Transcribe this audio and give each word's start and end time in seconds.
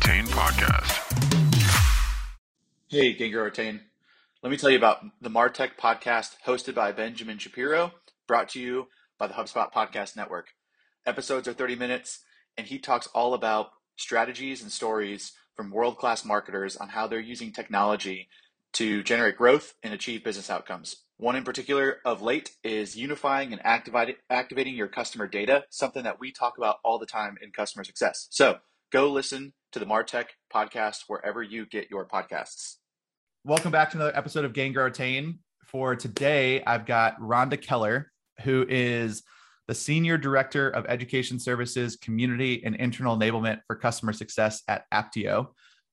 Podcast. 0.00 0.98
Hey, 2.88 3.12
Gain 3.14 3.32
Grow 3.32 3.44
Retain. 3.44 3.80
Let 4.42 4.50
me 4.50 4.56
tell 4.56 4.70
you 4.70 4.76
about 4.76 5.04
the 5.20 5.30
Martech 5.30 5.76
podcast 5.78 6.36
hosted 6.46 6.74
by 6.74 6.92
Benjamin 6.92 7.38
Shapiro, 7.38 7.92
brought 8.26 8.48
to 8.50 8.60
you 8.60 8.88
by 9.18 9.26
the 9.26 9.34
HubSpot 9.34 9.72
Podcast 9.72 10.16
Network. 10.16 10.48
Episodes 11.06 11.46
are 11.46 11.52
30 11.52 11.76
minutes, 11.76 12.20
and 12.56 12.66
he 12.66 12.78
talks 12.78 13.06
all 13.08 13.34
about 13.34 13.70
strategies 13.96 14.62
and 14.62 14.72
stories 14.72 15.32
from 15.54 15.70
world 15.70 15.96
class 15.98 16.24
marketers 16.24 16.76
on 16.76 16.88
how 16.88 17.06
they're 17.06 17.20
using 17.20 17.52
technology 17.52 18.28
to 18.72 19.02
generate 19.02 19.36
growth 19.36 19.74
and 19.82 19.94
achieve 19.94 20.24
business 20.24 20.50
outcomes. 20.50 20.96
One 21.18 21.36
in 21.36 21.44
particular 21.44 21.98
of 22.04 22.22
late 22.22 22.52
is 22.64 22.96
unifying 22.96 23.52
and 23.52 23.64
activating 23.64 24.74
your 24.74 24.88
customer 24.88 25.26
data, 25.26 25.64
something 25.70 26.04
that 26.04 26.18
we 26.18 26.32
talk 26.32 26.56
about 26.58 26.76
all 26.82 26.98
the 26.98 27.06
time 27.06 27.36
in 27.42 27.50
customer 27.50 27.84
success. 27.84 28.26
So 28.30 28.58
go 28.90 29.10
listen 29.10 29.52
to 29.72 29.78
the 29.78 29.86
Martech 29.86 30.26
podcast 30.52 31.04
wherever 31.06 31.42
you 31.42 31.64
get 31.66 31.90
your 31.90 32.06
podcasts. 32.06 32.76
Welcome 33.44 33.70
back 33.70 33.90
to 33.90 33.96
another 33.96 34.16
episode 34.16 34.44
of 34.44 34.52
Gain 34.52 34.72
Grow 34.72 34.84
Retain. 34.84 35.38
For 35.66 35.94
today, 35.94 36.62
I've 36.64 36.84
got 36.84 37.20
Rhonda 37.20 37.60
Keller, 37.60 38.10
who 38.42 38.66
is 38.68 39.22
the 39.68 39.74
Senior 39.74 40.18
Director 40.18 40.68
of 40.70 40.86
Education 40.86 41.38
Services, 41.38 41.96
Community 41.96 42.62
and 42.64 42.74
Internal 42.74 43.16
Enablement 43.16 43.60
for 43.68 43.76
Customer 43.76 44.12
Success 44.12 44.62
at 44.66 44.84
Apptio. 44.92 45.48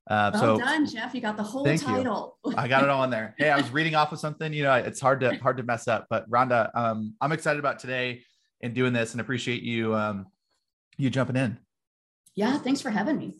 Uh, 0.10 0.32
well 0.34 0.42
so, 0.42 0.58
done, 0.58 0.88
Jeff. 0.88 1.14
You 1.14 1.22
got 1.22 1.38
the 1.38 1.44
whole 1.44 1.64
title. 1.64 2.38
I 2.56 2.68
got 2.68 2.84
it 2.84 2.90
all 2.90 3.04
in 3.04 3.12
there. 3.12 3.36
Hey, 3.38 3.52
I 3.52 3.58
was 3.58 3.70
reading 3.72 3.94
off 3.94 4.12
of 4.12 4.20
something. 4.20 4.52
You 4.52 4.64
know, 4.64 4.74
it's 4.74 5.00
hard 5.00 5.20
to 5.20 5.36
hard 5.36 5.58
to 5.58 5.64
mess 5.64 5.88
up. 5.88 6.08
But 6.10 6.28
Rhonda, 6.30 6.72
um, 6.76 7.14
I'm 7.22 7.32
excited 7.32 7.60
about 7.60 7.78
today 7.78 8.24
and 8.62 8.74
doing 8.74 8.94
this, 8.94 9.12
and 9.12 9.22
appreciate 9.22 9.62
you 9.62 9.94
um, 9.94 10.26
you 10.98 11.12
jumping 11.12 11.36
in. 11.36 11.60
Yeah, 12.36 12.58
thanks 12.58 12.82
for 12.82 12.90
having 12.90 13.18
me. 13.18 13.36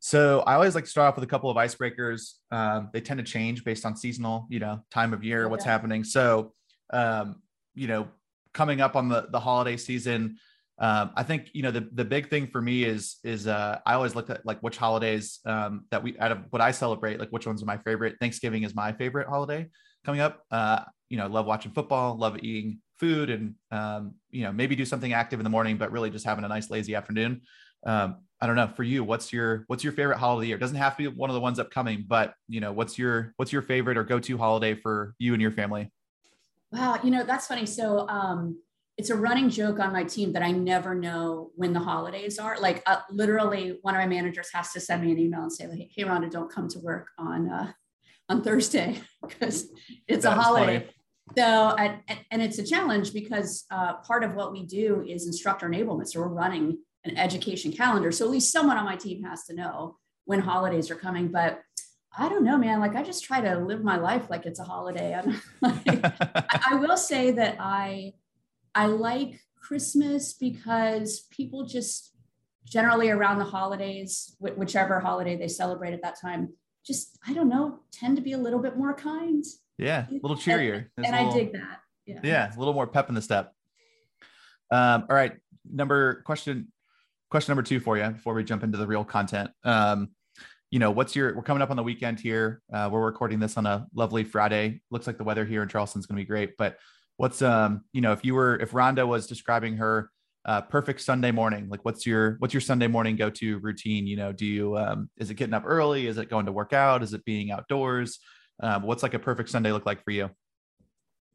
So 0.00 0.40
I 0.40 0.54
always 0.54 0.74
like 0.74 0.84
to 0.84 0.90
start 0.90 1.08
off 1.08 1.16
with 1.16 1.24
a 1.24 1.28
couple 1.28 1.50
of 1.50 1.56
icebreakers. 1.56 2.34
Um, 2.50 2.90
they 2.92 3.00
tend 3.00 3.18
to 3.18 3.24
change 3.24 3.64
based 3.64 3.84
on 3.84 3.96
seasonal, 3.96 4.46
you 4.48 4.60
know, 4.60 4.84
time 4.90 5.12
of 5.12 5.24
year, 5.24 5.48
what's 5.48 5.64
happening. 5.64 6.04
So, 6.04 6.54
um, 6.92 7.42
you 7.74 7.88
know, 7.88 8.08
coming 8.54 8.80
up 8.80 8.96
on 8.96 9.08
the 9.08 9.28
the 9.30 9.40
holiday 9.40 9.76
season, 9.76 10.38
um, 10.78 11.10
I 11.16 11.24
think 11.24 11.50
you 11.52 11.62
know 11.62 11.72
the 11.72 11.88
the 11.92 12.04
big 12.04 12.30
thing 12.30 12.46
for 12.46 12.62
me 12.62 12.84
is 12.84 13.16
is 13.24 13.48
uh, 13.48 13.80
I 13.84 13.94
always 13.94 14.14
look 14.14 14.30
at 14.30 14.46
like 14.46 14.60
which 14.60 14.76
holidays 14.76 15.40
um, 15.44 15.84
that 15.90 16.02
we 16.02 16.16
out 16.18 16.30
of 16.30 16.38
what 16.50 16.62
I 16.62 16.70
celebrate, 16.70 17.18
like 17.18 17.30
which 17.30 17.46
ones 17.46 17.62
are 17.62 17.66
my 17.66 17.78
favorite. 17.78 18.16
Thanksgiving 18.20 18.62
is 18.62 18.74
my 18.74 18.92
favorite 18.92 19.28
holiday 19.28 19.68
coming 20.04 20.20
up. 20.20 20.44
Uh, 20.50 20.84
you 21.08 21.16
know, 21.16 21.26
love 21.26 21.46
watching 21.46 21.72
football, 21.72 22.16
love 22.16 22.38
eating 22.42 22.78
food, 23.00 23.30
and 23.30 23.54
um, 23.72 24.14
you 24.30 24.44
know 24.44 24.52
maybe 24.52 24.76
do 24.76 24.84
something 24.84 25.12
active 25.12 25.40
in 25.40 25.44
the 25.44 25.50
morning, 25.50 25.76
but 25.76 25.90
really 25.90 26.10
just 26.10 26.24
having 26.24 26.44
a 26.44 26.48
nice 26.48 26.70
lazy 26.70 26.94
afternoon. 26.94 27.42
Um, 27.84 28.18
I 28.40 28.46
don't 28.46 28.56
know 28.56 28.68
for 28.68 28.84
you, 28.84 29.02
what's 29.02 29.32
your 29.32 29.64
what's 29.66 29.82
your 29.82 29.92
favorite 29.92 30.18
holiday 30.18 30.48
year? 30.48 30.56
It 30.56 30.60
doesn't 30.60 30.76
have 30.76 30.96
to 30.96 30.98
be 30.98 31.08
one 31.08 31.28
of 31.28 31.34
the 31.34 31.40
ones 31.40 31.58
upcoming, 31.58 32.04
but 32.06 32.34
you 32.48 32.60
know 32.60 32.72
what's 32.72 32.96
your 32.96 33.32
what's 33.36 33.52
your 33.52 33.62
favorite 33.62 33.98
or 33.98 34.04
go 34.04 34.20
to 34.20 34.38
holiday 34.38 34.74
for 34.74 35.14
you 35.18 35.32
and 35.32 35.42
your 35.42 35.50
family? 35.50 35.90
Wow, 36.70 37.00
you 37.02 37.10
know 37.10 37.24
that's 37.24 37.48
funny. 37.48 37.66
So 37.66 38.08
um, 38.08 38.58
it's 38.96 39.10
a 39.10 39.16
running 39.16 39.50
joke 39.50 39.80
on 39.80 39.92
my 39.92 40.04
team 40.04 40.32
that 40.34 40.42
I 40.42 40.52
never 40.52 40.94
know 40.94 41.50
when 41.56 41.72
the 41.72 41.80
holidays 41.80 42.38
are. 42.38 42.58
Like 42.60 42.82
uh, 42.86 43.00
literally, 43.10 43.78
one 43.82 43.94
of 43.94 44.00
my 44.00 44.06
managers 44.06 44.50
has 44.52 44.72
to 44.72 44.80
send 44.80 45.02
me 45.02 45.10
an 45.10 45.18
email 45.18 45.42
and 45.42 45.52
say, 45.52 45.66
like, 45.66 45.90
"Hey, 45.94 46.04
Rhonda, 46.04 46.30
don't 46.30 46.52
come 46.52 46.68
to 46.68 46.78
work 46.78 47.08
on 47.18 47.48
uh, 47.48 47.72
on 48.28 48.42
Thursday 48.42 49.00
because 49.28 49.68
it's 50.06 50.24
a 50.24 50.30
holiday." 50.30 50.80
Funny. 50.80 50.92
So, 51.36 51.76
and, 51.76 52.00
and 52.30 52.40
it's 52.40 52.58
a 52.58 52.64
challenge 52.64 53.12
because 53.12 53.66
uh, 53.70 53.94
part 53.96 54.24
of 54.24 54.34
what 54.34 54.50
we 54.50 54.64
do 54.64 55.04
is 55.06 55.26
instructor 55.26 55.68
enablement. 55.68 56.08
So 56.08 56.20
we're 56.20 56.28
running 56.28 56.78
an 57.08 57.16
education 57.16 57.72
calendar. 57.72 58.12
So 58.12 58.24
at 58.24 58.30
least 58.30 58.52
someone 58.52 58.76
on 58.76 58.84
my 58.84 58.96
team 58.96 59.22
has 59.24 59.44
to 59.44 59.54
know 59.54 59.96
when 60.24 60.40
holidays 60.40 60.90
are 60.90 60.96
coming. 60.96 61.28
But 61.28 61.60
I 62.16 62.28
don't 62.28 62.44
know, 62.44 62.58
man. 62.58 62.80
Like 62.80 62.96
I 62.96 63.02
just 63.02 63.24
try 63.24 63.40
to 63.40 63.58
live 63.58 63.82
my 63.84 63.96
life 63.96 64.28
like 64.28 64.46
it's 64.46 64.60
a 64.60 64.64
holiday. 64.64 65.20
Like, 65.60 65.82
I 66.70 66.74
will 66.74 66.96
say 66.96 67.30
that 67.32 67.56
I 67.58 68.14
I 68.74 68.86
like 68.86 69.40
Christmas 69.56 70.34
because 70.34 71.26
people 71.30 71.66
just 71.66 72.14
generally 72.64 73.10
around 73.10 73.38
the 73.38 73.44
holidays, 73.44 74.36
whichever 74.40 75.00
holiday 75.00 75.36
they 75.36 75.48
celebrate 75.48 75.94
at 75.94 76.02
that 76.02 76.20
time, 76.20 76.52
just 76.84 77.18
I 77.26 77.32
don't 77.32 77.48
know, 77.48 77.80
tend 77.92 78.16
to 78.16 78.22
be 78.22 78.32
a 78.32 78.38
little 78.38 78.60
bit 78.60 78.76
more 78.76 78.94
kind. 78.94 79.44
Yeah, 79.78 80.06
a 80.10 80.12
little 80.14 80.36
cheerier. 80.36 80.90
And, 80.96 81.06
and 81.06 81.16
little, 81.16 81.30
I 81.30 81.34
dig 81.34 81.52
that. 81.52 81.80
Yeah. 82.06 82.20
yeah, 82.22 82.54
a 82.54 82.58
little 82.58 82.74
more 82.74 82.86
pep 82.86 83.08
in 83.08 83.14
the 83.14 83.22
step. 83.22 83.52
Um, 84.70 85.06
all 85.08 85.16
right, 85.16 85.34
number 85.70 86.22
question 86.22 86.72
question 87.30 87.52
number 87.52 87.62
two 87.62 87.80
for 87.80 87.96
you 87.96 88.08
before 88.10 88.34
we 88.34 88.44
jump 88.44 88.62
into 88.62 88.78
the 88.78 88.86
real 88.86 89.04
content. 89.04 89.50
Um, 89.64 90.10
you 90.70 90.78
know, 90.78 90.90
what's 90.90 91.16
your? 91.16 91.34
We're 91.34 91.42
coming 91.42 91.62
up 91.62 91.70
on 91.70 91.76
the 91.76 91.82
weekend 91.82 92.20
here. 92.20 92.60
Uh, 92.72 92.88
we're 92.92 93.04
recording 93.04 93.40
this 93.40 93.56
on 93.56 93.66
a 93.66 93.86
lovely 93.94 94.24
Friday. 94.24 94.82
Looks 94.90 95.06
like 95.06 95.16
the 95.16 95.24
weather 95.24 95.44
here 95.44 95.62
in 95.62 95.68
Charleston 95.68 96.00
is 96.00 96.06
going 96.06 96.16
to 96.16 96.22
be 96.22 96.26
great. 96.26 96.56
But 96.58 96.76
what's 97.16 97.40
um, 97.40 97.84
you 97.92 98.00
know, 98.00 98.12
if 98.12 98.24
you 98.24 98.34
were 98.34 98.56
if 98.60 98.72
Rhonda 98.72 99.06
was 99.06 99.26
describing 99.26 99.76
her 99.78 100.10
uh, 100.44 100.60
perfect 100.62 101.00
Sunday 101.00 101.30
morning, 101.30 101.68
like 101.70 101.84
what's 101.84 102.06
your 102.06 102.36
what's 102.40 102.52
your 102.52 102.60
Sunday 102.60 102.86
morning 102.86 103.16
go 103.16 103.30
to 103.30 103.58
routine? 103.60 104.06
You 104.06 104.16
know, 104.16 104.32
do 104.32 104.44
you 104.44 104.76
um, 104.76 105.08
is 105.16 105.30
it 105.30 105.34
getting 105.34 105.54
up 105.54 105.64
early? 105.66 106.06
Is 106.06 106.18
it 106.18 106.28
going 106.28 106.46
to 106.46 106.52
work 106.52 106.74
out? 106.74 107.02
Is 107.02 107.14
it 107.14 107.24
being 107.24 107.50
outdoors? 107.50 108.18
Um, 108.62 108.82
what's 108.82 109.02
like 109.02 109.14
a 109.14 109.18
perfect 109.18 109.48
Sunday 109.48 109.72
look 109.72 109.86
like 109.86 110.04
for 110.04 110.10
you? 110.10 110.30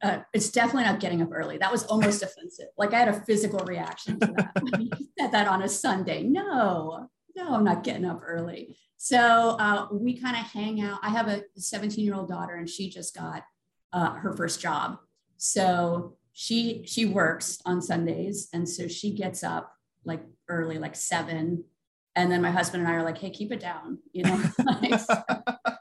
Uh, 0.04 0.18
it's 0.34 0.50
definitely 0.50 0.84
not 0.84 1.00
getting 1.00 1.22
up 1.22 1.30
early. 1.32 1.56
That 1.56 1.72
was 1.72 1.84
almost 1.84 2.22
offensive. 2.22 2.66
Like 2.76 2.92
I 2.92 2.98
had 2.98 3.08
a 3.08 3.20
physical 3.22 3.60
reaction 3.60 4.20
to 4.20 4.26
that. 4.26 5.08
said 5.18 5.32
that 5.32 5.48
on 5.48 5.62
a 5.62 5.68
Sunday. 5.68 6.22
No, 6.22 7.08
no, 7.34 7.54
I'm 7.54 7.64
not 7.64 7.84
getting 7.84 8.04
up 8.04 8.20
early. 8.22 8.76
So 8.98 9.56
uh, 9.58 9.88
we 9.90 10.20
kind 10.20 10.36
of 10.36 10.42
hang 10.42 10.82
out. 10.82 10.98
I 11.02 11.08
have 11.08 11.28
a 11.28 11.42
17 11.56 12.04
year 12.04 12.14
old 12.14 12.28
daughter, 12.28 12.54
and 12.54 12.68
she 12.68 12.90
just 12.90 13.16
got 13.16 13.44
uh, 13.94 14.10
her 14.10 14.36
first 14.36 14.60
job. 14.60 14.98
So 15.38 16.16
she 16.34 16.84
she 16.86 17.06
works 17.06 17.58
on 17.64 17.80
Sundays, 17.80 18.48
and 18.52 18.68
so 18.68 18.88
she 18.88 19.14
gets 19.14 19.42
up 19.42 19.72
like 20.04 20.22
early, 20.48 20.78
like 20.78 20.96
seven. 20.96 21.64
And 22.14 22.30
then 22.30 22.42
my 22.42 22.50
husband 22.50 22.82
and 22.82 22.92
I 22.92 22.96
are 22.96 23.02
like, 23.02 23.18
"Hey, 23.18 23.30
keep 23.30 23.52
it 23.52 23.60
down," 23.60 24.00
you 24.12 24.24
know. 24.24 24.42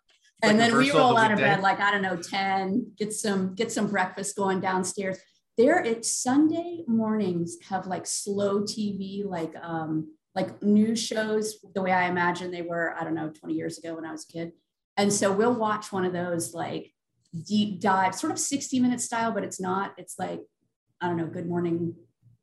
and 0.44 0.59
then 0.59 0.76
we 0.78 0.92
roll 0.92 1.18
out 1.18 1.31
of 1.31 1.40
bed 1.40 1.62
like 1.62 1.80
I 1.80 1.92
don't 1.92 2.02
know 2.02 2.18
10 2.18 2.94
get 2.98 3.14
some 3.14 3.56
get 3.56 3.72
some 3.72 3.88
breakfast 3.88 4.36
going 4.36 4.59
downstairs. 4.59 5.18
There 5.58 5.81
it's 5.84 6.12
Sunday 6.12 6.84
mornings 6.88 7.58
have 7.70 7.88
like 7.88 8.06
slow 8.06 8.62
TV 8.62 9.26
like 9.26 9.56
um 9.62 10.14
like 10.36 10.62
news 10.62 11.00
shows 11.02 11.58
the 11.74 11.82
way 11.82 11.92
I 11.92 12.08
imagine 12.08 12.52
they 12.52 12.62
were 12.62 12.96
I 13.00 13.03
don't 13.03 13.16
know 13.16 13.30
20 13.30 13.53
years 13.53 13.78
ago 13.78 13.96
when 13.96 14.06
I 14.06 14.12
was 14.12 14.26
a 14.30 14.32
kid. 14.32 14.52
And 14.98 15.12
so 15.12 15.32
we'll 15.32 15.56
watch 15.56 15.92
one 15.92 16.06
of 16.06 16.14
those 16.14 16.53
like 16.53 16.92
deep 17.48 17.80
dive 17.80 18.14
sort 18.14 18.32
of 18.32 18.38
60 18.38 18.80
minute 18.80 19.02
style 19.02 19.32
but 19.32 19.44
it's 19.44 19.62
not. 19.62 19.94
It's 19.98 20.20
like 20.20 20.42
I 21.02 21.08
don't 21.08 21.18
know 21.18 21.28
good 21.28 21.48
morning 21.48 21.96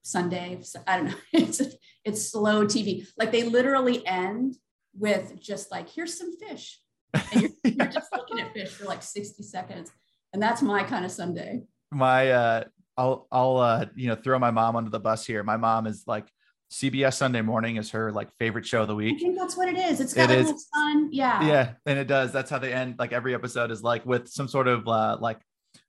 Sunday. 0.03 0.59
I 0.87 0.97
don't 0.97 1.07
know. 1.07 1.15
It's 1.33 1.61
it's 2.05 2.31
slow 2.31 2.65
TV 2.65 3.07
like 3.19 3.31
they 3.31 3.43
literally 3.43 4.07
end 4.07 4.57
with 4.99 5.39
just 5.39 5.71
like 5.71 5.89
here's 5.91 6.17
some 6.17 6.37
fish 6.39 6.81
and 7.15 7.43
you're, 7.43 7.51
you're 7.65 7.87
just 7.87 8.13
looking 8.13 8.41
at 8.41 8.53
fish 8.53 8.71
for 8.71 8.85
like 8.85 9.03
60 9.03 9.43
seconds. 9.43 9.91
And 10.33 10.43
that's 10.43 10.63
my 10.63 10.85
kind 10.85 11.05
of 11.05 11.11
Sunday. 11.11 11.63
My, 11.91 12.31
uh, 12.31 12.65
I'll, 12.97 13.27
I'll, 13.33 13.57
uh, 13.57 13.87
you 13.95 14.09
know, 14.09 14.15
throw 14.15 14.39
my 14.39 14.51
mom 14.51 14.77
under 14.77 14.91
the 14.91 15.01
bus 15.01 15.27
here. 15.27 15.43
My 15.43 15.57
mom 15.57 15.87
is 15.87 16.05
like, 16.07 16.31
CBS 16.71 17.15
Sunday 17.15 17.43
Morning 17.43 17.77
is 17.77 17.91
her 17.91 18.13
like 18.13 18.29
favorite 18.39 18.65
show 18.65 18.83
of 18.83 18.89
the 18.89 18.95
week. 18.95 19.17
I 19.17 19.19
think 19.19 19.37
that's 19.37 19.57
what 19.57 19.69
it 19.69 19.77
is. 19.77 20.01
It's 20.01 20.15
got 20.15 20.31
it 20.31 20.39
is. 20.39 20.69
fun. 20.73 21.09
Yeah. 21.11 21.45
Yeah, 21.45 21.73
and 21.85 21.99
it 21.99 22.07
does. 22.07 22.33
That's 22.33 22.49
how 22.49 22.59
they 22.59 22.73
end. 22.73 22.95
Like 22.99 23.13
every 23.13 23.35
episode 23.35 23.73
is 23.73 23.83
like 23.83 24.07
with 24.07 24.29
some 24.29 24.47
sort 24.47 24.69
of 24.69 24.87
uh, 24.87 25.19
like 25.21 25.41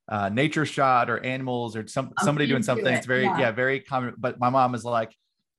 uh, 0.09 0.29
nature 0.29 0.65
shot 0.65 1.09
or 1.09 1.23
animals 1.23 1.75
or 1.75 1.87
some 1.87 2.13
somebody 2.21 2.47
doing 2.47 2.63
something. 2.63 2.87
It. 2.87 2.97
It's 2.97 3.05
very 3.05 3.23
yeah. 3.23 3.39
yeah, 3.39 3.51
very 3.51 3.79
common. 3.79 4.15
But 4.17 4.39
my 4.39 4.49
mom 4.49 4.73
is 4.73 4.83
like, 4.83 5.15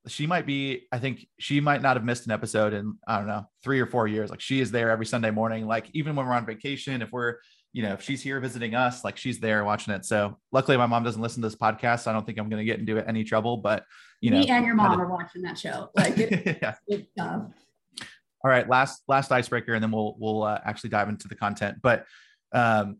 she 0.08 0.26
might 0.26 0.46
be 0.46 0.86
i 0.90 0.98
think 0.98 1.26
she 1.38 1.60
might 1.60 1.80
not 1.80 1.96
have 1.96 2.04
missed 2.04 2.26
an 2.26 2.32
episode 2.32 2.72
in 2.72 2.96
i 3.06 3.18
don't 3.18 3.26
know 3.26 3.46
three 3.62 3.80
or 3.80 3.86
four 3.86 4.08
years. 4.08 4.30
Like 4.30 4.40
she 4.40 4.60
is 4.60 4.70
there 4.70 4.90
every 4.90 5.06
sunday 5.06 5.30
morning. 5.30 5.66
Like 5.66 5.88
even 5.92 6.16
when 6.16 6.26
we're 6.26 6.32
on 6.32 6.46
vacation 6.46 7.02
if 7.02 7.12
we're 7.12 7.36
you 7.72 7.82
know 7.82 7.92
if 7.94 8.02
she's 8.02 8.20
here 8.20 8.38
visiting 8.40 8.74
us 8.74 9.04
like 9.04 9.16
she's 9.16 9.38
there 9.38 9.64
watching 9.64 9.94
it. 9.94 10.04
So 10.04 10.38
luckily 10.50 10.76
my 10.76 10.86
mom 10.86 11.04
doesn't 11.04 11.22
listen 11.22 11.42
to 11.42 11.48
this 11.48 11.56
podcast 11.56 12.00
so 12.00 12.10
i 12.10 12.14
don't 12.14 12.26
think 12.26 12.38
i'm 12.38 12.48
going 12.48 12.58
to 12.58 12.64
get 12.64 12.80
into 12.80 12.98
any 13.08 13.24
trouble 13.24 13.58
but 13.58 13.84
you 14.20 14.30
know. 14.30 14.38
me 14.38 14.48
and 14.48 14.66
your 14.66 14.74
mom 14.74 15.00
are 15.00 15.08
watching 15.08 15.42
that 15.42 15.58
show. 15.58 15.90
Like 15.96 16.16
yeah. 16.16 16.74
all 17.16 17.50
right 18.44 18.68
last 18.68 19.02
last 19.06 19.30
icebreaker 19.30 19.74
and 19.74 19.82
then 19.82 19.92
we'll 19.92 20.16
we'll 20.18 20.42
uh, 20.42 20.58
actually 20.64 20.90
dive 20.90 21.08
into 21.08 21.28
the 21.28 21.36
content. 21.36 21.78
But 21.80 22.06
um 22.52 22.98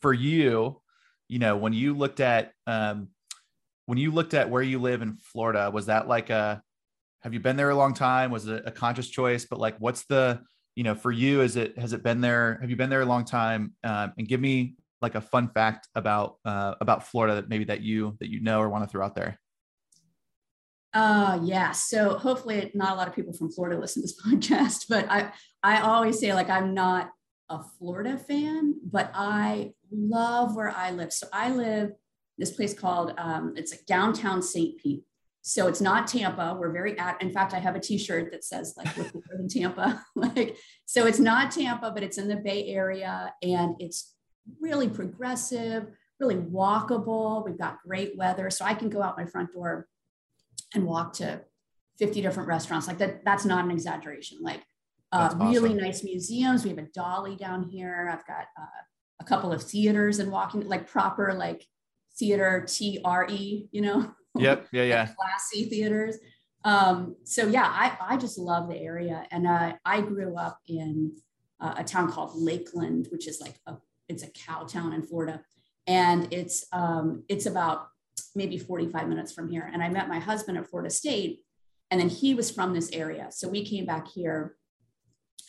for 0.00 0.14
you 0.14 0.80
you 1.28 1.38
know 1.38 1.58
when 1.58 1.74
you 1.74 1.94
looked 1.94 2.20
at 2.20 2.52
um 2.66 3.08
when 3.90 3.98
you 3.98 4.12
looked 4.12 4.34
at 4.34 4.48
where 4.48 4.62
you 4.62 4.78
live 4.78 5.02
in 5.02 5.16
Florida, 5.16 5.68
was 5.68 5.86
that 5.86 6.06
like 6.06 6.30
a 6.30 6.62
have 7.22 7.34
you 7.34 7.40
been 7.40 7.56
there 7.56 7.70
a 7.70 7.74
long 7.74 7.92
time? 7.92 8.30
Was 8.30 8.46
it 8.46 8.62
a 8.64 8.70
conscious 8.70 9.08
choice? 9.08 9.46
But 9.46 9.58
like, 9.58 9.76
what's 9.80 10.04
the 10.04 10.42
you 10.76 10.84
know 10.84 10.94
for 10.94 11.10
you? 11.10 11.40
Is 11.40 11.56
it 11.56 11.76
has 11.76 11.92
it 11.92 12.04
been 12.04 12.20
there? 12.20 12.58
Have 12.60 12.70
you 12.70 12.76
been 12.76 12.88
there 12.88 13.00
a 13.00 13.04
long 13.04 13.24
time? 13.24 13.74
Um, 13.82 14.12
and 14.16 14.28
give 14.28 14.40
me 14.40 14.76
like 15.02 15.16
a 15.16 15.20
fun 15.20 15.48
fact 15.48 15.88
about 15.96 16.36
uh, 16.44 16.74
about 16.80 17.08
Florida 17.08 17.34
that 17.34 17.48
maybe 17.48 17.64
that 17.64 17.80
you 17.80 18.16
that 18.20 18.30
you 18.30 18.40
know 18.40 18.60
or 18.60 18.68
want 18.68 18.84
to 18.84 18.88
throw 18.88 19.04
out 19.04 19.16
there. 19.16 19.40
Uh, 20.94 21.40
yeah. 21.42 21.72
So 21.72 22.16
hopefully 22.16 22.70
not 22.74 22.92
a 22.92 22.94
lot 22.94 23.08
of 23.08 23.16
people 23.16 23.32
from 23.32 23.50
Florida 23.50 23.76
listen 23.76 24.02
to 24.02 24.06
this 24.06 24.22
podcast, 24.24 24.84
but 24.88 25.10
I, 25.10 25.32
I 25.64 25.80
always 25.80 26.20
say 26.20 26.32
like, 26.32 26.48
I'm 26.48 26.74
not 26.74 27.10
a 27.48 27.60
Florida 27.76 28.18
fan, 28.18 28.76
but 28.84 29.10
I 29.14 29.72
love 29.90 30.54
where 30.54 30.70
I 30.70 30.92
live. 30.92 31.12
So 31.12 31.26
I 31.32 31.50
live 31.50 31.90
this 32.40 32.50
place 32.50 32.74
called, 32.74 33.12
um, 33.18 33.54
it's 33.56 33.70
like 33.70 33.86
downtown 33.86 34.42
St. 34.42 34.78
Pete. 34.78 35.04
So 35.42 35.68
it's 35.68 35.80
not 35.80 36.06
Tampa. 36.06 36.56
We're 36.58 36.72
very 36.72 36.98
at, 36.98 37.20
in 37.22 37.32
fact, 37.32 37.54
I 37.54 37.58
have 37.58 37.76
a 37.76 37.80
t-shirt 37.80 38.30
that 38.32 38.44
says 38.44 38.74
like 38.76 38.94
we're 38.96 39.38
in 39.38 39.48
Tampa. 39.48 40.02
like, 40.14 40.56
so 40.86 41.06
it's 41.06 41.18
not 41.18 41.50
Tampa, 41.50 41.90
but 41.92 42.02
it's 42.02 42.18
in 42.18 42.28
the 42.28 42.36
Bay 42.36 42.66
Area 42.68 43.32
and 43.42 43.76
it's 43.78 44.14
really 44.60 44.88
progressive, 44.88 45.86
really 46.18 46.36
walkable. 46.36 47.44
We've 47.44 47.58
got 47.58 47.78
great 47.86 48.16
weather. 48.16 48.50
So 48.50 48.64
I 48.64 48.74
can 48.74 48.90
go 48.90 49.02
out 49.02 49.16
my 49.16 49.24
front 49.24 49.52
door 49.52 49.86
and 50.74 50.84
walk 50.84 51.14
to 51.14 51.42
50 51.98 52.22
different 52.22 52.48
restaurants. 52.48 52.86
Like 52.86 52.98
that, 52.98 53.24
that's 53.24 53.44
not 53.44 53.64
an 53.64 53.70
exaggeration. 53.70 54.38
Like 54.42 54.62
uh, 55.12 55.34
really 55.38 55.74
nice 55.74 56.04
museums. 56.04 56.64
We 56.64 56.70
have 56.70 56.78
a 56.78 56.82
Dalí 56.82 57.36
down 57.36 57.68
here. 57.68 58.08
I've 58.12 58.26
got 58.26 58.46
uh, 58.60 58.82
a 59.20 59.24
couple 59.24 59.52
of 59.52 59.62
theaters 59.62 60.18
and 60.18 60.30
walking 60.30 60.66
like 60.66 60.88
proper 60.88 61.34
like 61.34 61.66
theater 62.18 62.64
T 62.68 63.00
R 63.04 63.26
E, 63.28 63.68
you 63.72 63.82
know? 63.82 64.12
Yep. 64.36 64.68
Yeah. 64.72 64.82
Yeah. 64.84 65.06
classy 65.06 65.68
theaters. 65.68 66.16
Um, 66.64 67.16
so 67.24 67.46
yeah, 67.46 67.64
I, 67.64 68.14
I 68.14 68.16
just 68.16 68.38
love 68.38 68.68
the 68.68 68.76
area. 68.76 69.24
And 69.30 69.46
uh, 69.46 69.74
I 69.84 70.00
grew 70.02 70.36
up 70.36 70.58
in 70.66 71.12
uh, 71.60 71.74
a 71.78 71.84
town 71.84 72.10
called 72.12 72.32
Lakeland, 72.34 73.08
which 73.10 73.26
is 73.26 73.40
like 73.40 73.54
a, 73.66 73.76
it's 74.08 74.22
a 74.22 74.28
cow 74.28 74.64
town 74.64 74.92
in 74.92 75.02
Florida. 75.02 75.42
And 75.86 76.32
it's, 76.32 76.66
um, 76.72 77.24
it's 77.28 77.46
about 77.46 77.88
maybe 78.34 78.58
45 78.58 79.08
minutes 79.08 79.32
from 79.32 79.48
here. 79.48 79.68
And 79.72 79.82
I 79.82 79.88
met 79.88 80.08
my 80.08 80.18
husband 80.18 80.58
at 80.58 80.68
Florida 80.68 80.90
State, 80.90 81.40
and 81.90 82.00
then 82.00 82.08
he 82.08 82.34
was 82.34 82.50
from 82.50 82.72
this 82.72 82.90
area. 82.92 83.28
So 83.30 83.48
we 83.48 83.64
came 83.64 83.86
back 83.86 84.06
here 84.08 84.56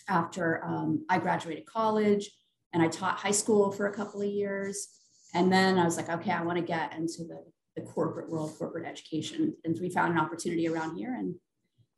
after 0.07 0.63
um, 0.65 1.05
I 1.09 1.19
graduated 1.19 1.65
college 1.65 2.31
and 2.73 2.81
I 2.81 2.87
taught 2.87 3.17
high 3.17 3.31
school 3.31 3.71
for 3.71 3.87
a 3.87 3.93
couple 3.93 4.21
of 4.21 4.27
years. 4.27 4.87
And 5.33 5.51
then 5.51 5.77
I 5.77 5.85
was 5.85 5.97
like, 5.97 6.09
okay, 6.09 6.31
I 6.31 6.41
want 6.43 6.57
to 6.57 6.63
get 6.63 6.93
into 6.93 7.23
the, 7.23 7.43
the 7.75 7.81
corporate 7.81 8.29
world, 8.29 8.53
corporate 8.57 8.85
education. 8.85 9.55
And 9.63 9.77
we 9.79 9.89
found 9.89 10.13
an 10.13 10.19
opportunity 10.19 10.67
around 10.67 10.97
here 10.97 11.13
and 11.13 11.35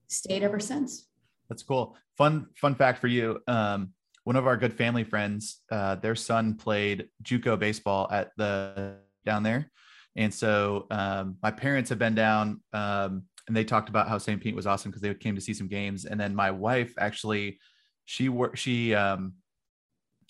stayed 0.07 0.43
ever 0.43 0.59
since. 0.59 1.09
That's 1.49 1.63
cool. 1.63 1.95
Fun, 2.17 2.47
fun 2.55 2.75
fact 2.75 2.99
for 2.99 3.07
you. 3.07 3.39
Um, 3.47 3.93
one 4.23 4.35
of 4.35 4.47
our 4.47 4.55
good 4.55 4.73
family 4.73 5.03
friends, 5.03 5.61
uh, 5.71 5.95
their 5.95 6.15
son 6.15 6.55
played 6.55 7.09
JUCO 7.23 7.59
baseball 7.59 8.07
at 8.11 8.31
the 8.37 8.95
down 9.25 9.43
there. 9.43 9.71
And 10.15 10.33
so 10.33 10.85
um, 10.91 11.37
my 11.41 11.51
parents 11.51 11.89
have 11.89 11.99
been 11.99 12.15
down 12.15 12.61
um, 12.71 13.23
and 13.47 13.57
they 13.57 13.63
talked 13.63 13.89
about 13.89 14.07
how 14.07 14.17
St. 14.17 14.41
Pete 14.41 14.55
was 14.55 14.67
awesome 14.67 14.91
because 14.91 15.01
they 15.01 15.13
came 15.13 15.35
to 15.35 15.41
see 15.41 15.53
some 15.53 15.67
games. 15.67 16.05
And 16.05 16.19
then 16.19 16.35
my 16.35 16.51
wife 16.51 16.93
actually, 16.97 17.59
she 18.05 18.29
worked, 18.29 18.57
she, 18.57 18.93
um, 18.93 19.33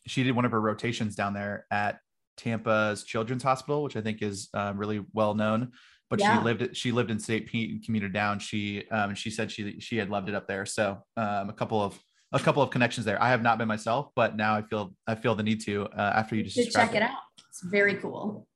she 0.08 0.24
did 0.24 0.36
one 0.36 0.46
of 0.46 0.52
her 0.52 0.62
rotations 0.62 1.16
down 1.16 1.34
there 1.34 1.66
at 1.70 2.00
Tampa's 2.38 3.04
Children's 3.04 3.44
Hospital, 3.44 3.84
which 3.84 3.96
I 3.96 4.02
think 4.02 4.22
is 4.22 4.50
um, 4.54 4.78
really 4.78 5.04
well 5.14 5.34
known. 5.34 5.72
But 6.10 6.20
yeah. 6.20 6.38
she 6.38 6.44
lived 6.44 6.78
she 6.78 6.92
lived 6.92 7.12
in 7.12 7.20
St. 7.20 7.46
Pete 7.46 7.72
and 7.72 7.84
commuted 7.84 8.14
down. 8.14 8.40
She 8.40 8.88
um, 8.90 9.16
she 9.16 9.30
said 9.30 9.52
she 9.52 9.80
she 9.80 9.98
had 9.98 10.10
loved 10.10 10.30
it 10.30 10.36
up 10.36 10.48
there. 10.48 10.66
So 10.66 11.04
um, 11.18 11.50
a 11.50 11.54
couple 11.54 11.82
of 11.82 12.00
a 12.32 12.40
couple 12.40 12.62
of 12.62 12.70
connections 12.70 13.06
there. 13.06 13.22
I 13.22 13.30
have 13.30 13.42
not 13.42 13.58
been 13.58 13.68
myself, 13.68 14.10
but 14.16 14.36
now 14.36 14.56
I 14.56 14.64
feel 14.64 14.94
I 15.08 15.16
feel 15.16 15.36
the 15.36 15.44
need 15.44 15.62
to 15.66 15.88
uh, 15.88 16.14
after 16.16 16.36
you 16.36 16.44
just 16.44 16.72
check 16.72 16.96
it 16.96 17.02
out. 17.02 17.18
It's 17.50 17.64
very 17.64 17.96
cool. 17.96 18.48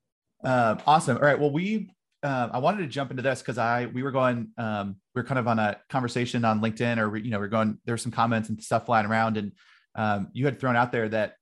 Uh, 0.43 0.75
awesome. 0.85 1.17
All 1.17 1.23
right. 1.23 1.39
Well, 1.39 1.51
we 1.51 1.89
uh, 2.23 2.49
I 2.51 2.57
wanted 2.57 2.79
to 2.79 2.87
jump 2.87 3.11
into 3.11 3.23
this 3.23 3.41
because 3.41 3.57
I 3.57 3.85
we 3.87 4.03
were 4.03 4.11
going 4.11 4.49
um, 4.57 4.97
we 5.13 5.21
are 5.21 5.23
kind 5.23 5.39
of 5.39 5.47
on 5.47 5.59
a 5.59 5.77
conversation 5.89 6.43
on 6.45 6.61
LinkedIn 6.61 6.97
or 6.97 7.15
you 7.17 7.29
know 7.29 7.39
we're 7.39 7.47
going 7.47 7.77
there's 7.85 8.01
some 8.01 8.11
comments 8.11 8.49
and 8.49 8.61
stuff 8.61 8.85
flying 8.85 9.05
around 9.05 9.37
and 9.37 9.51
um, 9.95 10.29
you 10.33 10.45
had 10.45 10.59
thrown 10.59 10.75
out 10.75 10.91
there 10.91 11.09
that 11.09 11.33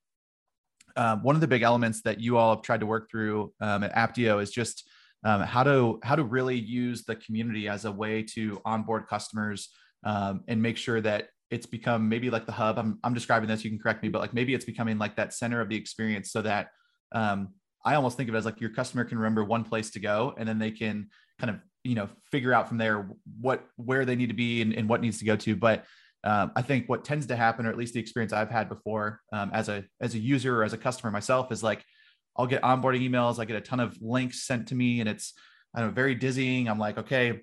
um, 0.96 1.22
one 1.22 1.34
of 1.34 1.40
the 1.40 1.46
big 1.46 1.62
elements 1.62 2.02
that 2.02 2.20
you 2.20 2.36
all 2.36 2.54
have 2.54 2.62
tried 2.62 2.80
to 2.80 2.86
work 2.86 3.10
through 3.10 3.52
um, 3.60 3.84
at 3.84 3.94
Apptio 3.94 4.42
is 4.42 4.50
just 4.50 4.88
um, 5.24 5.42
how 5.42 5.62
to 5.62 5.98
how 6.02 6.14
to 6.14 6.24
really 6.24 6.58
use 6.58 7.04
the 7.04 7.16
community 7.16 7.68
as 7.68 7.84
a 7.84 7.92
way 7.92 8.22
to 8.22 8.60
onboard 8.64 9.06
customers 9.08 9.70
um, 10.04 10.42
and 10.48 10.60
make 10.60 10.76
sure 10.76 11.00
that 11.00 11.28
it's 11.50 11.66
become 11.66 12.08
maybe 12.08 12.30
like 12.30 12.46
the 12.46 12.52
hub. 12.52 12.78
I'm 12.78 12.98
I'm 13.04 13.14
describing 13.14 13.48
this. 13.48 13.64
You 13.64 13.70
can 13.70 13.78
correct 13.78 14.02
me, 14.02 14.08
but 14.08 14.20
like 14.20 14.34
maybe 14.34 14.54
it's 14.54 14.64
becoming 14.64 14.98
like 14.98 15.16
that 15.16 15.32
center 15.32 15.60
of 15.60 15.68
the 15.68 15.76
experience 15.76 16.32
so 16.32 16.42
that 16.42 16.68
um, 17.12 17.48
I 17.86 17.94
almost 17.94 18.16
think 18.16 18.28
of 18.28 18.34
it 18.34 18.38
as 18.38 18.44
like 18.44 18.60
your 18.60 18.70
customer 18.70 19.04
can 19.04 19.16
remember 19.16 19.44
one 19.44 19.62
place 19.62 19.90
to 19.90 20.00
go 20.00 20.34
and 20.36 20.48
then 20.48 20.58
they 20.58 20.72
can 20.72 21.08
kind 21.38 21.50
of, 21.50 21.60
you 21.84 21.94
know, 21.94 22.08
figure 22.32 22.52
out 22.52 22.66
from 22.66 22.78
there 22.78 23.08
what, 23.40 23.64
where 23.76 24.04
they 24.04 24.16
need 24.16 24.28
to 24.28 24.34
be 24.34 24.60
and, 24.60 24.72
and 24.74 24.88
what 24.88 25.00
needs 25.00 25.20
to 25.20 25.24
go 25.24 25.36
to. 25.36 25.54
But 25.54 25.84
um, 26.26 26.50
I 26.56 26.62
think 26.62 26.88
what 26.88 27.04
tends 27.04 27.26
to 27.26 27.36
happen, 27.36 27.66
or 27.66 27.70
at 27.70 27.78
least 27.78 27.94
the 27.94 28.00
experience 28.00 28.32
I've 28.32 28.50
had 28.50 28.68
before 28.68 29.20
um, 29.32 29.50
as 29.54 29.68
a, 29.68 29.84
as 30.00 30.14
a 30.14 30.18
user 30.18 30.60
or 30.60 30.64
as 30.64 30.72
a 30.72 30.78
customer 30.78 31.12
myself 31.12 31.52
is 31.52 31.62
like, 31.62 31.84
I'll 32.36 32.48
get 32.48 32.62
onboarding 32.62 33.08
emails. 33.08 33.38
I 33.38 33.44
get 33.44 33.54
a 33.54 33.60
ton 33.60 33.78
of 33.78 33.96
links 34.02 34.44
sent 34.44 34.66
to 34.68 34.74
me 34.74 34.98
and 34.98 35.08
it's, 35.08 35.34
I 35.72 35.78
don't 35.78 35.90
know, 35.90 35.94
very 35.94 36.16
dizzying. 36.16 36.68
I'm 36.68 36.80
like, 36.80 36.98
okay, 36.98 37.42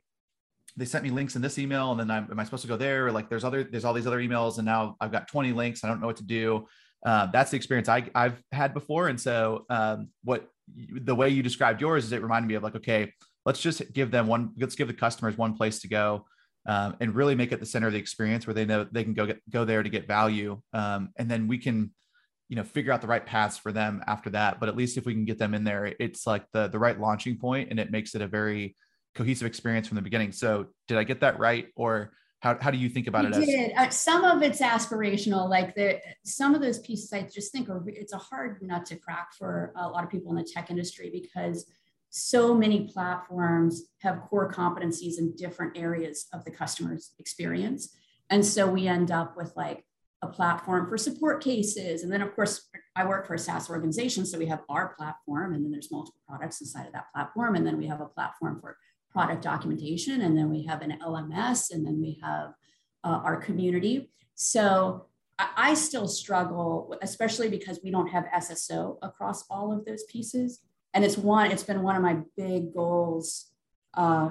they 0.76 0.84
sent 0.84 1.06
me 1.06 1.12
links 1.12 1.38
in 1.38 1.42
this 1.42 1.58
email 1.58 1.92
and 1.92 2.00
then 2.00 2.12
I'm, 2.12 2.30
am 2.30 2.38
I 2.38 2.44
supposed 2.44 2.64
to 2.64 2.68
go 2.68 2.76
there? 2.76 3.08
Or 3.08 3.12
like 3.14 3.30
there's 3.30 3.46
other, 3.46 3.64
there's 3.64 3.86
all 3.86 3.94
these 3.94 4.06
other 4.06 4.20
emails 4.20 4.58
and 4.58 4.66
now 4.66 4.98
I've 5.00 5.14
got 5.14 5.30
20 5.30 5.54
links. 5.54 5.86
I 5.86 5.88
don't 5.88 6.02
know 6.02 6.08
what 6.08 6.18
to 6.18 6.26
do. 6.26 6.68
Uh, 7.06 7.28
that's 7.28 7.52
the 7.52 7.58
experience 7.58 7.88
I, 7.88 8.10
have 8.14 8.42
had 8.52 8.74
before. 8.74 9.08
And 9.08 9.20
so, 9.20 9.66
um, 9.70 10.10
what 10.26 10.50
the 10.76 11.16
way 11.16 11.30
you 11.30 11.42
described 11.42 11.80
yours 11.80 12.04
is 12.04 12.12
it 12.12 12.22
reminded 12.22 12.50
me 12.50 12.56
of 12.56 12.64
like, 12.64 12.76
okay, 12.76 13.14
let's 13.46 13.62
just 13.62 13.94
give 13.94 14.12
them 14.12 14.28
one, 14.28 14.52
let's 14.58 14.76
give 14.76 14.90
the 14.90 14.94
customers 14.94 15.38
one 15.38 15.54
place 15.56 15.80
to 15.80 15.88
go 15.88 16.26
um, 16.66 16.96
and 17.00 17.16
really 17.16 17.36
make 17.36 17.52
it 17.52 17.60
the 17.60 17.66
center 17.66 17.88
of 17.88 17.94
the 17.94 18.00
experience 18.00 18.48
where 18.48 18.54
they 18.54 18.66
know 18.66 18.86
they 18.92 19.04
can 19.04 19.14
go 19.14 19.26
get, 19.26 19.42
go 19.50 19.66
there 19.66 19.84
to 19.84 19.90
get 19.90 20.08
value. 20.08 20.62
Um, 20.74 21.10
and 21.18 21.30
then 21.30 21.48
we 21.48 21.58
can, 21.58 21.92
you 22.50 22.56
know, 22.56 22.64
figure 22.64 22.92
out 22.92 23.02
the 23.02 23.08
right 23.08 23.26
paths 23.26 23.58
for 23.58 23.72
them 23.72 24.02
after 24.08 24.30
that. 24.32 24.60
But 24.60 24.70
at 24.70 24.76
least 24.76 24.98
if 24.98 25.06
we 25.06 25.14
can 25.14 25.26
get 25.26 25.38
them 25.38 25.54
in 25.54 25.64
there, 25.64 25.94
it's 26.00 26.26
like 26.26 26.46
the, 26.54 26.68
the 26.68 26.80
right 26.80 27.00
launching 27.00 27.38
point 27.38 27.70
and 27.70 27.80
it 27.80 27.92
makes 27.92 28.16
it 28.16 28.22
a 28.22 28.28
very 28.28 28.76
cohesive 29.16 29.48
experience 29.48 29.88
from 29.88 29.96
the 29.96 30.02
beginning. 30.02 30.32
So 30.32 30.68
did 30.88 30.98
I 30.98 31.04
get 31.04 31.22
that 31.22 31.40
right? 31.40 31.68
Or 31.76 32.14
how, 32.40 32.58
how 32.60 32.72
do 32.72 32.78
you 32.78 32.90
think 32.90 33.08
about 33.08 33.24
we 33.24 33.32
it? 33.32 33.46
Did. 33.46 33.72
As- 33.72 33.88
uh, 33.88 33.90
some 33.90 34.26
of 34.26 34.42
it's 34.42 34.62
aspirational, 34.62 35.50
like 35.50 35.76
the 35.76 36.00
some 36.26 36.54
of 36.54 36.62
those 36.62 36.80
pieces 36.80 37.14
I 37.14 37.22
just 37.22 37.52
think 37.52 37.70
are 37.70 37.82
it's 37.88 38.14
a 38.14 38.18
hard 38.18 38.62
nut 38.62 38.86
to 38.88 38.98
crack 38.98 39.34
for 39.38 39.72
a 39.78 39.88
lot 39.88 40.04
of 40.04 40.10
people 40.10 40.32
in 40.32 40.38
the 40.38 40.44
tech 40.44 40.70
industry 40.70 41.10
because 41.10 41.66
so 42.16 42.54
many 42.54 42.82
platforms 42.82 43.88
have 44.02 44.22
core 44.22 44.52
competencies 44.52 45.18
in 45.18 45.36
different 45.36 45.76
areas 45.76 46.28
of 46.32 46.46
the 46.46 46.52
customer's 46.52 47.16
experience. 47.18 47.98
And 48.30 48.46
so 48.46 48.70
we 48.70 48.88
end 48.88 49.10
up 49.10 49.36
with 49.36 49.52
like 49.56 49.84
a 50.22 50.28
platform 50.28 50.88
for 50.88 50.96
support 50.96 51.44
cases. 51.44 52.04
And 52.04 52.12
then, 52.14 52.22
of 52.22 52.36
course, 52.36 52.70
I 52.96 53.04
work 53.08 53.26
for 53.26 53.34
a 53.34 53.40
SaaS 53.40 53.68
organization. 53.68 54.28
So 54.28 54.38
we 54.38 54.46
have 54.46 54.62
our 54.70 54.94
platform, 54.94 55.56
and 55.56 55.66
then 55.66 55.72
there's 55.72 55.92
multiple 55.92 56.22
products 56.28 56.62
inside 56.62 56.86
of 56.86 56.94
that 56.94 57.12
platform. 57.12 57.56
And 57.56 57.66
then 57.66 57.80
we 57.80 57.88
have 57.88 58.00
a 58.00 58.06
platform 58.06 58.62
for 58.62 58.78
product 59.10 59.42
documentation, 59.42 60.22
and 60.22 60.38
then 60.38 60.52
we 60.52 60.66
have 60.66 60.84
an 60.84 61.00
LMS, 61.04 61.72
and 61.72 61.84
then 61.84 62.00
we 62.00 62.20
have 62.22 62.54
uh, 63.04 63.22
our 63.24 63.38
community. 63.38 64.12
So 64.36 65.08
I 65.40 65.74
still 65.74 66.08
struggle, 66.08 66.96
especially 67.02 67.50
because 67.50 67.80
we 67.84 67.90
don't 67.90 68.10
have 68.10 68.26
SSO 68.26 69.00
across 69.02 69.46
all 69.50 69.74
of 69.74 69.84
those 69.84 70.04
pieces. 70.04 70.60
And 70.94 71.04
it's 71.04 71.18
one, 71.18 71.52
it's 71.52 71.64
been 71.64 71.82
one 71.82 71.96
of 71.96 72.02
my 72.02 72.20
big 72.38 72.74
goals 72.74 73.52
uh, 73.96 74.30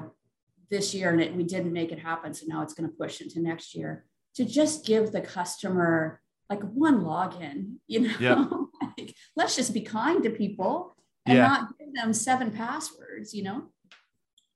this 0.71 0.95
year, 0.95 1.11
and 1.11 1.21
it, 1.21 1.35
we 1.35 1.45
didn't 1.45 1.73
make 1.73 1.92
it 1.92 1.99
happen. 1.99 2.35
So 2.35 2.47
now 2.47 2.62
it's 2.62 2.75
going 2.75 2.88
to 2.88 2.97
push 2.97 3.21
into 3.21 3.40
next 3.40 3.75
year 3.75 4.04
to 4.37 4.45
just 4.45 4.87
give 4.87 5.12
the 5.12 5.21
customer 5.21 6.21
like 6.49 6.62
one 6.62 7.02
login, 7.02 7.76
you 7.87 8.00
know, 8.21 8.69
like, 8.99 9.14
let's 9.37 9.57
just 9.57 9.73
be 9.73 9.81
kind 9.81 10.23
to 10.23 10.31
people 10.31 10.97
and 11.26 11.38
yeah. 11.38 11.47
not 11.47 11.78
give 11.78 11.95
them 11.95 12.12
seven 12.12 12.50
passwords, 12.50 13.33
you 13.33 13.42
know? 13.42 13.62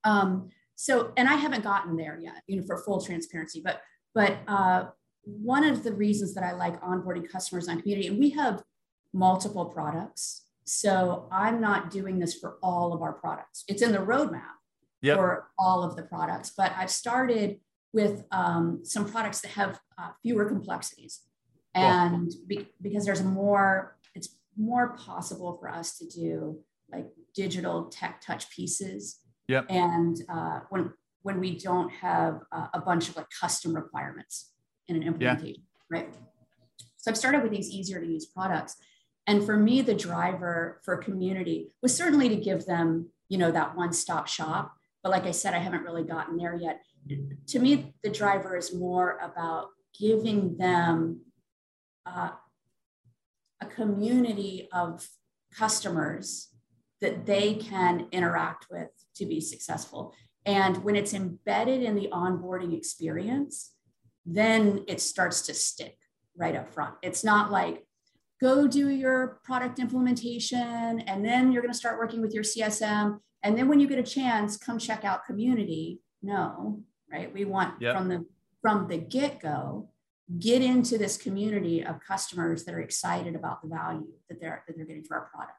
Um, 0.03 0.49
so, 0.75 1.11
and 1.17 1.27
I 1.27 1.35
haven't 1.35 1.63
gotten 1.63 1.97
there 1.97 2.19
yet, 2.21 2.43
you 2.47 2.57
know, 2.57 2.65
for 2.65 2.77
full 2.77 3.01
transparency, 3.01 3.61
but, 3.63 3.81
but 4.13 4.37
uh, 4.47 4.85
one 5.23 5.63
of 5.63 5.83
the 5.83 5.91
reasons 5.91 6.33
that 6.35 6.43
I 6.43 6.53
like 6.53 6.79
onboarding 6.81 7.29
customers 7.29 7.67
on 7.67 7.81
community, 7.81 8.07
and 8.07 8.19
we 8.19 8.29
have 8.31 8.63
multiple 9.13 9.65
products. 9.65 10.43
So 10.67 11.27
I'm 11.31 11.61
not 11.61 11.89
doing 11.89 12.19
this 12.19 12.33
for 12.35 12.57
all 12.61 12.93
of 12.93 13.01
our 13.01 13.13
products. 13.13 13.63
It's 13.67 13.81
in 13.81 13.91
the 13.91 13.99
roadmap 13.99 14.57
yep. 15.01 15.17
for 15.17 15.49
all 15.57 15.83
of 15.83 15.95
the 15.95 16.03
products, 16.03 16.51
but 16.55 16.71
I've 16.75 16.91
started 16.91 17.59
with 17.93 18.25
um, 18.31 18.81
some 18.83 19.09
products 19.09 19.41
that 19.41 19.51
have 19.51 19.79
uh, 19.97 20.09
fewer 20.21 20.45
complexities. 20.45 21.21
And 21.73 22.33
be, 22.47 22.67
because 22.81 23.05
there's 23.05 23.23
more, 23.23 23.97
it's 24.15 24.35
more 24.57 24.95
possible 24.97 25.57
for 25.59 25.69
us 25.69 25.97
to 25.99 26.07
do 26.07 26.59
like 26.91 27.05
digital 27.35 27.85
tech 27.85 28.21
touch 28.21 28.49
pieces 28.49 29.19
Yep. 29.47 29.65
And 29.69 30.21
uh, 30.29 30.59
when 30.69 30.93
when 31.23 31.39
we 31.39 31.57
don't 31.57 31.89
have 31.89 32.41
uh, 32.51 32.67
a 32.73 32.79
bunch 32.79 33.09
of 33.09 33.17
like 33.17 33.27
custom 33.29 33.75
requirements 33.75 34.51
in 34.87 34.95
an 34.95 35.03
implementation, 35.03 35.63
yeah. 35.91 35.97
right? 35.97 36.13
So 36.97 37.11
I've 37.11 37.17
started 37.17 37.43
with 37.43 37.51
these 37.51 37.69
easier 37.69 37.99
to 37.99 38.05
use 38.05 38.25
products. 38.25 38.75
And 39.27 39.45
for 39.45 39.57
me, 39.57 39.81
the 39.81 39.93
driver 39.93 40.79
for 40.83 40.97
community 40.97 41.71
was 41.81 41.95
certainly 41.95 42.29
to 42.29 42.37
give 42.37 42.65
them, 42.65 43.09
you 43.27 43.37
know, 43.37 43.51
that 43.51 43.75
one-stop 43.75 44.27
shop. 44.27 44.73
but 45.07 45.11
like 45.11 45.25
I 45.25 45.31
said, 45.31 45.53
I 45.53 45.59
haven't 45.59 45.83
really 45.83 46.03
gotten 46.03 46.35
there 46.35 46.55
yet. 46.55 46.81
To 47.47 47.59
me, 47.59 47.93
the 48.03 48.09
driver 48.09 48.57
is 48.57 48.73
more 48.75 49.17
about 49.21 49.67
giving 49.97 50.57
them 50.57 51.21
uh, 52.05 52.31
a 53.61 53.65
community 53.65 54.67
of 54.73 55.07
customers 55.53 56.49
that 56.99 57.25
they 57.25 57.53
can 57.53 58.07
interact 58.11 58.67
with 58.69 58.89
to 59.15 59.25
be 59.25 59.39
successful. 59.39 60.13
And 60.45 60.83
when 60.83 60.97
it's 60.97 61.13
embedded 61.13 61.83
in 61.83 61.95
the 61.95 62.09
onboarding 62.11 62.75
experience, 62.75 63.71
then 64.25 64.83
it 64.87 64.99
starts 64.99 65.41
to 65.43 65.53
stick 65.53 65.97
right 66.35 66.55
up 66.55 66.73
front. 66.73 66.95
It's 67.01 67.23
not 67.23 67.49
like, 67.49 67.86
go 68.39 68.67
do 68.67 68.89
your 68.89 69.39
product 69.43 69.79
implementation 69.79 70.99
and 71.01 71.25
then 71.25 71.51
you're 71.51 71.61
going 71.61 71.73
to 71.73 71.77
start 71.77 71.97
working 71.97 72.21
with 72.21 72.33
your 72.33 72.43
CSM. 72.43 73.17
And 73.43 73.57
then 73.57 73.67
when 73.67 73.79
you 73.79 73.87
get 73.87 73.99
a 73.99 74.03
chance, 74.03 74.57
come 74.57 74.77
check 74.77 75.03
out 75.03 75.25
community. 75.25 75.99
No, 76.21 76.83
right? 77.11 77.33
We 77.33 77.45
want 77.45 77.81
yep. 77.81 77.95
from 77.95 78.09
the 78.09 78.25
from 78.61 78.87
the 78.87 78.97
get-go, 78.97 79.89
get 80.39 80.61
into 80.61 80.97
this 80.97 81.15
community 81.15 81.85
of 81.85 81.99
customers 81.99 82.65
that 82.65 82.73
are 82.73 82.81
excited 82.81 83.35
about 83.35 83.61
the 83.61 83.69
value 83.69 84.07
that 84.29 84.41
they're 84.41 84.63
that 84.67 84.75
they're 84.75 84.85
getting 84.85 85.03
for 85.03 85.17
our 85.17 85.29
product. 85.33 85.57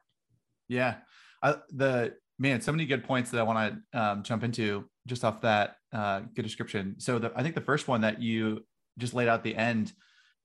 Yeah. 0.67 0.95
I, 1.41 1.55
the 1.69 2.13
man, 2.37 2.61
so 2.61 2.71
many 2.71 2.85
good 2.85 3.03
points 3.03 3.31
that 3.31 3.39
I 3.39 3.43
want 3.43 3.81
to 3.93 3.99
um, 3.99 4.23
jump 4.23 4.43
into 4.43 4.85
just 5.07 5.23
off 5.23 5.41
that 5.41 5.75
uh, 5.91 6.21
good 6.35 6.43
description. 6.43 6.95
So 6.99 7.19
the, 7.19 7.31
I 7.35 7.43
think 7.43 7.55
the 7.55 7.61
first 7.61 7.87
one 7.87 8.01
that 8.01 8.21
you 8.21 8.65
just 8.97 9.13
laid 9.13 9.27
out 9.27 9.43
the 9.43 9.55
end 9.55 9.91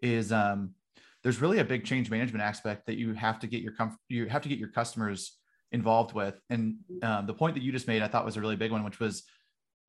is 0.03 0.33
um, 0.33 0.71
there's 1.25 1.41
really 1.41 1.59
a 1.59 1.65
big 1.65 1.85
change 1.85 2.11
management 2.11 2.45
aspect 2.45 2.87
that 2.87 2.97
you 2.97 3.15
have 3.15 3.41
to 3.41 3.47
get 3.47 3.63
your 3.63 3.73
you 4.09 4.29
have 4.29 4.43
to 4.43 4.49
get 4.49 4.59
your 4.59 4.69
customers 4.69 5.39
involved 5.73 6.15
with. 6.15 6.39
And 6.51 6.77
um, 7.03 7.27
the 7.27 7.35
point 7.35 7.55
that 7.55 7.63
you 7.63 7.73
just 7.73 7.89
made, 7.89 8.03
I 8.03 8.09
thought 8.09 8.25
was 8.25 8.37
a 8.37 8.41
really 8.41 8.57
big 8.57 8.71
one, 8.71 8.85
which 8.85 9.01
was 9.01 9.25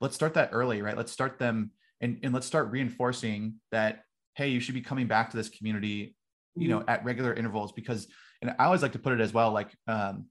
let's 0.01 0.15
start 0.15 0.33
that 0.33 0.49
early, 0.51 0.81
right? 0.81 0.97
Let's 0.97 1.11
start 1.11 1.37
them 1.37 1.71
and, 2.01 2.19
and 2.23 2.33
let's 2.33 2.47
start 2.47 2.71
reinforcing 2.71 3.55
that, 3.71 4.03
hey, 4.35 4.49
you 4.49 4.59
should 4.59 4.75
be 4.75 4.81
coming 4.81 5.07
back 5.07 5.29
to 5.31 5.37
this 5.37 5.49
community, 5.49 6.15
you 6.55 6.69
know, 6.69 6.79
mm-hmm. 6.79 6.89
at 6.89 7.05
regular 7.05 7.33
intervals 7.33 7.71
because, 7.71 8.07
and 8.41 8.53
I 8.57 8.65
always 8.65 8.81
like 8.81 8.93
to 8.93 8.99
put 8.99 9.13
it 9.13 9.21
as 9.21 9.33
well, 9.33 9.51
like, 9.51 9.69
um, 9.87 10.25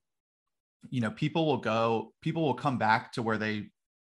you 0.91 1.01
know, 1.01 1.11
people 1.11 1.47
will 1.47 1.59
go, 1.59 2.13
people 2.21 2.43
will 2.43 2.55
come 2.55 2.77
back 2.77 3.13
to 3.13 3.23
where 3.23 3.39
they 3.39 3.69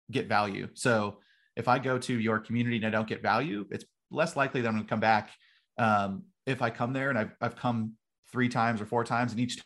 get 0.09 0.27
value. 0.27 0.67
So 0.73 1.19
if 1.55 1.67
I 1.67 1.79
go 1.79 1.97
to 1.97 2.19
your 2.19 2.39
community 2.39 2.77
and 2.77 2.85
I 2.85 2.89
don't 2.89 3.07
get 3.07 3.21
value, 3.21 3.65
it's 3.71 3.85
less 4.09 4.35
likely 4.35 4.61
that 4.61 4.67
I'm 4.67 4.75
going 4.75 4.85
to 4.85 4.89
come 4.89 4.99
back. 4.99 5.31
Um, 5.77 6.23
if 6.45 6.61
I 6.61 6.69
come 6.69 6.93
there 6.93 7.09
and 7.09 7.17
I've, 7.17 7.31
I've 7.41 7.55
come 7.55 7.93
three 8.31 8.49
times 8.49 8.81
or 8.81 8.85
four 8.85 9.03
times 9.03 9.31
and 9.31 9.39
each 9.39 9.61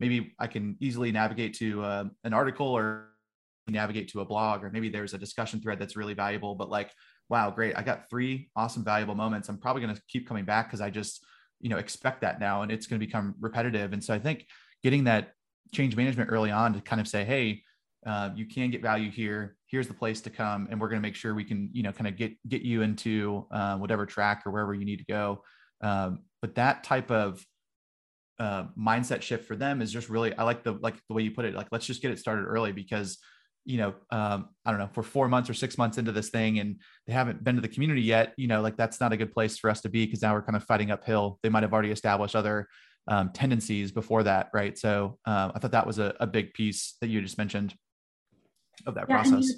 maybe 0.00 0.34
I 0.38 0.46
can 0.46 0.76
easily 0.80 1.12
navigate 1.12 1.54
to 1.54 1.82
uh, 1.82 2.04
an 2.24 2.34
article 2.34 2.66
or 2.66 3.10
navigate 3.68 4.08
to 4.10 4.20
a 4.20 4.24
blog, 4.24 4.62
or 4.62 4.70
maybe 4.70 4.88
there's 4.88 5.14
a 5.14 5.18
discussion 5.18 5.60
thread 5.60 5.78
that's 5.78 5.96
really 5.96 6.14
valuable, 6.14 6.54
but 6.54 6.68
like, 6.68 6.90
wow, 7.28 7.50
great. 7.50 7.76
I 7.76 7.82
got 7.82 8.10
three 8.10 8.50
awesome, 8.54 8.84
valuable 8.84 9.14
moments. 9.14 9.48
I'm 9.48 9.58
probably 9.58 9.82
going 9.82 9.94
to 9.94 10.02
keep 10.08 10.28
coming 10.28 10.44
back 10.44 10.66
because 10.66 10.80
I 10.80 10.90
just, 10.90 11.24
you 11.60 11.70
know, 11.70 11.78
expect 11.78 12.20
that 12.20 12.40
now 12.40 12.62
and 12.62 12.70
it's 12.70 12.86
going 12.86 13.00
to 13.00 13.06
become 13.06 13.34
repetitive. 13.40 13.92
And 13.92 14.04
so 14.04 14.12
I 14.12 14.18
think 14.18 14.46
getting 14.82 15.04
that 15.04 15.32
change 15.72 15.96
management 15.96 16.30
early 16.30 16.50
on 16.50 16.74
to 16.74 16.80
kind 16.80 17.00
of 17.00 17.08
say, 17.08 17.24
hey, 17.24 17.62
uh, 18.06 18.30
you 18.34 18.46
can 18.46 18.70
get 18.70 18.82
value 18.82 19.10
here. 19.10 19.56
Here's 19.74 19.88
the 19.88 19.94
place 19.94 20.20
to 20.20 20.30
come, 20.30 20.68
and 20.70 20.80
we're 20.80 20.88
going 20.88 21.02
to 21.02 21.02
make 21.02 21.16
sure 21.16 21.34
we 21.34 21.42
can, 21.42 21.68
you 21.72 21.82
know, 21.82 21.90
kind 21.90 22.06
of 22.06 22.16
get 22.16 22.32
get 22.46 22.62
you 22.62 22.82
into 22.82 23.44
uh, 23.50 23.76
whatever 23.76 24.06
track 24.06 24.44
or 24.46 24.52
wherever 24.52 24.72
you 24.72 24.84
need 24.84 25.00
to 25.00 25.04
go. 25.04 25.42
Um, 25.80 26.20
but 26.40 26.54
that 26.54 26.84
type 26.84 27.10
of 27.10 27.44
uh, 28.38 28.66
mindset 28.78 29.22
shift 29.22 29.48
for 29.48 29.56
them 29.56 29.82
is 29.82 29.92
just 29.92 30.08
really, 30.08 30.32
I 30.32 30.44
like 30.44 30.62
the 30.62 30.74
like 30.74 30.94
the 31.08 31.14
way 31.14 31.22
you 31.22 31.32
put 31.32 31.44
it. 31.44 31.54
Like, 31.54 31.66
let's 31.72 31.86
just 31.86 32.02
get 32.02 32.12
it 32.12 32.20
started 32.20 32.44
early 32.44 32.70
because, 32.70 33.18
you 33.64 33.78
know, 33.78 33.94
um, 34.10 34.50
I 34.64 34.70
don't 34.70 34.78
know, 34.78 34.90
for 34.92 35.02
four 35.02 35.26
months 35.26 35.50
or 35.50 35.54
six 35.54 35.76
months 35.76 35.98
into 35.98 36.12
this 36.12 36.30
thing, 36.30 36.60
and 36.60 36.76
they 37.08 37.12
haven't 37.12 37.42
been 37.42 37.56
to 37.56 37.60
the 37.60 37.66
community 37.66 38.02
yet. 38.02 38.32
You 38.36 38.46
know, 38.46 38.62
like 38.62 38.76
that's 38.76 39.00
not 39.00 39.12
a 39.12 39.16
good 39.16 39.32
place 39.32 39.58
for 39.58 39.70
us 39.70 39.80
to 39.80 39.88
be 39.88 40.06
because 40.06 40.22
now 40.22 40.34
we're 40.34 40.42
kind 40.42 40.54
of 40.54 40.62
fighting 40.62 40.92
uphill. 40.92 41.40
They 41.42 41.48
might 41.48 41.64
have 41.64 41.72
already 41.72 41.90
established 41.90 42.36
other 42.36 42.68
um, 43.08 43.30
tendencies 43.34 43.92
before 43.92 44.22
that, 44.22 44.50
right? 44.54 44.78
So 44.78 45.18
um, 45.26 45.52
I 45.54 45.58
thought 45.58 45.72
that 45.72 45.86
was 45.86 45.98
a, 45.98 46.14
a, 46.20 46.26
big 46.26 46.54
piece 46.54 46.96
that 47.00 47.08
you 47.08 47.20
just 47.20 47.36
mentioned 47.36 47.74
of 48.86 48.94
that 48.94 49.06
yeah, 49.08 49.22
process. 49.22 49.52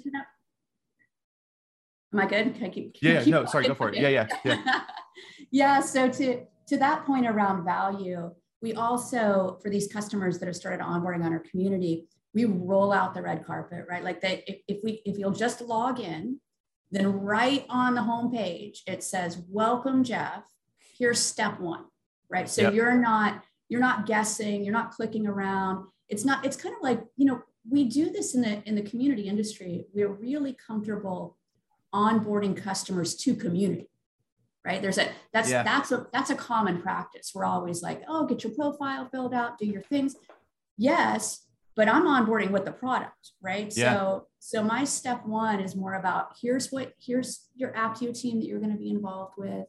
Am 2.13 2.19
I 2.19 2.25
good? 2.27 2.55
Can 2.55 2.65
I 2.65 2.69
keep? 2.69 2.93
Can 2.93 3.11
yeah, 3.11 3.19
I 3.19 3.23
keep 3.23 3.31
no, 3.31 3.37
going? 3.39 3.47
sorry, 3.47 3.67
go 3.67 3.75
for 3.75 3.89
it. 3.89 3.95
Yeah, 3.95 4.07
yeah, 4.07 4.27
yeah. 4.43 4.81
yeah. 5.51 5.79
So 5.81 6.09
to 6.09 6.43
to 6.67 6.77
that 6.77 7.05
point 7.05 7.27
around 7.27 7.65
value, 7.65 8.31
we 8.61 8.73
also 8.73 9.59
for 9.61 9.69
these 9.69 9.87
customers 9.91 10.39
that 10.39 10.45
have 10.45 10.55
started 10.55 10.81
onboarding 10.83 11.23
on 11.23 11.33
our 11.33 11.43
community, 11.51 12.07
we 12.33 12.45
roll 12.45 12.93
out 12.93 13.13
the 13.13 13.21
red 13.21 13.45
carpet, 13.45 13.85
right? 13.89 14.03
Like 14.03 14.21
they, 14.21 14.43
if, 14.47 14.57
if 14.67 14.83
we 14.83 15.01
if 15.05 15.17
you'll 15.17 15.31
just 15.31 15.61
log 15.61 15.99
in, 15.99 16.39
then 16.91 17.11
right 17.11 17.65
on 17.69 17.95
the 17.95 18.01
homepage 18.01 18.79
it 18.87 19.03
says, 19.03 19.43
"Welcome, 19.49 20.03
Jeff. 20.03 20.43
Here's 20.97 21.19
step 21.19 21.59
one." 21.59 21.85
right? 22.29 22.49
So 22.49 22.63
yep. 22.63 22.73
you're 22.73 22.95
not 22.95 23.43
you're 23.69 23.81
not 23.81 24.05
guessing, 24.05 24.63
you're 24.63 24.73
not 24.73 24.91
clicking 24.91 25.27
around. 25.27 25.87
It's 26.09 26.23
not. 26.23 26.45
It's 26.45 26.55
kind 26.55 26.75
of 26.75 26.81
like 26.81 27.01
you 27.17 27.25
know 27.25 27.41
we 27.69 27.85
do 27.85 28.09
this 28.09 28.35
in 28.35 28.41
the 28.41 28.61
in 28.65 28.75
the 28.75 28.81
community 28.81 29.27
industry. 29.27 29.85
We're 29.93 30.11
really 30.11 30.53
comfortable 30.53 31.37
onboarding 31.93 32.55
customers 32.55 33.15
to 33.15 33.33
community 33.33 33.89
right 34.65 34.81
there's 34.81 34.97
a 34.97 35.07
that's 35.31 35.49
yeah. 35.49 35.63
that's 35.63 35.93
a 35.93 36.05
that's 36.11 36.29
a 36.29 36.35
common 36.35 36.81
practice 36.81 37.31
we're 37.33 37.45
always 37.45 37.81
like 37.81 38.03
oh 38.09 38.25
get 38.25 38.43
your 38.43 38.53
profile 38.53 39.07
filled 39.09 39.33
out 39.33 39.57
do 39.57 39.65
your 39.65 39.81
things 39.83 40.17
yes 40.77 41.47
but 41.77 41.87
i'm 41.87 42.03
onboarding 42.03 42.51
with 42.51 42.65
the 42.65 42.71
product 42.73 43.31
right 43.41 43.75
yeah. 43.77 43.93
so 43.93 44.27
so 44.39 44.61
my 44.61 44.83
step 44.83 45.25
one 45.25 45.61
is 45.61 45.77
more 45.77 45.93
about 45.93 46.35
here's 46.41 46.73
what 46.73 46.91
here's 46.99 47.47
your 47.55 47.71
Apptio 47.71 48.13
team 48.13 48.41
that 48.41 48.47
you're 48.47 48.59
going 48.59 48.73
to 48.73 48.77
be 48.77 48.89
involved 48.89 49.35
with 49.37 49.65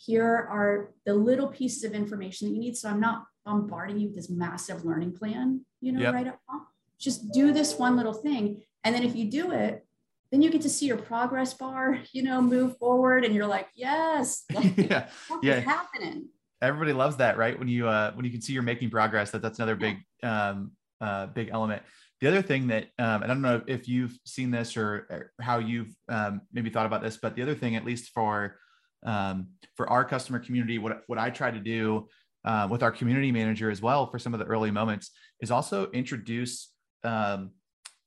here 0.00 0.48
are 0.50 0.92
the 1.04 1.14
little 1.14 1.48
pieces 1.48 1.84
of 1.84 1.92
information 1.92 2.48
that 2.48 2.54
you 2.54 2.60
need. 2.60 2.76
So 2.76 2.88
I'm 2.88 3.00
not 3.00 3.24
bombarding 3.44 3.98
you 3.98 4.08
with 4.08 4.16
this 4.16 4.30
massive 4.30 4.84
learning 4.84 5.12
plan, 5.12 5.64
you 5.80 5.92
know, 5.92 6.00
yep. 6.00 6.14
right 6.14 6.26
up 6.26 6.38
front. 6.46 6.62
Just 7.00 7.32
do 7.32 7.52
this 7.52 7.78
one 7.78 7.96
little 7.96 8.12
thing. 8.12 8.62
And 8.84 8.94
then 8.94 9.02
if 9.02 9.16
you 9.16 9.30
do 9.30 9.52
it, 9.52 9.86
then 10.30 10.42
you 10.42 10.50
get 10.50 10.62
to 10.62 10.68
see 10.68 10.86
your 10.86 10.96
progress 10.96 11.54
bar, 11.54 11.98
you 12.12 12.22
know, 12.22 12.40
move 12.40 12.76
forward 12.78 13.24
and 13.24 13.34
you're 13.34 13.46
like, 13.46 13.68
yes, 13.74 14.44
like, 14.52 14.76
yeah, 14.76 15.08
yeah. 15.42 15.60
happening. 15.60 16.28
Everybody 16.62 16.92
loves 16.92 17.16
that, 17.16 17.38
right? 17.38 17.58
When 17.58 17.68
you, 17.68 17.88
uh, 17.88 18.12
when 18.12 18.24
you 18.24 18.30
can 18.30 18.42
see 18.42 18.52
you're 18.52 18.62
making 18.62 18.90
progress, 18.90 19.30
that 19.30 19.40
that's 19.40 19.58
another 19.58 19.76
big, 19.76 19.96
um, 20.22 20.72
uh, 21.00 21.26
big 21.26 21.48
element. 21.50 21.82
The 22.20 22.28
other 22.28 22.42
thing 22.42 22.66
that, 22.66 22.84
um, 22.98 23.22
and 23.22 23.24
I 23.24 23.28
don't 23.28 23.40
know 23.40 23.62
if 23.66 23.88
you've 23.88 24.18
seen 24.26 24.50
this 24.50 24.76
or, 24.76 25.06
or 25.08 25.32
how 25.40 25.58
you've 25.58 25.94
um, 26.10 26.42
maybe 26.52 26.68
thought 26.68 26.84
about 26.84 27.02
this, 27.02 27.16
but 27.16 27.34
the 27.34 27.40
other 27.40 27.54
thing, 27.54 27.76
at 27.76 27.86
least 27.86 28.10
for 28.10 28.56
um, 29.04 29.48
for 29.76 29.88
our 29.88 30.04
customer 30.04 30.38
community, 30.38 30.78
what, 30.78 31.02
what 31.06 31.18
I 31.18 31.30
try 31.30 31.50
to 31.50 31.58
do 31.58 32.08
uh, 32.44 32.68
with 32.70 32.82
our 32.82 32.90
community 32.90 33.32
manager 33.32 33.70
as 33.70 33.82
well 33.82 34.06
for 34.06 34.18
some 34.18 34.34
of 34.34 34.40
the 34.40 34.46
early 34.46 34.70
moments 34.70 35.10
is 35.40 35.50
also 35.50 35.90
introduce 35.90 36.70
um, 37.04 37.50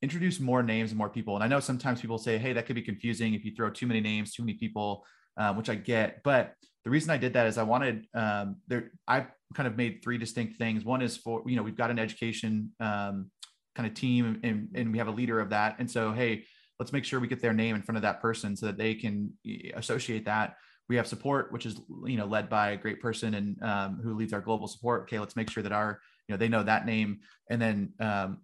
introduce 0.02 0.40
more 0.40 0.64
names 0.64 0.92
and 0.92 0.98
more 0.98 1.10
people. 1.10 1.36
And 1.36 1.44
I 1.44 1.48
know 1.48 1.60
sometimes 1.60 2.02
people 2.02 2.18
say, 2.18 2.38
"Hey, 2.38 2.54
that 2.54 2.66
could 2.66 2.76
be 2.76 2.82
confusing 2.82 3.34
if 3.34 3.46
you 3.46 3.54
throw 3.56 3.70
too 3.70 3.88
many 3.88 4.02
names, 4.02 4.34
too 4.34 4.44
many 4.44 4.58
people," 4.58 5.06
uh, 5.38 5.54
which 5.54 5.70
I 5.70 5.76
get. 5.76 6.22
But 6.24 6.54
the 6.84 6.90
reason 6.90 7.10
I 7.10 7.18
did 7.18 7.34
that 7.34 7.48
is 7.48 7.58
I 7.58 7.64
wanted 7.64 8.08
um, 8.14 8.58
there. 8.68 8.92
I 9.08 9.28
kind 9.54 9.68
of 9.68 9.78
made 9.78 10.02
three 10.04 10.18
distinct 10.18 10.58
things. 10.58 10.84
One 10.84 11.02
is 11.02 11.18
for 11.18 11.44
you 11.46 11.56
know 11.56 11.64
we've 11.64 11.78
got 11.78 11.92
an 11.92 12.00
education 12.00 12.72
um, 12.80 13.32
kind 13.76 13.88
of 13.88 13.94
team 13.94 14.40
and, 14.44 14.70
and 14.76 14.92
we 14.92 14.98
have 14.98 15.08
a 15.08 15.12
leader 15.12 15.40
of 15.40 15.50
that. 15.50 15.76
And 15.80 15.90
so 15.90 16.12
hey, 16.12 16.46
let's 16.80 16.92
make 16.92 17.06
sure 17.06 17.20
we 17.20 17.28
get 17.28 17.42
their 17.42 17.54
name 17.54 17.76
in 17.76 17.82
front 17.82 17.98
of 17.98 18.02
that 18.04 18.22
person 18.22 18.56
so 18.56 18.68
that 18.68 18.78
they 18.78 18.94
can 18.96 19.32
associate 19.76 20.26
that 20.26 20.56
we 20.90 20.98
have 20.98 21.08
support, 21.08 21.52
which 21.52 21.66
is 21.66 21.80
you 22.06 22.18
know 22.18 22.26
led 22.26 22.50
by 22.50 22.72
a 22.72 22.78
great 22.78 23.02
person 23.02 23.34
and 23.36 23.64
um, 23.64 24.00
who 24.04 24.16
leads 24.16 24.34
our 24.34 24.42
global 24.42 24.68
support. 24.68 25.04
Okay, 25.04 25.20
let's 25.20 25.36
make 25.36 25.50
sure 25.50 25.64
that 25.64 25.72
our 25.72 26.00
you 26.28 26.34
know 26.34 26.38
they 26.38 26.50
know 26.50 26.64
that 26.64 26.86
name, 26.86 27.20
and 27.50 27.62
then 27.62 27.94
um, 28.00 28.40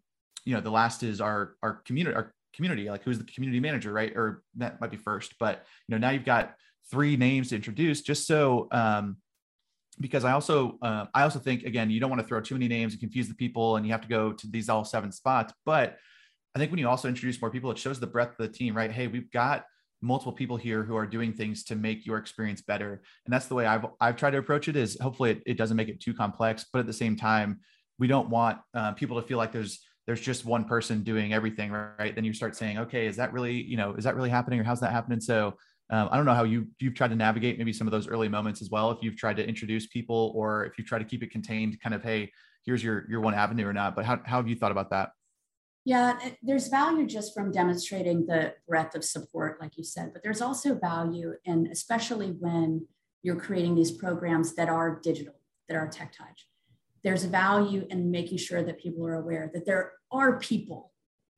you 0.46 0.53
know 0.53 0.62
the 0.62 0.72
last 0.72 1.03
is 1.03 1.22
our 1.22 1.55
our 1.62 1.81
community 1.86 2.15
our 2.15 2.34
community 2.53 2.89
like 2.89 3.03
who's 3.03 3.17
the 3.17 3.24
community 3.25 3.60
manager 3.60 3.93
right? 3.93 4.13
Or 4.15 4.43
that 4.58 4.81
might 4.81 4.91
be 4.91 4.98
first 4.98 5.36
but 5.39 5.65
you 5.88 5.96
know 5.96 6.00
now 6.00 6.12
you've 6.12 6.25
got 6.25 6.55
three 6.91 7.15
names 7.15 7.50
to 7.50 7.55
introduce 7.55 8.01
just 8.01 8.27
so 8.27 8.67
um, 8.72 9.17
because 10.00 10.25
I 10.25 10.31
also 10.31 10.77
uh, 10.81 11.05
I 11.13 11.24
also 11.24 11.39
think 11.39 11.63
again 11.63 11.89
you 11.89 12.00
don't 12.00 12.10
want 12.10 12.22
to 12.22 12.27
throw 12.27 12.41
too 12.41 12.55
many 12.55 12.67
names 12.67 12.93
and 12.93 13.00
confuse 13.00 13.27
the 13.27 13.36
people 13.36 13.75
and 13.75 13.86
you 13.86 13.91
have 13.91 14.01
to 14.01 14.08
go 14.08 14.34
to 14.34 14.48
these 14.48 14.69
all 14.69 14.84
seven 14.84 15.12
spots 15.12 15.53
but 15.65 15.98
I 16.55 16.60
think 16.60 16.72
when 16.72 16.79
you 16.79 16.89
also 16.89 17.08
introduce 17.08 17.39
more 17.41 17.51
people 17.51 17.72
it 17.72 17.77
shows 17.77 18.00
the 18.00 18.08
breadth 18.08 18.39
of 18.39 18.51
the 18.51 18.53
team 18.58 18.75
right? 18.75 18.91
Hey 18.91 19.08
we've 19.08 19.31
got 19.31 19.65
multiple 20.01 20.34
people 20.34 20.55
here 20.55 20.84
who 20.84 20.96
are 20.96 21.05
doing 21.05 21.34
things 21.34 21.63
to 21.65 21.75
make 21.75 22.05
your 22.05 22.17
experience 22.17 22.62
better. 22.62 23.01
And 23.25 23.34
that's 23.34 23.48
the 23.48 23.55
way 23.55 23.65
i've 23.65 23.86
i've 24.01 24.15
tried 24.15 24.31
to 24.31 24.38
approach 24.38 24.67
it 24.67 24.75
is 24.75 24.98
hopefully 25.00 25.31
it, 25.31 25.43
it 25.46 25.58
doesn't 25.58 25.77
make 25.77 25.89
it 25.89 26.00
too 26.00 26.13
complex 26.13 26.65
but 26.72 26.79
at 26.79 26.88
the 26.88 26.93
same 26.93 27.15
time 27.15 27.60
we 28.00 28.08
don't 28.08 28.29
want 28.29 28.60
uh, 28.74 28.93
people 28.93 29.22
to 29.22 29.27
feel 29.27 29.38
like 29.38 29.51
there's 29.51 29.81
there's 30.10 30.22
just 30.22 30.44
one 30.44 30.66
person 30.66 31.04
doing 31.04 31.34
everything 31.34 31.72
right? 31.72 32.16
Then 32.16 32.24
you 32.24 32.34
start 32.34 32.56
saying 32.56 32.80
okay 32.80 33.06
is 33.06 33.16
that 33.18 33.32
really 33.32 33.62
you 33.62 33.78
know 33.78 33.94
is 33.94 34.04
that 34.06 34.16
really 34.16 34.30
happening 34.30 34.60
or 34.60 34.63
how's 34.63 34.80
that 34.80 34.92
happening? 34.92 35.22
So 35.22 35.56
um, 35.92 36.08
i 36.12 36.18
don't 36.18 36.25
know 36.25 36.36
how 36.36 36.44
you 36.44 36.68
you've 36.80 36.94
tried 36.94 37.08
to 37.08 37.16
navigate 37.16 37.58
maybe 37.58 37.74
some 37.74 37.88
of 37.88 37.92
those 37.92 38.08
early 38.08 38.30
moments 38.30 38.62
as 38.62 38.70
well 38.70 38.92
if 38.92 39.00
you've 39.01 39.18
tried 39.18 39.36
to 39.38 39.48
introduce 39.48 39.88
people 39.88 40.32
or 40.36 40.66
if 40.66 40.78
you 40.78 40.84
try 40.84 41.00
to 41.00 41.04
keep 41.04 41.24
it 41.24 41.32
contained 41.32 41.82
kind 41.82 41.96
of 41.96 42.04
hey 42.04 42.32
here's 42.63 42.84
your 42.84 43.10
your 43.10 43.22
one 43.22 43.34
avenue 43.34 43.66
or 43.66 43.74
not 43.74 43.96
but 43.96 44.06
how, 44.06 44.20
how 44.24 44.38
have 44.38 44.48
you 44.48 44.56
thought 44.56 44.72
about 44.72 44.92
that? 44.92 45.10
Yeah, 45.86 46.20
there's 46.44 46.68
value 46.68 47.08
just 47.08 47.34
from 47.34 47.51
demonstrating 47.51 48.25
the 48.25 48.54
breadth 48.68 48.96
of 48.96 49.04
support, 49.04 49.60
like 49.62 49.78
you 49.78 49.84
said, 49.84 50.12
but 50.13 50.22
there's 50.22 50.42
also 50.42 50.75
value, 50.75 51.34
and 51.46 51.68
especially 51.68 52.36
when 52.39 52.86
you're 53.24 53.39
creating 53.39 53.75
these 53.75 53.92
programs 53.92 54.56
that 54.56 54.70
are 54.70 55.00
digital, 55.01 55.34
that 55.68 55.75
are 55.75 55.88
tech 55.88 56.13
touch. 56.16 56.48
There's 57.04 57.24
value 57.24 57.88
in 57.89 58.12
making 58.12 58.38
sure 58.39 58.62
that 58.62 58.80
people 58.80 59.06
are 59.08 59.16
aware 59.16 59.50
that 59.54 59.66
there 59.66 59.94
are 60.12 60.39
people 60.39 60.92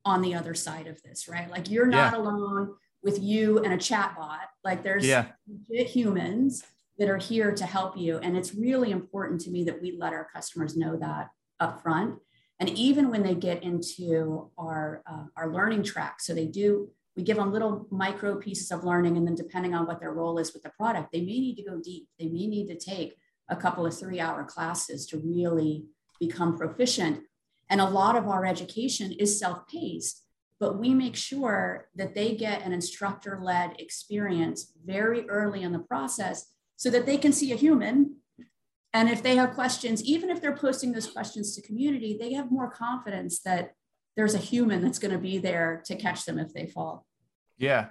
on 0.04 0.22
the 0.22 0.34
other 0.34 0.54
side 0.54 0.86
of 0.86 1.00
this, 1.02 1.28
right? 1.28 1.50
Like 1.50 1.70
you're 1.70 1.86
not 1.86 2.12
yeah. 2.12 2.18
alone 2.18 2.74
with 3.02 3.20
you 3.22 3.58
and 3.58 3.72
a 3.72 3.78
chatbot. 3.78 4.46
Like 4.64 4.82
there's 4.82 5.06
yeah. 5.06 5.26
humans 5.68 6.64
that 6.98 7.08
are 7.08 7.18
here 7.18 7.52
to 7.52 7.64
help 7.64 7.96
you. 7.96 8.18
And 8.18 8.36
it's 8.36 8.54
really 8.54 8.90
important 8.90 9.40
to 9.42 9.50
me 9.50 9.64
that 9.64 9.80
we 9.80 9.96
let 9.98 10.12
our 10.12 10.28
customers 10.32 10.76
know 10.76 10.96
that 10.96 11.30
up 11.60 11.82
front 11.82 12.18
and 12.62 12.70
even 12.78 13.10
when 13.10 13.24
they 13.24 13.34
get 13.34 13.64
into 13.64 14.48
our, 14.56 15.02
uh, 15.04 15.24
our 15.36 15.52
learning 15.52 15.82
track, 15.82 16.20
so 16.20 16.32
they 16.32 16.46
do, 16.46 16.88
we 17.16 17.24
give 17.24 17.36
them 17.36 17.52
little 17.52 17.88
micro 17.90 18.36
pieces 18.36 18.70
of 18.70 18.84
learning. 18.84 19.16
And 19.16 19.26
then 19.26 19.34
depending 19.34 19.74
on 19.74 19.84
what 19.84 19.98
their 19.98 20.12
role 20.12 20.38
is 20.38 20.52
with 20.52 20.62
the 20.62 20.70
product, 20.70 21.10
they 21.10 21.22
may 21.22 21.40
need 21.40 21.56
to 21.56 21.64
go 21.64 21.80
deep. 21.80 22.06
They 22.20 22.26
may 22.26 22.46
need 22.46 22.68
to 22.68 22.78
take 22.78 23.16
a 23.48 23.56
couple 23.56 23.84
of 23.84 23.98
three 23.98 24.20
hour 24.20 24.44
classes 24.44 25.06
to 25.06 25.18
really 25.18 25.86
become 26.20 26.56
proficient. 26.56 27.24
And 27.70 27.80
a 27.80 27.88
lot 27.88 28.16
of 28.16 28.28
our 28.28 28.44
education 28.44 29.12
is 29.12 29.38
self 29.38 29.66
paced, 29.68 30.24
but 30.60 30.78
we 30.78 30.94
make 30.94 31.16
sure 31.16 31.88
that 31.94 32.14
they 32.14 32.34
get 32.34 32.62
an 32.62 32.72
instructor 32.72 33.40
led 33.42 33.80
experience 33.80 34.72
very 34.84 35.28
early 35.28 35.62
in 35.62 35.72
the 35.72 35.78
process 35.78 36.52
so 36.76 36.90
that 36.90 37.06
they 37.06 37.16
can 37.16 37.32
see 37.32 37.52
a 37.52 37.56
human 37.56 38.16
and 38.94 39.08
if 39.08 39.22
they 39.22 39.36
have 39.36 39.54
questions, 39.54 40.04
even 40.04 40.28
if 40.28 40.40
they're 40.40 40.56
posting 40.56 40.92
those 40.92 41.06
questions 41.06 41.54
to 41.56 41.62
community, 41.62 42.16
they 42.18 42.34
have 42.34 42.50
more 42.50 42.70
confidence 42.70 43.40
that 43.40 43.72
there's 44.16 44.34
a 44.34 44.38
human 44.38 44.82
that's 44.82 44.98
going 44.98 45.12
to 45.12 45.18
be 45.18 45.38
there 45.38 45.82
to 45.86 45.96
catch 45.96 46.26
them 46.26 46.38
if 46.38 46.52
they 46.52 46.66
fall. 46.66 47.06
Yeah. 47.56 47.88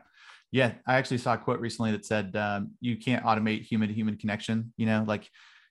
Yeah. 0.51 0.73
I 0.85 0.95
actually 0.95 1.17
saw 1.17 1.33
a 1.33 1.37
quote 1.37 1.59
recently 1.59 1.91
that 1.91 2.05
said, 2.05 2.35
um, 2.35 2.71
you 2.81 2.97
can't 2.97 3.25
automate 3.25 3.63
human 3.63 3.87
to 3.87 3.93
human 3.93 4.17
connection, 4.17 4.73
you 4.77 4.85
know, 4.85 5.03
like 5.07 5.27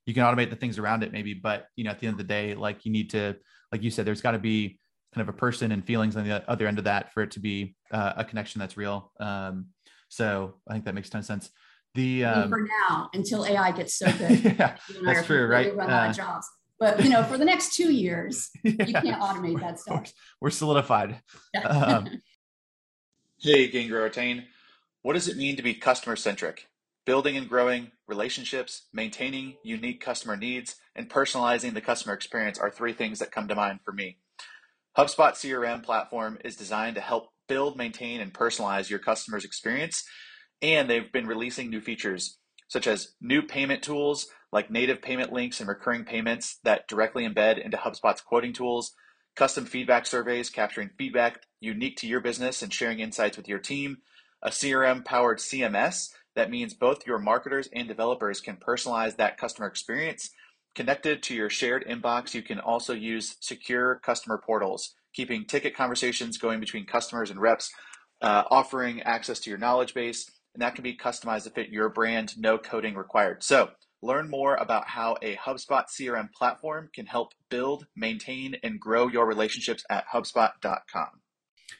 you 0.06 0.14
can 0.14 0.24
automate 0.24 0.50
the 0.50 0.56
things 0.56 0.78
around 0.78 1.04
it 1.04 1.12
maybe, 1.12 1.34
but 1.34 1.66
you 1.76 1.84
know, 1.84 1.90
at 1.90 2.00
the 2.00 2.06
end 2.08 2.14
of 2.14 2.18
the 2.18 2.24
day, 2.24 2.54
like 2.54 2.84
you 2.84 2.90
need 2.90 3.10
to, 3.10 3.36
like 3.72 3.82
you 3.82 3.90
said, 3.90 4.04
there's 4.06 4.20
got 4.20 4.32
to 4.32 4.38
be 4.38 4.78
kind 5.14 5.28
of 5.28 5.34
a 5.34 5.36
person 5.36 5.72
and 5.72 5.84
feelings 5.84 6.16
on 6.16 6.24
the 6.24 6.48
other 6.50 6.66
end 6.66 6.78
of 6.78 6.84
that 6.84 7.12
for 7.12 7.22
it 7.22 7.32
to 7.32 7.40
be 7.40 7.74
uh, 7.90 8.12
a 8.16 8.24
connection 8.24 8.58
that's 8.58 8.76
real. 8.76 9.12
Um, 9.18 9.66
so 10.08 10.54
I 10.68 10.72
think 10.72 10.84
that 10.84 10.94
makes 10.94 11.08
a 11.08 11.12
ton 11.12 11.18
of 11.20 11.24
sense. 11.24 11.50
The 11.94 12.24
um, 12.24 12.48
for 12.48 12.68
now 12.88 13.10
until 13.14 13.44
AI 13.44 13.72
gets 13.72 13.94
so 13.94 14.06
good. 14.18 14.44
yeah, 14.44 14.76
that's 15.04 15.26
true, 15.26 15.46
right? 15.46 15.74
Run 15.74 15.90
out 15.90 16.10
of 16.10 16.10
uh, 16.10 16.12
jobs. 16.12 16.48
But 16.78 17.02
you 17.04 17.10
know, 17.10 17.22
for 17.24 17.36
the 17.36 17.44
next 17.44 17.74
two 17.74 17.92
years, 17.92 18.48
yeah, 18.64 18.86
you 18.86 18.94
can't 18.94 19.20
automate 19.20 19.60
that 19.60 19.80
stuff. 19.80 20.12
We're 20.40 20.50
solidified. 20.50 21.20
Yeah. 21.52 21.66
um, 21.66 22.08
hey, 23.40 23.68
Gain 23.68 23.88
Grow 23.88 24.04
Retain. 24.04 24.44
What 25.02 25.14
does 25.14 25.28
it 25.28 25.36
mean 25.36 25.56
to 25.56 25.62
be 25.62 25.74
customer 25.74 26.16
centric? 26.16 26.68
Building 27.06 27.36
and 27.36 27.48
growing 27.48 27.92
relationships, 28.06 28.88
maintaining 28.92 29.56
unique 29.64 30.00
customer 30.00 30.36
needs, 30.36 30.76
and 30.94 31.08
personalizing 31.08 31.74
the 31.74 31.80
customer 31.80 32.14
experience 32.14 32.58
are 32.58 32.70
three 32.70 32.92
things 32.92 33.18
that 33.18 33.32
come 33.32 33.48
to 33.48 33.54
mind 33.54 33.80
for 33.84 33.92
me. 33.92 34.18
HubSpot 34.96 35.32
CRM 35.32 35.82
platform 35.82 36.38
is 36.44 36.56
designed 36.56 36.96
to 36.96 37.00
help 37.00 37.28
build, 37.48 37.76
maintain, 37.76 38.20
and 38.20 38.34
personalize 38.34 38.90
your 38.90 38.98
customer's 38.98 39.44
experience 39.44 40.04
and 40.62 40.88
they've 40.88 41.12
been 41.12 41.26
releasing 41.26 41.70
new 41.70 41.80
features 41.80 42.38
such 42.68 42.86
as 42.86 43.14
new 43.20 43.42
payment 43.42 43.82
tools 43.82 44.28
like 44.52 44.70
native 44.70 45.02
payment 45.02 45.32
links 45.32 45.60
and 45.60 45.68
recurring 45.68 46.04
payments 46.04 46.58
that 46.64 46.86
directly 46.86 47.26
embed 47.26 47.64
into 47.64 47.76
HubSpot's 47.76 48.20
quoting 48.20 48.52
tools, 48.52 48.92
custom 49.36 49.64
feedback 49.64 50.06
surveys 50.06 50.50
capturing 50.50 50.90
feedback 50.98 51.40
unique 51.60 51.96
to 51.96 52.06
your 52.06 52.20
business 52.20 52.62
and 52.62 52.72
sharing 52.72 53.00
insights 53.00 53.36
with 53.36 53.48
your 53.48 53.58
team, 53.58 53.98
a 54.42 54.50
CRM 54.50 55.04
powered 55.04 55.38
CMS 55.38 56.10
that 56.36 56.50
means 56.50 56.74
both 56.74 57.06
your 57.06 57.18
marketers 57.18 57.68
and 57.74 57.88
developers 57.88 58.40
can 58.40 58.56
personalize 58.56 59.16
that 59.16 59.38
customer 59.38 59.66
experience. 59.66 60.30
Connected 60.74 61.22
to 61.24 61.34
your 61.34 61.50
shared 61.50 61.84
inbox, 61.86 62.32
you 62.32 62.42
can 62.42 62.60
also 62.60 62.92
use 62.92 63.36
secure 63.40 64.00
customer 64.04 64.40
portals, 64.44 64.94
keeping 65.14 65.44
ticket 65.44 65.74
conversations 65.74 66.38
going 66.38 66.60
between 66.60 66.86
customers 66.86 67.30
and 67.30 67.40
reps, 67.40 67.70
uh, 68.22 68.44
offering 68.50 69.02
access 69.02 69.40
to 69.40 69.50
your 69.50 69.58
knowledge 69.58 69.94
base, 69.94 70.30
and 70.54 70.62
that 70.62 70.74
can 70.74 70.82
be 70.82 70.96
customized 70.96 71.44
to 71.44 71.50
fit 71.50 71.70
your 71.70 71.88
brand, 71.88 72.34
no 72.38 72.58
coding 72.58 72.94
required. 72.94 73.42
So 73.42 73.70
learn 74.02 74.30
more 74.30 74.54
about 74.56 74.88
how 74.88 75.16
a 75.22 75.36
HubSpot 75.36 75.84
CRM 75.88 76.32
platform 76.32 76.88
can 76.94 77.06
help 77.06 77.32
build, 77.48 77.86
maintain, 77.96 78.56
and 78.62 78.78
grow 78.78 79.08
your 79.08 79.26
relationships 79.26 79.84
at 79.90 80.04
HubSpot.com. 80.12 81.08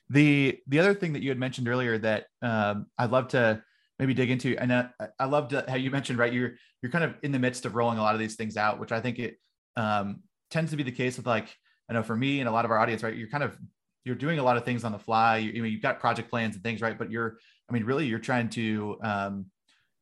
The 0.08 0.58
the 0.66 0.78
other 0.78 0.94
thing 0.94 1.12
that 1.12 1.22
you 1.22 1.30
had 1.30 1.38
mentioned 1.38 1.68
earlier 1.68 1.98
that 1.98 2.26
um, 2.42 2.86
I'd 2.98 3.10
love 3.10 3.28
to 3.28 3.62
maybe 4.00 4.14
dig 4.14 4.30
into, 4.30 4.56
and 4.58 4.72
uh, 4.72 4.84
I 5.18 5.26
loved 5.26 5.52
how 5.52 5.76
you 5.76 5.90
mentioned 5.90 6.18
right, 6.18 6.32
you're 6.32 6.52
you're 6.82 6.90
kind 6.90 7.04
of 7.04 7.14
in 7.22 7.30
the 7.30 7.38
midst 7.38 7.66
of 7.66 7.74
rolling 7.74 7.98
a 7.98 8.02
lot 8.02 8.14
of 8.14 8.18
these 8.18 8.34
things 8.34 8.56
out, 8.56 8.80
which 8.80 8.90
I 8.90 9.00
think 9.00 9.18
it 9.18 9.36
um, 9.76 10.22
tends 10.50 10.70
to 10.70 10.76
be 10.76 10.82
the 10.82 10.90
case 10.90 11.18
with 11.18 11.26
like 11.26 11.54
I 11.88 11.92
know 11.92 12.02
for 12.02 12.16
me 12.16 12.40
and 12.40 12.48
a 12.48 12.52
lot 12.52 12.64
of 12.64 12.70
our 12.70 12.78
audience, 12.78 13.02
right? 13.02 13.14
You're 13.14 13.28
kind 13.28 13.44
of 13.44 13.56
you're 14.04 14.16
doing 14.16 14.38
a 14.38 14.42
lot 14.42 14.56
of 14.56 14.64
things 14.64 14.84
on 14.84 14.92
the 14.92 14.98
fly. 14.98 15.36
You, 15.36 15.52
you 15.52 15.62
know, 15.62 15.68
you've 15.68 15.82
got 15.82 16.00
project 16.00 16.30
plans 16.30 16.54
and 16.54 16.64
things, 16.64 16.80
right? 16.80 16.98
But 16.98 17.10
you're 17.10 17.36
I 17.68 17.72
mean, 17.72 17.84
really, 17.84 18.06
you're 18.06 18.18
trying 18.18 18.48
to 18.50 18.98
um, 19.02 19.46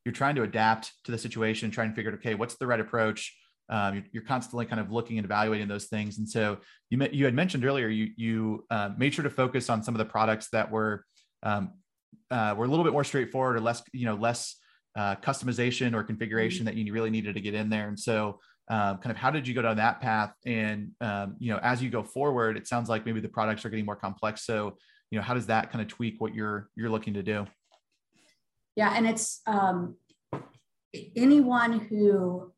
you're 0.04 0.12
trying 0.12 0.36
to 0.36 0.42
adapt 0.42 0.92
to 1.04 1.10
the 1.10 1.18
situation, 1.18 1.70
trying 1.70 1.90
to 1.90 1.94
figure 1.94 2.12
out, 2.12 2.18
okay, 2.18 2.34
what's 2.34 2.54
the 2.54 2.66
right 2.66 2.80
approach? 2.80 3.36
Um, 3.68 3.96
you're, 3.96 4.04
you're, 4.12 4.22
constantly 4.22 4.64
kind 4.64 4.80
of 4.80 4.90
looking 4.90 5.18
and 5.18 5.26
evaluating 5.26 5.68
those 5.68 5.88
things. 5.88 6.16
And 6.16 6.26
so 6.26 6.58
you 6.88 7.06
you 7.12 7.26
had 7.26 7.34
mentioned 7.34 7.64
earlier, 7.64 7.88
you 7.88 8.10
you 8.16 8.64
uh, 8.70 8.90
made 8.96 9.12
sure 9.12 9.24
to 9.24 9.30
focus 9.30 9.68
on 9.68 9.82
some 9.82 9.94
of 9.94 9.98
the 9.98 10.06
products 10.06 10.48
that 10.52 10.70
were 10.70 11.04
um, 11.42 11.72
uh, 12.30 12.54
were 12.56 12.64
a 12.64 12.68
little 12.68 12.84
bit 12.84 12.92
more 12.92 13.04
straightforward 13.04 13.56
or 13.56 13.60
less 13.60 13.82
you 13.92 14.06
know 14.06 14.14
less 14.14 14.56
uh, 14.96 15.14
customization 15.16 15.94
or 15.94 16.02
configuration 16.02 16.66
mm-hmm. 16.66 16.76
that 16.76 16.76
you 16.76 16.92
really 16.92 17.10
needed 17.10 17.34
to 17.34 17.40
get 17.40 17.54
in 17.54 17.70
there. 17.70 17.88
And 17.88 17.98
so 17.98 18.40
um, 18.70 18.98
kind 18.98 19.10
of 19.10 19.16
how 19.16 19.30
did 19.30 19.46
you 19.46 19.54
go 19.54 19.62
down 19.62 19.76
that 19.76 20.00
path? 20.00 20.32
And 20.44 20.90
um, 21.00 21.36
you 21.38 21.52
know, 21.52 21.58
as 21.62 21.82
you 21.82 21.88
go 21.88 22.02
forward, 22.02 22.56
it 22.56 22.66
sounds 22.66 22.88
like 22.88 23.06
maybe 23.06 23.20
the 23.20 23.28
products 23.28 23.64
are 23.64 23.70
getting 23.70 23.86
more 23.86 23.96
complex. 23.96 24.44
So 24.44 24.76
you 25.10 25.18
know, 25.18 25.22
how 25.22 25.34
does 25.34 25.46
that 25.46 25.70
kind 25.70 25.80
of 25.80 25.88
tweak 25.88 26.20
what 26.20 26.34
you're 26.34 26.68
you're 26.76 26.90
looking 26.90 27.14
to 27.14 27.22
do? 27.22 27.46
Yeah, 28.76 28.92
and 28.94 29.08
it's 29.08 29.40
um, 29.46 29.96
anyone 31.16 31.80
who 31.80 32.52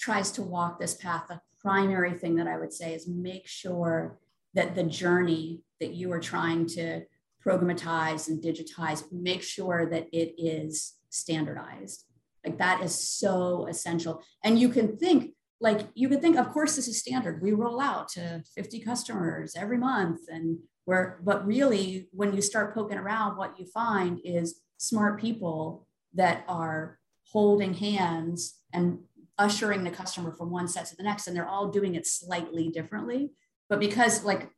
tries 0.00 0.32
to 0.32 0.42
walk 0.42 0.80
this 0.80 0.94
path, 0.94 1.24
the 1.28 1.40
primary 1.60 2.12
thing 2.12 2.36
that 2.36 2.46
I 2.46 2.58
would 2.58 2.72
say 2.72 2.94
is 2.94 3.08
make 3.08 3.46
sure 3.46 4.18
that 4.54 4.74
the 4.74 4.82
journey 4.82 5.62
that 5.80 5.94
you 5.94 6.12
are 6.12 6.20
trying 6.20 6.66
to 6.68 7.02
programatize 7.44 8.28
and 8.28 8.42
digitize, 8.42 9.04
make 9.12 9.42
sure 9.42 9.86
that 9.90 10.08
it 10.12 10.34
is 10.38 10.94
standardized. 11.10 12.04
Like 12.44 12.58
that 12.58 12.82
is 12.82 12.94
so 12.94 13.66
essential. 13.68 14.22
And 14.42 14.58
you 14.58 14.68
can 14.68 14.96
think, 14.96 15.34
like, 15.60 15.88
you 15.94 16.08
could 16.08 16.20
think, 16.20 16.36
of 16.36 16.50
course, 16.50 16.76
this 16.76 16.88
is 16.88 16.98
standard. 16.98 17.42
We 17.42 17.52
roll 17.52 17.80
out 17.80 18.08
to 18.10 18.42
50 18.54 18.80
customers 18.80 19.54
every 19.56 19.78
month. 19.78 20.20
And 20.28 20.58
we're, 20.84 21.18
but 21.22 21.46
really, 21.46 22.08
when 22.12 22.34
you 22.34 22.42
start 22.42 22.74
poking 22.74 22.98
around, 22.98 23.36
what 23.36 23.58
you 23.58 23.66
find 23.66 24.20
is 24.24 24.60
smart 24.76 25.20
people 25.20 25.86
that 26.14 26.44
are 26.48 26.98
holding 27.32 27.74
hands 27.74 28.60
and 28.72 28.98
ushering 29.38 29.82
the 29.82 29.90
customer 29.90 30.32
from 30.32 30.50
one 30.50 30.68
set 30.68 30.86
to 30.86 30.96
the 30.96 31.02
next 31.02 31.26
and 31.26 31.36
they're 31.36 31.48
all 31.48 31.68
doing 31.68 31.94
it 31.96 32.06
slightly 32.06 32.68
differently 32.68 33.32
but 33.68 33.80
because 33.80 34.24
like 34.24 34.48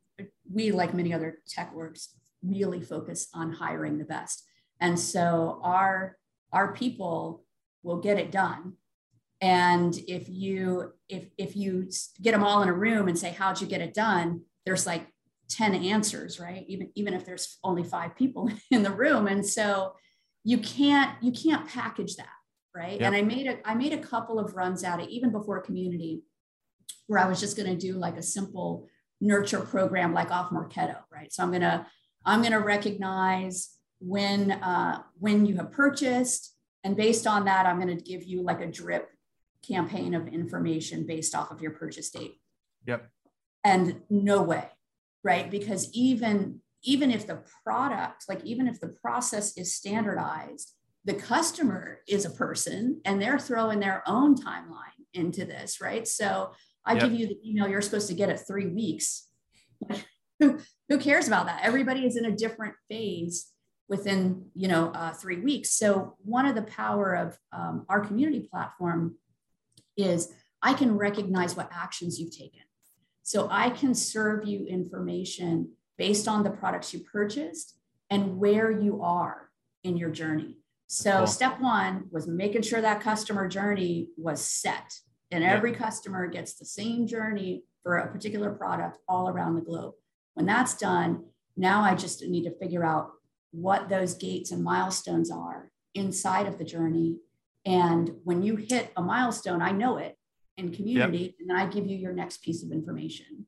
we 0.53 0.70
like 0.70 0.92
many 0.92 1.14
other 1.14 1.38
tech 1.49 1.75
works 1.75 2.11
really 2.42 2.81
focus 2.81 3.29
on 3.35 3.53
hiring 3.53 3.99
the 3.99 4.05
best. 4.05 4.44
And 4.81 4.99
so 4.99 5.61
our 5.62 6.16
our 6.53 6.72
people 6.72 7.44
will 7.83 8.01
get 8.01 8.18
it 8.18 8.31
done. 8.31 8.75
And 9.40 9.96
if 10.09 10.29
you 10.29 10.92
if 11.09 11.29
if 11.38 11.57
you 11.57 11.88
get 12.22 12.33
them 12.33 12.44
all 12.44 12.62
in 12.62 12.68
a 12.68 12.75
room 12.75 13.09
and 13.09 13.18
say 13.18 13.31
how'd 13.31 13.61
you 13.61 13.66
get 13.66 13.81
it 13.81 13.94
done? 13.94 14.42
there's 14.66 14.85
like 14.87 15.07
10 15.49 15.77
answers 15.77 16.40
right? 16.40 16.64
Even 16.68 16.90
even 16.96 17.14
if 17.14 17.25
there's 17.25 17.59
only 17.62 17.85
five 17.85 18.16
people 18.16 18.51
in 18.70 18.83
the 18.83 18.90
room. 18.90 19.29
And 19.29 19.46
so 19.46 19.94
you 20.44 20.59
can't 20.59 21.11
you 21.22 21.33
can't 21.33 21.66
package 21.68 22.16
that 22.16 22.29
right? 22.75 23.01
Yep. 23.01 23.03
and 23.03 23.16
i 23.16 23.22
made 23.22 23.46
a 23.46 23.68
i 23.68 23.75
made 23.75 23.92
a 23.92 23.99
couple 23.99 24.38
of 24.38 24.55
runs 24.55 24.85
at 24.85 25.01
it 25.01 25.09
even 25.09 25.33
before 25.33 25.61
community 25.61 26.22
where 27.07 27.18
i 27.18 27.27
was 27.27 27.40
just 27.40 27.57
going 27.57 27.68
to 27.68 27.77
do 27.77 27.94
like 27.94 28.16
a 28.16 28.22
simple 28.22 28.87
nurture 29.20 29.61
program 29.61 30.12
like 30.12 30.31
off 30.31 30.51
marketo 30.51 30.99
right? 31.11 31.33
So 31.33 31.42
i'm 31.42 31.51
going 31.51 31.62
to 31.62 31.87
i'm 32.26 32.40
going 32.40 32.52
to 32.52 32.58
recognize 32.58 33.70
when 33.98 34.52
uh, 34.52 35.02
when 35.18 35.46
you 35.46 35.56
have 35.56 35.72
purchased 35.72 36.54
and 36.84 36.96
based 36.96 37.26
on 37.26 37.44
that 37.44 37.66
i'm 37.66 37.80
going 37.80 37.96
to 37.96 38.04
give 38.04 38.24
you 38.24 38.42
like 38.42 38.60
a 38.60 38.66
drip 38.66 39.08
campaign 39.66 40.14
of 40.14 40.28
information 40.28 41.06
based 41.06 41.34
off 41.34 41.50
of 41.50 41.60
your 41.60 41.72
purchase 41.72 42.10
date 42.10 42.38
yep 42.84 43.08
and 43.64 44.02
no 44.10 44.42
way 44.42 44.68
right 45.24 45.50
because 45.50 45.90
even 45.92 46.60
even 46.86 47.10
if 47.10 47.26
the 47.26 47.42
product, 47.64 48.24
like 48.28 48.42
even 48.44 48.68
if 48.68 48.80
the 48.80 48.88
process 48.88 49.56
is 49.58 49.74
standardized, 49.74 50.72
the 51.04 51.14
customer 51.14 51.98
is 52.08 52.24
a 52.24 52.30
person 52.30 53.00
and 53.04 53.20
they're 53.20 53.38
throwing 53.38 53.80
their 53.80 54.02
own 54.06 54.36
timeline 54.36 55.04
into 55.12 55.44
this, 55.44 55.80
right? 55.80 56.06
So 56.06 56.52
I 56.84 56.94
yep. 56.94 57.02
give 57.02 57.12
you 57.12 57.26
the 57.26 57.38
email 57.44 57.68
you're 57.68 57.82
supposed 57.82 58.08
to 58.08 58.14
get 58.14 58.30
at 58.30 58.46
three 58.46 58.68
weeks. 58.68 59.28
who, 60.38 60.59
who 60.88 60.99
cares 60.99 61.27
about 61.27 61.46
that? 61.46 61.61
Everybody 61.62 62.07
is 62.07 62.16
in 62.16 62.25
a 62.25 62.37
different 62.37 62.75
phase 62.88 63.53
within 63.88 64.46
you 64.55 64.68
know 64.68 64.90
uh, 64.90 65.12
three 65.12 65.40
weeks. 65.40 65.70
So 65.70 66.16
one 66.18 66.46
of 66.46 66.55
the 66.55 66.62
power 66.62 67.14
of 67.14 67.38
um, 67.53 67.87
our 67.88 68.01
community 68.01 68.49
platform 68.51 69.16
is 69.96 70.33
I 70.62 70.75
can 70.75 70.96
recognize 70.96 71.57
what 71.57 71.70
actions 71.72 72.18
you've 72.18 72.37
taken. 72.37 72.62
So 73.22 73.49
I 73.51 73.70
can 73.70 73.94
serve 73.94 74.46
you 74.46 74.66
information 74.66 75.72
based 75.99 76.29
on 76.29 76.42
the 76.42 76.51
products 76.51 76.92
you 76.92 77.01
purchased 77.01 77.79
and 78.11 78.38
where 78.38 78.70
you 78.70 79.03
are 79.03 79.51
in 79.83 79.96
your 79.96 80.11
journey. 80.11 80.59
So 80.88 81.18
cool. 81.18 81.27
step 81.27 81.61
one 81.61 82.05
was 82.11 82.29
making 82.29 82.62
sure 82.62 82.81
that 82.81 83.01
customer 83.01 83.49
journey 83.49 84.09
was 84.16 84.40
set 84.40 84.94
and 85.33 85.42
every 85.42 85.72
yeah. 85.72 85.79
customer 85.79 86.29
gets 86.29 86.55
the 86.55 86.64
same 86.64 87.07
journey 87.07 87.64
for 87.83 87.96
a 87.96 88.12
particular 88.12 88.53
product 88.53 88.99
all 89.09 89.29
around 89.29 89.57
the 89.57 89.61
globe. 89.61 89.94
When 90.37 90.44
that's 90.44 90.77
done, 90.77 91.25
now 91.57 91.81
I 91.81 91.94
just 91.94 92.22
need 92.22 92.44
to 92.44 92.59
figure 92.59 92.85
out 92.85 93.12
what 93.53 93.88
those 93.88 94.12
gates 94.12 94.51
and 94.51 94.62
milestones 94.62 95.31
are 95.31 95.70
inside 95.94 96.46
of 96.46 96.59
the 96.59 96.64
journey. 96.64 97.16
And 97.64 98.11
when 98.22 98.42
you 98.42 98.57
hit 98.57 98.92
a 98.99 99.03
milestone, 99.03 99.62
I 99.62 99.72
know 99.72 99.96
it 99.96 100.14
in 100.59 100.72
community, 100.72 101.18
yep. 101.18 101.35
and 101.40 101.49
then 101.49 101.57
I 101.57 101.64
give 101.64 101.87
you 101.87 101.96
your 101.96 102.12
next 102.12 102.42
piece 102.42 102.62
of 102.62 102.70
information. 102.70 103.46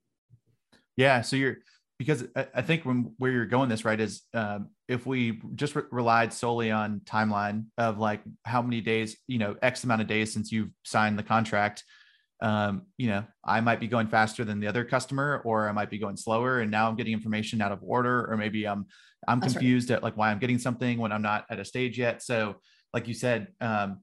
Yeah. 0.96 1.20
So 1.20 1.36
you're 1.36 1.58
because 1.98 2.24
I 2.34 2.62
think 2.62 2.86
when 2.86 3.12
where 3.18 3.32
you're 3.32 3.44
going 3.44 3.68
this 3.68 3.84
right 3.84 4.00
is 4.00 4.22
um, 4.32 4.70
if 4.88 5.04
we 5.04 5.42
just 5.56 5.74
re- 5.76 5.82
relied 5.90 6.32
solely 6.32 6.70
on 6.70 7.00
timeline 7.00 7.66
of 7.76 7.98
like 7.98 8.22
how 8.44 8.62
many 8.62 8.80
days, 8.80 9.18
you 9.26 9.38
know, 9.38 9.56
X 9.60 9.84
amount 9.84 10.00
of 10.00 10.06
days 10.06 10.32
since 10.32 10.50
you've 10.50 10.70
signed 10.84 11.18
the 11.18 11.22
contract, 11.22 11.84
um, 12.40 12.82
you 12.96 13.08
know, 13.08 13.24
I 13.44 13.60
might 13.60 13.80
be 13.80 13.88
going 13.88 14.08
faster 14.08 14.44
than 14.44 14.60
the 14.60 14.68
other 14.68 14.84
customer, 14.84 15.42
or 15.44 15.68
I 15.68 15.72
might 15.72 15.90
be 15.90 15.98
going 15.98 16.16
slower, 16.16 16.60
and 16.60 16.70
now 16.70 16.88
I'm 16.88 16.96
getting 16.96 17.12
information 17.12 17.60
out 17.60 17.72
of 17.72 17.80
order, 17.82 18.30
or 18.30 18.36
maybe 18.36 18.66
I'm 18.66 18.86
I'm 19.26 19.40
That's 19.40 19.54
confused 19.54 19.90
right. 19.90 19.96
at 19.96 20.02
like 20.02 20.16
why 20.16 20.30
I'm 20.30 20.38
getting 20.38 20.58
something 20.58 20.98
when 20.98 21.10
I'm 21.10 21.22
not 21.22 21.46
at 21.50 21.58
a 21.58 21.64
stage 21.64 21.98
yet. 21.98 22.22
So, 22.22 22.56
like 22.94 23.08
you 23.08 23.14
said, 23.14 23.48
um, 23.60 24.00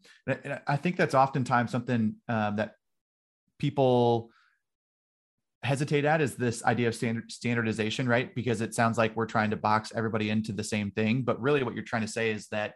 I 0.67 0.75
think 0.75 0.97
that's 0.97 1.15
oftentimes 1.15 1.71
something 1.71 2.15
um, 2.27 2.57
that 2.57 2.73
people 3.57 4.29
hesitate 5.63 6.05
at 6.05 6.21
is 6.21 6.35
this 6.35 6.63
idea 6.63 6.89
of 6.89 6.95
standard 6.95 7.31
standardization, 7.31 8.07
right? 8.07 8.35
Because 8.35 8.61
it 8.61 8.75
sounds 8.75 8.97
like 8.97 9.15
we're 9.15 9.25
trying 9.25 9.49
to 9.51 9.57
box 9.57 9.91
everybody 9.95 10.29
into 10.29 10.51
the 10.51 10.63
same 10.63 10.91
thing, 10.91 11.23
but 11.23 11.41
really 11.41 11.63
what 11.63 11.73
you're 11.73 11.83
trying 11.83 12.03
to 12.03 12.07
say 12.07 12.31
is 12.31 12.47
that 12.49 12.75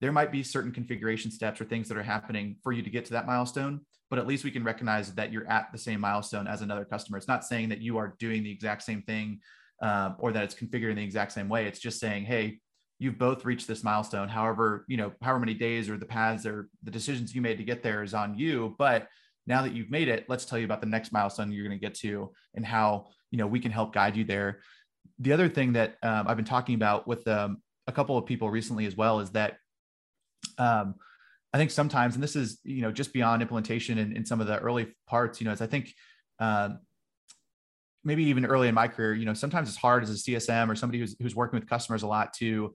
there 0.00 0.12
might 0.12 0.32
be 0.32 0.42
certain 0.42 0.72
configuration 0.72 1.30
steps 1.30 1.60
or 1.60 1.64
things 1.64 1.88
that 1.88 1.96
are 1.96 2.02
happening 2.02 2.56
for 2.62 2.72
you 2.72 2.82
to 2.82 2.90
get 2.90 3.04
to 3.06 3.12
that 3.12 3.26
milestone, 3.26 3.80
but 4.10 4.18
at 4.18 4.26
least 4.26 4.44
we 4.44 4.50
can 4.50 4.64
recognize 4.64 5.12
that 5.14 5.32
you're 5.32 5.48
at 5.48 5.72
the 5.72 5.78
same 5.78 6.00
milestone 6.00 6.46
as 6.46 6.62
another 6.62 6.84
customer. 6.84 7.18
It's 7.18 7.28
not 7.28 7.44
saying 7.44 7.68
that 7.70 7.80
you 7.80 7.98
are 7.98 8.14
doing 8.18 8.42
the 8.42 8.50
exact 8.50 8.82
same 8.82 9.02
thing 9.02 9.40
um, 9.82 10.16
or 10.18 10.32
that 10.32 10.44
it's 10.44 10.54
configured 10.54 10.90
in 10.90 10.96
the 10.96 11.04
exact 11.04 11.32
same 11.32 11.48
way. 11.48 11.66
It's 11.66 11.80
just 11.80 11.98
saying, 11.98 12.24
hey, 12.24 12.60
you've 12.98 13.18
both 13.18 13.44
reached 13.44 13.66
this 13.66 13.84
milestone. 13.84 14.28
However, 14.28 14.84
you 14.88 14.96
know, 14.96 15.12
however 15.20 15.40
many 15.40 15.54
days 15.54 15.90
or 15.90 15.98
the 15.98 16.06
paths 16.06 16.46
or 16.46 16.68
the 16.82 16.90
decisions 16.90 17.34
you 17.34 17.42
made 17.42 17.58
to 17.58 17.64
get 17.64 17.82
there 17.82 18.02
is 18.02 18.14
on 18.14 18.38
you, 18.38 18.74
but 18.78 19.08
now 19.46 19.62
that 19.62 19.72
you've 19.72 19.90
made 19.90 20.08
it 20.08 20.26
let's 20.28 20.44
tell 20.44 20.58
you 20.58 20.64
about 20.64 20.80
the 20.80 20.86
next 20.86 21.12
milestone 21.12 21.52
you're 21.52 21.66
going 21.66 21.78
to 21.78 21.84
get 21.84 21.94
to 21.94 22.32
and 22.54 22.66
how 22.66 23.06
you 23.30 23.38
know 23.38 23.46
we 23.46 23.60
can 23.60 23.70
help 23.70 23.92
guide 23.92 24.16
you 24.16 24.24
there 24.24 24.60
the 25.18 25.32
other 25.32 25.48
thing 25.48 25.72
that 25.72 25.96
um, 26.02 26.26
i've 26.28 26.36
been 26.36 26.44
talking 26.44 26.74
about 26.74 27.06
with 27.06 27.26
um, 27.28 27.58
a 27.86 27.92
couple 27.92 28.18
of 28.18 28.26
people 28.26 28.50
recently 28.50 28.86
as 28.86 28.96
well 28.96 29.20
is 29.20 29.30
that 29.30 29.58
um, 30.58 30.94
i 31.56 31.58
think 31.58 31.70
sometimes 31.70 32.14
and 32.14 32.22
this 32.22 32.36
is 32.36 32.60
you 32.62 32.82
know 32.82 32.92
just 32.92 33.12
beyond 33.12 33.40
implementation 33.40 33.98
in, 33.98 34.14
in 34.14 34.26
some 34.26 34.40
of 34.40 34.46
the 34.46 34.58
early 34.58 34.86
parts 35.06 35.40
you 35.40 35.46
know 35.46 35.52
as 35.52 35.62
i 35.62 35.66
think 35.66 35.94
um, 36.38 36.78
maybe 38.04 38.24
even 38.24 38.44
early 38.44 38.68
in 38.68 38.74
my 38.74 38.86
career 38.86 39.14
you 39.14 39.24
know 39.24 39.34
sometimes 39.34 39.68
it's 39.68 39.78
hard 39.78 40.02
as 40.02 40.10
a 40.10 40.14
csm 40.14 40.68
or 40.68 40.76
somebody 40.76 40.98
who's, 40.98 41.16
who's 41.20 41.34
working 41.34 41.58
with 41.58 41.68
customers 41.68 42.02
a 42.02 42.06
lot 42.06 42.32
to 42.34 42.72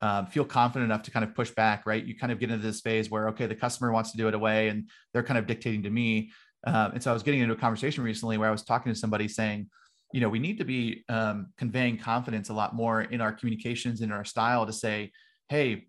um, 0.00 0.26
feel 0.26 0.44
confident 0.44 0.90
enough 0.90 1.02
to 1.04 1.10
kind 1.10 1.24
of 1.24 1.34
push 1.34 1.50
back, 1.50 1.86
right? 1.86 2.04
You 2.04 2.14
kind 2.14 2.30
of 2.30 2.38
get 2.38 2.50
into 2.50 2.62
this 2.62 2.82
phase 2.82 3.10
where, 3.10 3.28
okay, 3.28 3.46
the 3.46 3.54
customer 3.54 3.90
wants 3.90 4.10
to 4.10 4.18
do 4.18 4.28
it 4.28 4.34
away 4.34 4.68
and 4.68 4.90
they're 5.14 5.22
kind 5.22 5.38
of 5.38 5.46
dictating 5.46 5.82
to 5.84 5.90
me. 5.90 6.30
Um, 6.66 6.92
and 6.92 7.02
so 7.02 7.10
I 7.10 7.14
was 7.14 7.22
getting 7.22 7.40
into 7.40 7.54
a 7.54 7.56
conversation 7.56 8.04
recently 8.04 8.36
where 8.36 8.48
I 8.48 8.52
was 8.52 8.64
talking 8.64 8.92
to 8.92 8.98
somebody 8.98 9.28
saying, 9.28 9.70
you 10.12 10.20
know, 10.20 10.28
we 10.28 10.38
need 10.38 10.58
to 10.58 10.64
be 10.64 11.04
um, 11.08 11.54
conveying 11.56 11.96
confidence 11.96 12.50
a 12.50 12.52
lot 12.52 12.74
more 12.74 13.00
in 13.00 13.22
our 13.22 13.32
communications 13.32 14.02
in 14.02 14.12
our 14.12 14.24
style 14.24 14.66
to 14.66 14.72
say, 14.72 15.10
hey, 15.48 15.86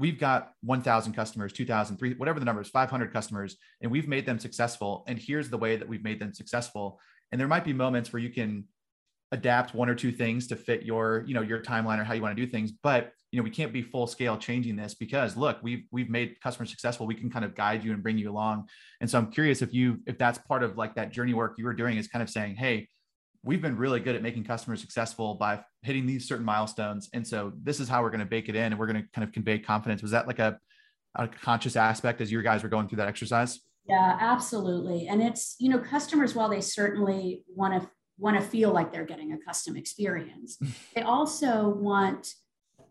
we've 0.00 0.18
got 0.18 0.52
1000 0.62 1.12
customers 1.12 1.52
2000 1.52 1.98
3 1.98 2.14
whatever 2.14 2.40
the 2.40 2.46
number 2.46 2.62
is 2.62 2.70
500 2.70 3.12
customers 3.12 3.56
and 3.82 3.92
we've 3.92 4.08
made 4.08 4.24
them 4.24 4.38
successful. 4.38 5.04
And 5.06 5.18
here's 5.18 5.50
the 5.50 5.58
way 5.58 5.76
that 5.76 5.86
we've 5.86 6.02
made 6.02 6.18
them 6.18 6.32
successful. 6.32 6.98
And 7.30 7.40
there 7.40 7.46
might 7.46 7.64
be 7.64 7.74
moments 7.74 8.12
where 8.12 8.22
you 8.22 8.30
can 8.30 8.64
adapt 9.30 9.74
one 9.74 9.88
or 9.88 9.94
two 9.94 10.10
things 10.10 10.48
to 10.48 10.56
fit 10.56 10.82
your 10.82 11.22
you 11.26 11.34
know 11.34 11.42
your 11.42 11.60
timeline 11.62 12.00
or 12.00 12.04
how 12.04 12.14
you 12.14 12.22
want 12.22 12.36
to 12.36 12.44
do 12.44 12.50
things. 12.50 12.72
But 12.72 13.12
you 13.30 13.38
know 13.38 13.44
we 13.44 13.50
can't 13.50 13.74
be 13.74 13.82
full 13.82 14.06
scale 14.06 14.38
changing 14.38 14.74
this 14.74 14.94
because 14.94 15.36
look 15.36 15.58
we've 15.62 15.84
we've 15.92 16.08
made 16.08 16.40
customers 16.40 16.70
successful. 16.70 17.06
We 17.06 17.14
can 17.14 17.30
kind 17.30 17.44
of 17.44 17.54
guide 17.54 17.84
you 17.84 17.92
and 17.92 18.02
bring 18.02 18.16
you 18.16 18.30
along. 18.30 18.68
And 19.02 19.08
so 19.08 19.18
i'm 19.18 19.30
curious 19.30 19.60
if 19.60 19.74
you 19.74 20.00
if 20.06 20.16
that's 20.16 20.38
part 20.38 20.62
of 20.62 20.78
like 20.78 20.94
that 20.94 21.12
journey 21.12 21.34
work 21.34 21.56
you 21.58 21.64
were 21.64 21.74
doing 21.74 21.98
is 21.98 22.08
kind 22.08 22.22
of 22.22 22.30
saying 22.30 22.56
hey 22.56 22.88
we've 23.42 23.62
been 23.62 23.76
really 23.76 24.00
good 24.00 24.14
at 24.14 24.22
making 24.22 24.44
customers 24.44 24.80
successful 24.80 25.34
by 25.34 25.60
hitting 25.82 26.06
these 26.06 26.26
certain 26.26 26.44
milestones 26.44 27.08
and 27.12 27.26
so 27.26 27.52
this 27.62 27.80
is 27.80 27.88
how 27.88 28.02
we're 28.02 28.10
going 28.10 28.20
to 28.20 28.26
bake 28.26 28.48
it 28.48 28.54
in 28.54 28.64
and 28.64 28.78
we're 28.78 28.86
going 28.86 29.02
to 29.02 29.08
kind 29.12 29.26
of 29.26 29.32
convey 29.32 29.58
confidence 29.58 30.02
was 30.02 30.10
that 30.10 30.26
like 30.26 30.38
a, 30.38 30.58
a 31.16 31.26
conscious 31.26 31.76
aspect 31.76 32.20
as 32.20 32.30
you 32.30 32.42
guys 32.42 32.62
were 32.62 32.68
going 32.68 32.88
through 32.88 32.96
that 32.96 33.08
exercise 33.08 33.60
yeah 33.88 34.16
absolutely 34.20 35.08
and 35.08 35.22
it's 35.22 35.56
you 35.58 35.68
know 35.68 35.78
customers 35.78 36.34
while 36.34 36.48
they 36.48 36.60
certainly 36.60 37.42
want 37.54 37.80
to 37.80 37.88
want 38.20 38.36
to 38.36 38.42
feel 38.46 38.70
like 38.70 38.92
they're 38.92 39.04
getting 39.04 39.32
a 39.32 39.38
custom 39.38 39.76
experience. 39.76 40.58
they 40.94 41.02
also 41.02 41.68
want 41.68 42.34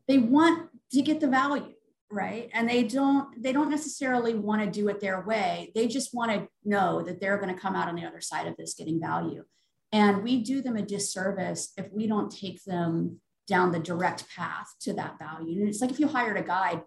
they 0.07 0.17
want 0.17 0.69
to 0.91 1.01
get 1.03 1.19
the 1.19 1.27
value, 1.27 1.73
right? 2.11 2.49
And 2.53 2.67
they 2.67 2.83
don't 2.83 3.41
they 3.41 3.53
don't 3.53 3.69
necessarily 3.69 4.33
want 4.33 4.61
to 4.61 4.69
do 4.69 4.89
it 4.89 4.99
their 4.99 5.21
way. 5.21 5.71
They 5.75 5.87
just 5.87 6.13
want 6.13 6.31
to 6.31 6.47
know 6.65 7.03
that 7.03 7.21
they're 7.21 7.37
going 7.37 7.53
to 7.53 7.59
come 7.59 7.75
out 7.75 7.87
on 7.87 7.95
the 7.95 8.05
other 8.05 8.21
side 8.21 8.47
of 8.47 8.57
this 8.57 8.73
getting 8.73 8.99
value. 8.99 9.45
And 9.91 10.23
we 10.23 10.43
do 10.43 10.61
them 10.61 10.75
a 10.75 10.81
disservice 10.81 11.73
if 11.77 11.91
we 11.91 12.07
don't 12.07 12.31
take 12.31 12.63
them 12.63 13.19
down 13.47 13.71
the 13.71 13.79
direct 13.79 14.29
path 14.35 14.67
to 14.81 14.93
that 14.93 15.17
value. 15.17 15.61
And 15.61 15.69
it's 15.69 15.81
like 15.81 15.89
if 15.89 15.99
you 15.99 16.07
hired 16.07 16.37
a 16.37 16.43
guide 16.43 16.83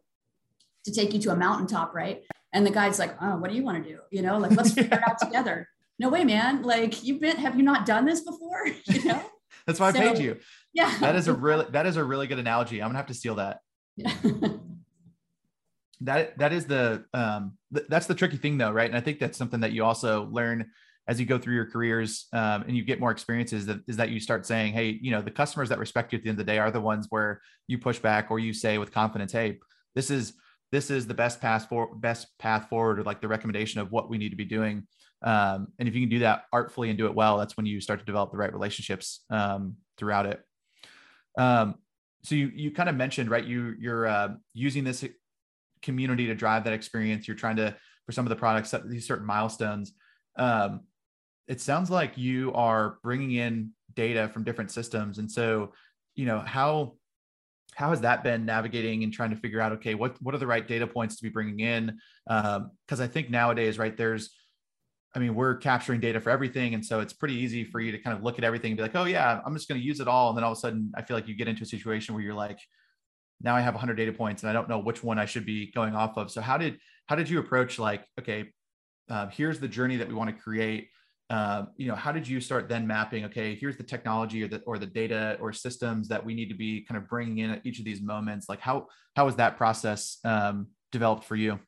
to 0.85 0.93
take 0.93 1.13
you 1.13 1.21
to 1.21 1.33
a 1.33 1.37
mountaintop, 1.37 1.95
right? 1.95 2.23
And 2.53 2.65
the 2.65 2.71
guide's 2.71 2.99
like, 2.99 3.17
oh, 3.21 3.37
what 3.37 3.51
do 3.51 3.57
you 3.57 3.65
want 3.65 3.83
to 3.83 3.91
do? 3.91 3.99
You 4.11 4.23
know, 4.23 4.39
like 4.39 4.53
let's 4.53 4.73
figure 4.73 4.97
it 4.97 5.09
out 5.09 5.19
together 5.23 5.69
no 6.03 6.09
way, 6.09 6.25
man. 6.25 6.63
Like 6.63 7.05
you've 7.05 7.21
been, 7.21 7.37
have 7.37 7.57
you 7.57 7.63
not 7.63 7.87
done 7.87 8.05
this 8.05 8.21
before? 8.21 8.67
You 8.87 9.05
know? 9.05 9.23
That's 9.67 9.79
why 9.79 9.93
so, 9.93 10.01
I 10.01 10.03
paid 10.03 10.19
you. 10.19 10.39
Yeah. 10.73 10.93
That 11.01 11.15
is 11.15 11.29
a 11.29 11.33
really, 11.33 11.67
that 11.71 11.87
is 11.87 11.97
a 11.97 12.03
really 12.03 12.27
good 12.27 12.41
analogy. 12.41 12.83
I'm 12.83 12.89
gonna 12.89 12.99
have 12.99 13.07
to 13.07 13.15
steal 13.15 13.37
that. 13.37 13.61
Yeah. 13.97 14.13
that, 16.01 16.39
that 16.39 16.53
is 16.53 16.67
the, 16.67 17.05
um, 17.15 17.57
th- 17.73 17.87
that's 17.89 18.07
the 18.07 18.15
tricky 18.15 18.39
thing 18.39 18.59
though. 18.59 18.73
Right. 18.73 18.89
And 18.89 18.97
I 18.97 19.01
think 19.01 19.21
that's 19.21 19.39
something 19.39 19.61
that 19.61 19.73
you 19.73 19.85
also 19.85 20.25
learn 20.33 20.71
as 21.09 21.19
you 21.19 21.27
go 21.27 21.39
through 21.39 21.55
your 21.55 21.67
careers 21.67 22.27
um, 22.33 22.63
and 22.63 22.77
you 22.77 22.85
get 22.85 23.01
more 23.01 23.11
experiences 23.11 23.67
that 23.67 23.81
is 23.89 23.97
that 23.97 24.11
you 24.11 24.21
start 24.21 24.47
saying, 24.47 24.73
Hey, 24.73 24.99
you 25.01 25.11
know, 25.11 25.21
the 25.21 25.31
customers 25.31 25.69
that 25.69 25.79
respect 25.79 26.13
you 26.13 26.19
at 26.19 26.23
the 26.23 26.31
end 26.31 26.39
of 26.39 26.47
the 26.47 26.53
day 26.53 26.59
are 26.59 26.71
the 26.71 26.81
ones 26.81 27.07
where 27.11 27.41
you 27.67 27.79
push 27.79 27.99
back 27.99 28.31
or 28.31 28.39
you 28.39 28.53
say 28.53 28.79
with 28.79 28.93
confidence, 28.93 29.33
Hey, 29.33 29.59
this 29.95 30.11
is, 30.11 30.35
this 30.71 30.91
is 30.91 31.07
the 31.07 31.15
best 31.15 31.41
path 31.41 31.67
for 31.69 31.95
best 31.95 32.29
path 32.39 32.69
forward 32.69 32.99
or 32.99 33.03
like 33.03 33.21
the 33.21 33.29
recommendation 33.29 33.81
of 33.81 33.91
what 33.91 34.09
we 34.09 34.17
need 34.17 34.31
to 34.31 34.37
be 34.37 34.45
doing 34.45 34.87
um, 35.23 35.69
and 35.79 35.89
if 35.89 35.95
you 35.95 36.03
can 36.03 36.09
do 36.09 36.19
that 36.21 36.45
artfully 36.53 36.89
and 36.89 36.99
do 36.99 37.07
it 37.07 37.15
well, 37.15 37.39
that's 37.39 37.57
when 37.57 37.67
you 37.67 37.81
start 37.81 38.01
to 38.01 38.07
develop 38.07 38.33
the 38.33 38.37
right 38.37 38.53
relationships 38.53 39.25
um, 39.31 39.77
throughout 39.97 40.27
it. 40.27 40.41
Um, 41.39 41.77
so 42.25 42.35
you 42.35 42.51
you 42.55 42.71
kind 42.71 42.89
of 42.89 42.97
mentioned 42.97 43.31
right 43.31 43.45
you 43.45 43.75
you're 43.79 44.07
uh, 44.07 44.29
using 44.53 44.85
this 44.85 45.05
community 45.81 46.27
to 46.27 46.35
drive 46.35 46.65
that 46.65 46.73
experience. 46.73 47.27
You're 47.27 47.37
trying 47.37 47.57
to 47.57 47.77
for 48.07 48.13
some 48.13 48.27
of 48.27 48.31
the 48.31 48.37
products 48.37 48.75
these 48.87 49.07
certain 49.07 49.27
milestones. 49.27 49.93
Um, 50.37 50.81
it 51.53 51.61
sounds 51.61 51.91
like 51.91 52.17
you 52.17 52.53
are 52.55 52.99
bringing 53.03 53.33
in 53.33 53.71
data 53.95 54.29
from 54.29 54.43
different 54.43 54.71
systems, 54.71 55.19
and 55.19 55.31
so 55.31 55.73
you 56.15 56.27
know 56.27 56.41
how 56.41 56.95
how 57.75 57.91
has 57.91 58.01
that 58.01 58.25
been 58.25 58.45
navigating 58.45 59.05
and 59.05 59.13
trying 59.13 59.31
to 59.31 59.37
figure 59.37 59.61
out 59.61 59.73
okay 59.73 59.95
what 59.95 60.17
what 60.23 60.35
are 60.35 60.39
the 60.39 60.47
right 60.47 60.67
data 60.67 60.87
points 60.87 61.17
to 61.17 61.23
be 61.23 61.31
bringing 61.31 61.61
in 61.61 61.99
because 62.27 63.01
um, 63.01 63.01
i 63.01 63.07
think 63.07 63.31
nowadays 63.31 63.79
right 63.79 63.97
there's 63.97 64.35
I 65.15 65.19
mean, 65.19 65.35
we're 65.35 65.57
capturing 65.57 66.01
data 66.01 66.21
for 66.21 66.31
everything. 66.31 66.73
And 66.73 66.83
so 66.83 67.01
it's 67.01 67.13
pretty 67.13 67.35
easy 67.35 67.65
for 67.65 67.81
you 67.81 67.93
to 67.93 67.99
kind 67.99 68.17
of 68.17 68.23
look 68.23 68.39
at 68.39 68.45
everything 68.45 68.71
and 68.71 68.79
be 68.79 68.83
like, 68.83 68.97
oh, 68.97 69.05
yeah, 69.05 69.43
I'm 69.45 69.55
just 69.55 69.69
going 69.69 69.79
to 69.79 69.87
use 69.87 70.01
it 70.01 70.09
all. 70.09 70.31
And 70.31 70.39
then 70.39 70.43
all 70.43 70.53
of 70.53 70.57
a 70.57 70.61
sudden, 70.61 70.91
I 70.97 71.03
feel 71.03 71.15
like 71.15 71.29
you 71.29 71.35
get 71.35 71.49
into 71.49 71.65
a 71.65 71.67
situation 71.67 72.15
where 72.15 72.25
you're 72.25 72.33
like, 72.33 72.59
now 73.43 73.55
I 73.55 73.61
have 73.61 73.75
100 73.75 73.95
data 73.95 74.13
points 74.13 74.43
and 74.43 74.49
I 74.49 74.55
don't 74.55 74.71
know 74.71 74.79
which 74.79 75.05
one 75.05 75.19
I 75.19 75.27
should 75.27 75.45
be 75.45 75.71
going 75.71 75.95
off 75.95 76.17
of. 76.17 76.31
So 76.31 76.41
how 76.41 76.57
did 76.57 76.79
how 77.09 77.17
did 77.17 77.29
you 77.29 77.41
approach 77.41 77.79
like, 77.79 78.07
okay, 78.19 78.53
uh, 79.11 79.27
here's 79.29 79.61
the 79.61 79.69
journey 79.69 79.97
that 79.97 80.09
we 80.09 80.15
want 80.15 80.35
to 80.35 80.43
create. 80.43 80.89
Uh, 81.31 81.65
you 81.77 81.89
know, 81.89 81.95
how 81.95 82.13
did 82.13 82.29
you 82.29 82.41
start 82.41 82.69
then 82.69 82.87
mapping? 82.87 83.25
Okay, 83.25 83.55
here's 83.55 83.77
the 83.77 83.83
technology 83.83 84.43
or 84.43 84.49
the 84.49 84.61
or 84.67 84.79
the 84.79 84.87
data 84.87 85.39
or 85.41 85.53
systems 85.53 86.09
that 86.09 86.23
we 86.25 86.35
need 86.35 86.49
to 86.49 86.55
be 86.55 86.83
kind 86.83 86.99
of 86.99 87.09
bringing 87.09 87.39
in 87.39 87.51
at 87.51 87.65
each 87.65 87.79
of 87.79 87.85
these 87.85 88.03
moments. 88.03 88.49
Like 88.49 88.61
how 88.61 88.89
how 89.17 89.25
was 89.25 89.37
that 89.37 89.57
process 89.57 90.19
um, 90.25 90.69
developed 90.91 91.25
for 91.25 91.37
you? 91.37 91.59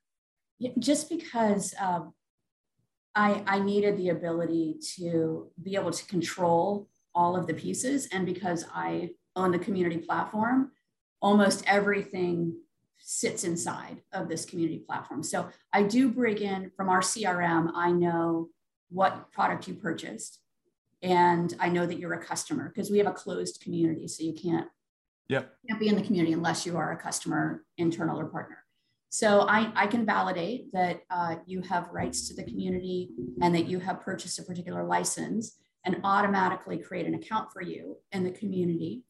Just 0.79 1.09
because 1.09 1.75
um, 1.81 2.13
I, 3.15 3.43
I 3.47 3.59
needed 3.61 3.97
the 3.97 4.11
ability 4.11 4.77
to 4.97 5.51
be 5.63 5.77
able 5.77 5.93
to 5.93 6.07
control 6.07 6.89
all 7.15 7.37
of 7.37 7.47
the 7.47 7.55
pieces. 7.55 8.09
And 8.13 8.27
because 8.27 8.65
I 8.75 9.11
own 9.37 9.53
the 9.53 9.59
community 9.59 9.99
platform, 9.99 10.73
almost 11.23 11.65
everything 11.67 12.57
sits 12.99 13.45
inside 13.45 14.01
of 14.13 14.29
this 14.29 14.45
community 14.45 14.79
platform. 14.79 15.23
So 15.23 15.49
I 15.73 15.83
do 15.83 16.11
bring 16.11 16.39
in 16.39 16.71
from 16.77 16.89
our 16.89 17.01
CRM, 17.01 17.71
I 17.75 17.93
know 17.93 18.49
what 18.95 19.31
product 19.33 19.69
you 19.69 19.75
purchased 19.75 20.41
and 21.05 21.55
I 21.61 21.69
know 21.69 21.85
that 21.85 21.99
you're 21.99 22.15
a 22.15 22.25
customer 22.25 22.71
because 22.71 22.91
we 22.91 22.97
have 22.97 23.07
a 23.07 23.13
closed 23.13 23.61
community. 23.61 24.09
So 24.09 24.25
you 24.25 24.33
can't, 24.33 24.67
yep. 25.29 25.55
can't 25.69 25.79
be 25.79 25.89
in 25.89 25.97
the 25.97 26.03
community 26.03 26.33
unless 26.33 26.65
you 26.65 26.79
are 26.79 26.93
a 26.93 26.97
customer, 26.97 27.63
internal 27.77 28.19
or 28.19 28.25
partner. 28.25 28.57
So 29.11 29.43
I, 29.43 29.71
I 29.77 29.87
can 29.87 30.07
validate 30.07 30.73
that 30.73 31.03
uh, 31.11 31.37
you 31.47 31.61
have 31.61 31.91
rights 31.93 32.27
to 32.29 32.35
the 32.35 32.43
community 32.43 33.11
and 33.43 33.55
that 33.55 33.67
you 33.67 33.81
have 33.81 34.01
purchased 34.01 34.39
a 34.39 34.43
particular 34.43 34.83
license 34.83 35.59
and 35.85 36.01
automatically 36.05 36.79
create 36.79 37.07
an 37.07 37.15
account 37.15 37.53
for 37.53 37.61
you 37.61 37.99
in 38.13 38.25
the 38.25 38.31
community 38.31 39.03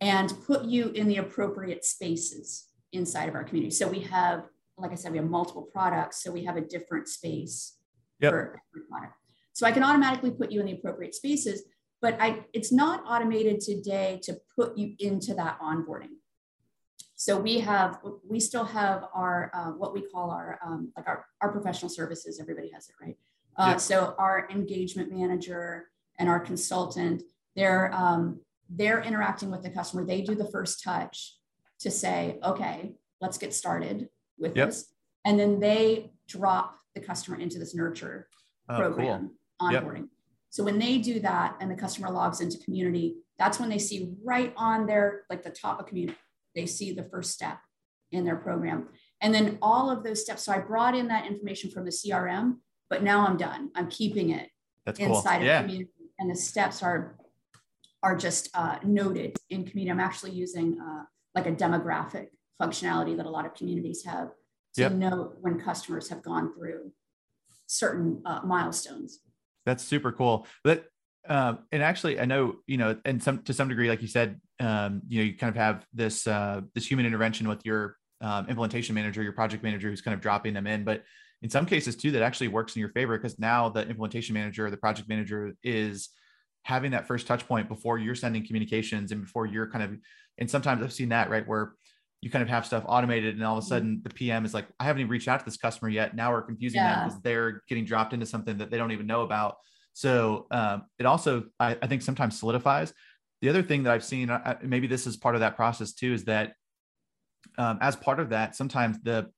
and 0.00 0.34
put 0.46 0.64
you 0.64 0.88
in 0.90 1.06
the 1.06 1.18
appropriate 1.18 1.84
spaces 1.84 2.66
inside 2.92 3.28
of 3.28 3.36
our 3.36 3.44
community. 3.44 3.70
So 3.70 3.86
we 3.86 4.00
have, 4.00 4.42
like 4.76 4.90
I 4.90 4.96
said, 4.96 5.12
we 5.12 5.18
have 5.18 5.30
multiple 5.30 5.62
products. 5.62 6.24
So 6.24 6.32
we 6.32 6.44
have 6.44 6.56
a 6.56 6.60
different 6.60 7.06
space 7.06 7.76
yep. 8.18 8.32
for 8.32 8.60
every 8.74 8.88
product. 8.90 9.14
So 9.56 9.66
I 9.66 9.72
can 9.72 9.82
automatically 9.82 10.32
put 10.32 10.52
you 10.52 10.60
in 10.60 10.66
the 10.66 10.72
appropriate 10.72 11.14
spaces, 11.14 11.62
but 12.02 12.20
I, 12.20 12.44
it's 12.52 12.70
not 12.70 13.02
automated 13.08 13.58
today 13.58 14.20
to 14.24 14.38
put 14.54 14.76
you 14.76 14.94
into 14.98 15.32
that 15.32 15.58
onboarding. 15.60 16.18
So 17.14 17.40
we 17.40 17.60
have, 17.60 17.98
we 18.28 18.38
still 18.38 18.66
have 18.66 19.04
our, 19.14 19.50
uh, 19.54 19.70
what 19.70 19.94
we 19.94 20.02
call 20.02 20.30
our, 20.30 20.58
um, 20.62 20.92
like 20.94 21.08
our, 21.08 21.24
our 21.40 21.50
professional 21.50 21.88
services, 21.88 22.38
everybody 22.38 22.70
has 22.74 22.90
it, 22.90 22.96
right? 23.00 23.16
Uh, 23.56 23.68
yep. 23.70 23.80
So 23.80 24.14
our 24.18 24.46
engagement 24.50 25.10
manager 25.10 25.86
and 26.18 26.28
our 26.28 26.38
consultant, 26.38 27.22
they're, 27.54 27.90
um, 27.94 28.40
they're 28.68 29.00
interacting 29.00 29.50
with 29.50 29.62
the 29.62 29.70
customer. 29.70 30.04
They 30.04 30.20
do 30.20 30.34
the 30.34 30.50
first 30.50 30.84
touch 30.84 31.34
to 31.80 31.90
say, 31.90 32.38
okay, 32.44 32.92
let's 33.22 33.38
get 33.38 33.54
started 33.54 34.10
with 34.38 34.54
yep. 34.54 34.68
this. 34.68 34.92
And 35.24 35.40
then 35.40 35.60
they 35.60 36.10
drop 36.28 36.76
the 36.94 37.00
customer 37.00 37.38
into 37.38 37.58
this 37.58 37.74
nurture 37.74 38.28
oh, 38.68 38.76
program 38.76 39.20
cool. 39.20 39.30
Onboarding. 39.60 39.96
Yep. 39.96 40.08
So 40.50 40.64
when 40.64 40.78
they 40.78 40.98
do 40.98 41.20
that 41.20 41.56
and 41.60 41.70
the 41.70 41.74
customer 41.74 42.10
logs 42.10 42.40
into 42.40 42.58
community, 42.58 43.16
that's 43.38 43.60
when 43.60 43.68
they 43.68 43.78
see 43.78 44.14
right 44.24 44.52
on 44.56 44.86
their, 44.86 45.24
like 45.28 45.42
the 45.42 45.50
top 45.50 45.80
of 45.80 45.86
community, 45.86 46.16
they 46.54 46.66
see 46.66 46.92
the 46.92 47.04
first 47.04 47.32
step 47.32 47.58
in 48.12 48.24
their 48.24 48.36
program. 48.36 48.88
And 49.20 49.34
then 49.34 49.58
all 49.60 49.90
of 49.90 50.04
those 50.04 50.22
steps. 50.22 50.44
So 50.44 50.52
I 50.52 50.58
brought 50.58 50.96
in 50.96 51.08
that 51.08 51.26
information 51.26 51.70
from 51.70 51.84
the 51.84 51.90
CRM, 51.90 52.56
but 52.88 53.02
now 53.02 53.26
I'm 53.26 53.36
done. 53.36 53.70
I'm 53.74 53.88
keeping 53.88 54.30
it 54.30 54.48
that's 54.84 54.98
inside 54.98 55.38
cool. 55.38 55.40
of 55.40 55.46
yeah. 55.46 55.62
community. 55.62 55.90
And 56.18 56.30
the 56.30 56.36
steps 56.36 56.82
are 56.82 57.16
are 58.02 58.16
just 58.16 58.48
uh, 58.54 58.78
noted 58.84 59.36
in 59.50 59.64
community. 59.64 59.90
I'm 59.90 60.00
actually 60.00 60.30
using 60.30 60.78
uh, 60.80 61.02
like 61.34 61.46
a 61.46 61.52
demographic 61.52 62.28
functionality 62.60 63.16
that 63.16 63.26
a 63.26 63.30
lot 63.30 63.44
of 63.44 63.54
communities 63.54 64.04
have 64.04 64.28
to 64.74 64.82
yep. 64.82 64.92
know 64.92 65.32
when 65.40 65.58
customers 65.58 66.08
have 66.08 66.22
gone 66.22 66.54
through 66.54 66.92
certain 67.66 68.22
uh, 68.24 68.40
milestones. 68.44 69.20
That's 69.66 69.84
super 69.84 70.12
cool. 70.12 70.46
But 70.64 70.86
um, 71.28 71.58
and 71.72 71.82
actually, 71.82 72.20
I 72.20 72.24
know 72.24 72.56
you 72.66 72.78
know, 72.78 72.96
and 73.04 73.22
some 73.22 73.42
to 73.42 73.52
some 73.52 73.68
degree, 73.68 73.88
like 73.88 74.00
you 74.00 74.08
said, 74.08 74.40
um, 74.60 75.02
you 75.08 75.18
know, 75.18 75.24
you 75.24 75.36
kind 75.36 75.50
of 75.50 75.56
have 75.56 75.84
this 75.92 76.26
uh, 76.26 76.62
this 76.74 76.86
human 76.86 77.04
intervention 77.04 77.48
with 77.48 77.66
your 77.66 77.96
um, 78.20 78.48
implementation 78.48 78.94
manager, 78.94 79.22
your 79.22 79.32
project 79.32 79.62
manager, 79.62 79.90
who's 79.90 80.00
kind 80.00 80.14
of 80.14 80.20
dropping 80.20 80.54
them 80.54 80.66
in. 80.66 80.84
But 80.84 81.02
in 81.42 81.50
some 81.50 81.66
cases, 81.66 81.96
too, 81.96 82.12
that 82.12 82.22
actually 82.22 82.48
works 82.48 82.76
in 82.76 82.80
your 82.80 82.88
favor 82.90 83.18
because 83.18 83.38
now 83.38 83.68
the 83.68 83.80
implementation 83.80 84.32
manager, 84.34 84.70
the 84.70 84.76
project 84.76 85.08
manager, 85.08 85.54
is 85.62 86.08
having 86.66 86.90
that 86.90 87.06
first 87.06 87.28
touch 87.28 87.46
point 87.46 87.68
before 87.68 87.96
you're 87.96 88.16
sending 88.16 88.44
communications 88.44 89.12
and 89.12 89.20
before 89.20 89.46
you're 89.46 89.70
kind 89.70 89.84
of 89.84 89.96
and 90.38 90.50
sometimes 90.50 90.82
i've 90.82 90.92
seen 90.92 91.10
that 91.10 91.30
right 91.30 91.46
where 91.46 91.74
you 92.26 92.30
kind 92.32 92.42
of 92.42 92.48
have 92.48 92.66
stuff 92.66 92.82
automated 92.88 93.36
and 93.36 93.44
all 93.44 93.56
of 93.56 93.58
a 93.58 93.60
mm-hmm. 93.64 93.68
sudden 93.68 94.00
the 94.02 94.10
pm 94.10 94.44
is 94.44 94.52
like 94.52 94.66
i 94.80 94.84
haven't 94.84 94.98
even 94.98 95.08
reached 95.08 95.28
out 95.28 95.38
to 95.38 95.44
this 95.44 95.56
customer 95.56 95.88
yet 95.88 96.16
now 96.16 96.32
we're 96.32 96.42
confusing 96.42 96.80
yeah. 96.80 96.96
them 96.96 97.08
because 97.08 97.22
they're 97.22 97.62
getting 97.68 97.84
dropped 97.84 98.12
into 98.12 98.26
something 98.26 98.58
that 98.58 98.68
they 98.68 98.76
don't 98.76 98.90
even 98.90 99.06
know 99.06 99.22
about 99.22 99.58
so 99.92 100.46
um, 100.50 100.82
it 100.98 101.06
also 101.06 101.44
I, 101.60 101.78
I, 101.80 101.86
think 101.86 102.02
sometimes 102.02 102.36
solidifies 102.36 102.92
the 103.42 103.48
other 103.48 103.62
thing 103.62 103.84
that 103.84 103.92
i've 103.92 104.02
seen 104.02 104.28
uh, 104.28 104.58
maybe 104.60 104.88
this 104.88 105.06
is 105.06 105.16
part 105.16 105.36
of 105.36 105.40
that 105.40 105.54
process 105.54 105.92
too 105.92 106.12
is 106.12 106.24
that 106.24 106.54
um, 107.58 107.78
as 107.80 107.94
part 107.94 108.18
of 108.18 108.30
that 108.30 108.56
sometimes 108.56 109.00
the 109.02 109.30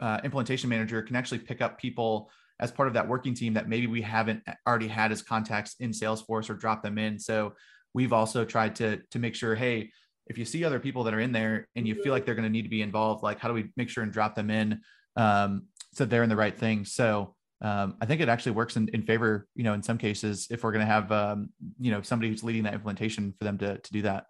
uh, 0.00 0.18
implementation 0.24 0.70
manager 0.70 1.02
can 1.02 1.16
actually 1.16 1.40
pick 1.40 1.60
up 1.60 1.78
people 1.78 2.30
as 2.58 2.72
part 2.72 2.88
of 2.88 2.94
that 2.94 3.06
working 3.06 3.34
team 3.34 3.52
that 3.54 3.68
maybe 3.68 3.86
we 3.86 4.00
haven't 4.00 4.42
already 4.66 4.88
had 4.88 5.12
as 5.12 5.22
contacts 5.22 5.76
in 5.78 5.90
Salesforce 5.90 6.48
or 6.48 6.54
drop 6.54 6.82
them 6.82 6.98
in. 6.98 7.18
So 7.18 7.54
we've 7.94 8.12
also 8.12 8.44
tried 8.44 8.76
to 8.76 8.98
to 9.10 9.18
make 9.18 9.34
sure, 9.34 9.54
hey, 9.54 9.90
if 10.30 10.38
you 10.38 10.46
see 10.46 10.64
other 10.64 10.80
people 10.80 11.04
that 11.04 11.12
are 11.12 11.20
in 11.20 11.32
there 11.32 11.68
and 11.76 11.86
you 11.86 11.94
feel 12.02 12.12
like 12.12 12.24
they're 12.24 12.34
going 12.34 12.48
to 12.48 12.50
need 12.50 12.62
to 12.62 12.68
be 12.68 12.80
involved, 12.80 13.22
like 13.22 13.38
how 13.38 13.48
do 13.48 13.54
we 13.54 13.70
make 13.76 13.90
sure 13.90 14.02
and 14.02 14.12
drop 14.12 14.34
them 14.34 14.48
in 14.50 14.80
um, 15.16 15.64
so 15.92 16.04
they're 16.04 16.22
in 16.22 16.28
the 16.30 16.36
right 16.36 16.56
thing. 16.56 16.84
So 16.84 17.34
um, 17.60 17.96
I 18.00 18.06
think 18.06 18.20
it 18.22 18.28
actually 18.28 18.52
works 18.52 18.76
in, 18.76 18.88
in 18.88 19.02
favor, 19.02 19.46
you 19.54 19.64
know, 19.64 19.74
in 19.74 19.82
some 19.82 19.98
cases, 19.98 20.46
if 20.50 20.62
we're 20.62 20.72
going 20.72 20.86
to 20.86 20.92
have, 20.92 21.12
um, 21.12 21.50
you 21.78 21.90
know, 21.90 22.00
somebody 22.00 22.30
who's 22.30 22.44
leading 22.44 22.62
that 22.62 22.74
implementation 22.74 23.34
for 23.36 23.44
them 23.44 23.58
to, 23.58 23.76
to 23.76 23.92
do 23.92 24.02
that. 24.02 24.26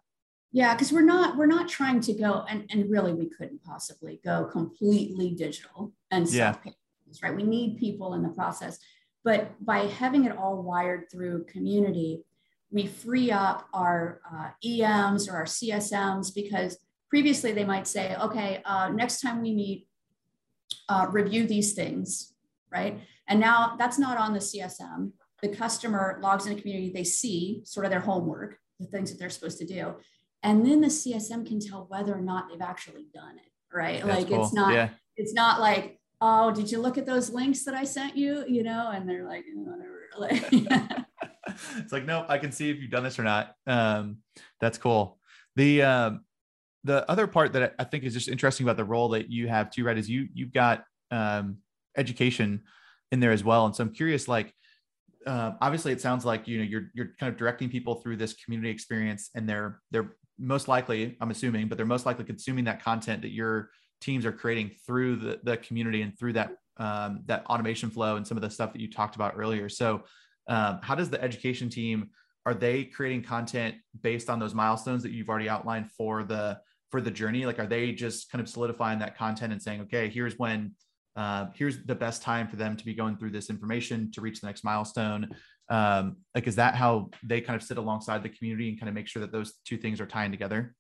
Yeah, 0.53 0.75
because 0.75 0.91
we're 0.91 1.03
not 1.03 1.37
we're 1.37 1.47
not 1.47 1.69
trying 1.69 2.01
to 2.01 2.13
go 2.13 2.45
and, 2.49 2.67
and 2.71 2.91
really 2.91 3.15
we 3.15 3.29
couldn't 3.29 3.63
possibly 3.63 4.21
go 4.25 4.47
completely 4.47 5.31
digital 5.31 5.93
and 6.11 6.29
yeah 6.29 6.57
right? 7.23 7.35
We 7.35 7.43
need 7.43 7.79
people 7.79 8.15
in 8.15 8.23
the 8.23 8.29
process. 8.29 8.79
But 9.25 9.53
by 9.65 9.81
having 9.81 10.25
it 10.25 10.37
all 10.37 10.63
wired 10.63 11.11
through 11.11 11.45
community, 11.45 12.23
we 12.71 12.87
free 12.87 13.31
up 13.31 13.69
our 13.73 14.21
uh, 14.33 14.51
EMs 14.65 15.29
or 15.29 15.37
our 15.37 15.45
CSMs 15.45 16.35
because 16.35 16.79
previously 17.09 17.53
they 17.53 17.65
might 17.65 17.87
say, 17.87 18.15
okay, 18.17 18.63
uh, 18.65 18.89
next 18.89 19.21
time 19.21 19.43
we 19.43 19.53
meet, 19.53 19.89
uh, 20.89 21.07
review 21.11 21.47
these 21.47 21.73
things, 21.73 22.35
right? 22.71 23.01
And 23.27 23.41
now 23.41 23.77
that's 23.79 23.99
not 23.99 24.19
on 24.19 24.33
the 24.33 24.39
CSM. 24.39 25.11
The 25.43 25.49
customer 25.49 26.19
logs 26.23 26.47
in 26.47 26.57
a 26.57 26.61
community, 26.61 26.93
they 26.95 27.05
see 27.05 27.63
sort 27.65 27.87
of 27.87 27.91
their 27.91 28.01
homework, 28.01 28.57
the 28.79 28.87
things 28.87 29.11
that 29.11 29.19
they're 29.19 29.31
supposed 29.31 29.59
to 29.59 29.67
do. 29.67 29.95
And 30.43 30.65
then 30.65 30.81
the 30.81 30.89
CSM 30.89 31.47
can 31.47 31.61
tell 31.61 31.87
whether 31.89 32.15
or 32.15 32.21
not 32.21 32.49
they've 32.49 32.61
actually 32.61 33.07
done 33.13 33.37
it, 33.37 33.77
right? 33.77 34.03
That's 34.05 34.19
like 34.19 34.29
cool. 34.29 34.45
it's 34.45 34.53
not, 34.53 34.73
yeah. 34.73 34.91
it's 35.17 35.35
not 35.35 35.61
like, 35.61 35.99
oh, 36.21 36.53
did 36.53 36.71
you 36.71 36.81
look 36.81 36.99
at 36.99 37.07
those 37.07 37.31
links 37.31 37.65
that 37.65 37.75
I 37.75 37.85
sent 37.85 38.17
you? 38.17 38.45
You 38.47 38.63
know, 38.63 38.91
and 38.93 39.09
they're 39.09 39.27
like, 39.27 39.45
whatever. 39.55 41.07
it's 41.77 41.93
like, 41.93 42.05
nope, 42.05 42.27
I 42.29 42.39
can 42.39 42.53
see 42.53 42.71
if 42.71 42.79
you've 42.81 42.91
done 42.91 43.05
this 43.05 43.19
or 43.19 43.25
not. 43.25 43.55
Um, 43.67 44.19
that's 44.61 44.79
cool. 44.79 45.19
The 45.57 45.83
um, 45.83 46.25
the 46.85 47.09
other 47.11 47.27
part 47.27 47.53
that 47.53 47.75
I 47.79 47.85
think 47.85 48.05
is 48.05 48.15
just 48.15 48.29
interesting 48.29 48.65
about 48.65 48.77
the 48.77 48.85
role 48.85 49.11
that 49.11 49.31
you 49.31 49.49
have 49.49 49.71
too, 49.71 49.85
right, 49.85 49.99
is 49.99 50.09
you 50.09 50.29
you've 50.33 50.53
got 50.53 50.85
um, 51.11 51.59
education 51.97 52.63
in 53.13 53.21
there 53.21 53.33
as 53.33 53.45
well. 53.45 53.67
And 53.67 53.75
so 53.75 53.83
I'm 53.85 53.93
curious, 53.93 54.29
like, 54.29 54.55
uh, 55.27 55.53
obviously, 55.61 55.93
it 55.93 56.01
sounds 56.01 56.25
like 56.25 56.49
you 56.49 56.59
know 56.59 56.65
you're 56.65 56.91
you're 56.95 57.11
kind 57.19 57.33
of 57.33 57.39
directing 57.39 57.69
people 57.69 57.97
through 57.97 58.17
this 58.17 58.35
community 58.35 58.71
experience, 58.71 59.31
and 59.35 59.49
they're 59.49 59.81
they're 59.91 60.17
most 60.39 60.69
likely, 60.69 61.17
I'm 61.21 61.31
assuming, 61.31 61.69
but 61.69 61.77
they're 61.77 61.87
most 61.87 62.07
likely 62.07 62.25
consuming 62.25 62.65
that 62.65 62.83
content 62.83 63.23
that 63.23 63.31
you're 63.31 63.71
teams 64.01 64.25
are 64.25 64.33
creating 64.33 64.71
through 64.87 65.17
the, 65.17 65.41
the 65.43 65.59
community 65.59 66.03
and 66.03 66.19
through 66.19 66.33
that 66.33 66.57
um, 66.79 67.21
that 67.27 67.45
automation 67.47 67.91
flow 67.91 68.17
and 68.17 68.27
some 68.27 68.39
of 68.39 68.43
the 68.43 68.49
stuff 68.49 68.73
that 68.73 68.81
you 68.81 68.91
talked 68.91 69.15
about 69.15 69.35
earlier. 69.37 69.69
So, 69.69 70.05
um, 70.49 70.81
how 70.83 70.95
does 70.95 71.11
the 71.11 71.23
education 71.23 71.69
team 71.69 72.11
are 72.47 72.55
they 72.55 72.85
creating 72.85 73.23
content 73.23 73.75
based 74.03 74.31
on 74.31 74.39
those 74.39 74.55
milestones 74.55 75.03
that 75.03 75.13
you've 75.13 75.29
already 75.29 75.49
outlined 75.49 75.91
for 75.93 76.25
the 76.25 76.59
for 76.91 77.01
the 77.01 77.11
journey? 77.11 77.47
Like, 77.47 77.59
are 77.59 77.67
they 77.67 77.93
just 77.93 78.31
kind 78.31 78.41
of 78.41 78.49
solidifying 78.49 78.99
that 79.01 79.17
content 79.17 79.53
and 79.53 79.63
saying, 79.63 79.83
okay, 79.83 80.09
here's 80.09 80.39
when 80.39 80.75
uh, 81.17 81.47
here's 81.55 81.85
the 81.85 81.95
best 81.95 82.23
time 82.23 82.49
for 82.49 82.57
them 82.57 82.77
to 82.77 82.85
be 82.85 82.95
going 82.95 83.17
through 83.17 83.31
this 83.31 83.51
information 83.51 84.11
to 84.13 84.21
reach 84.21 84.41
the 84.41 84.47
next 84.47 84.65
milestone. 84.65 85.29
Um, 85.69 86.17
like, 86.35 86.47
is 86.47 86.57
that 86.57 86.75
how 86.77 87.11
they 87.23 87.41
kind 87.41 87.57
of 87.57 87.63
sit 87.63 87.79
alongside 87.79 88.23
the 88.23 88.29
community 88.29 88.71
and 88.71 88.79
kind 88.79 88.89
of 88.89 88.95
make 88.95 89.07
sure 89.07 89.21
that 89.21 89.33
those 89.33 89.55
two 89.65 89.77
things 89.77 90.01
are 90.01 90.07
tying 90.07 90.31
together? 90.31 90.75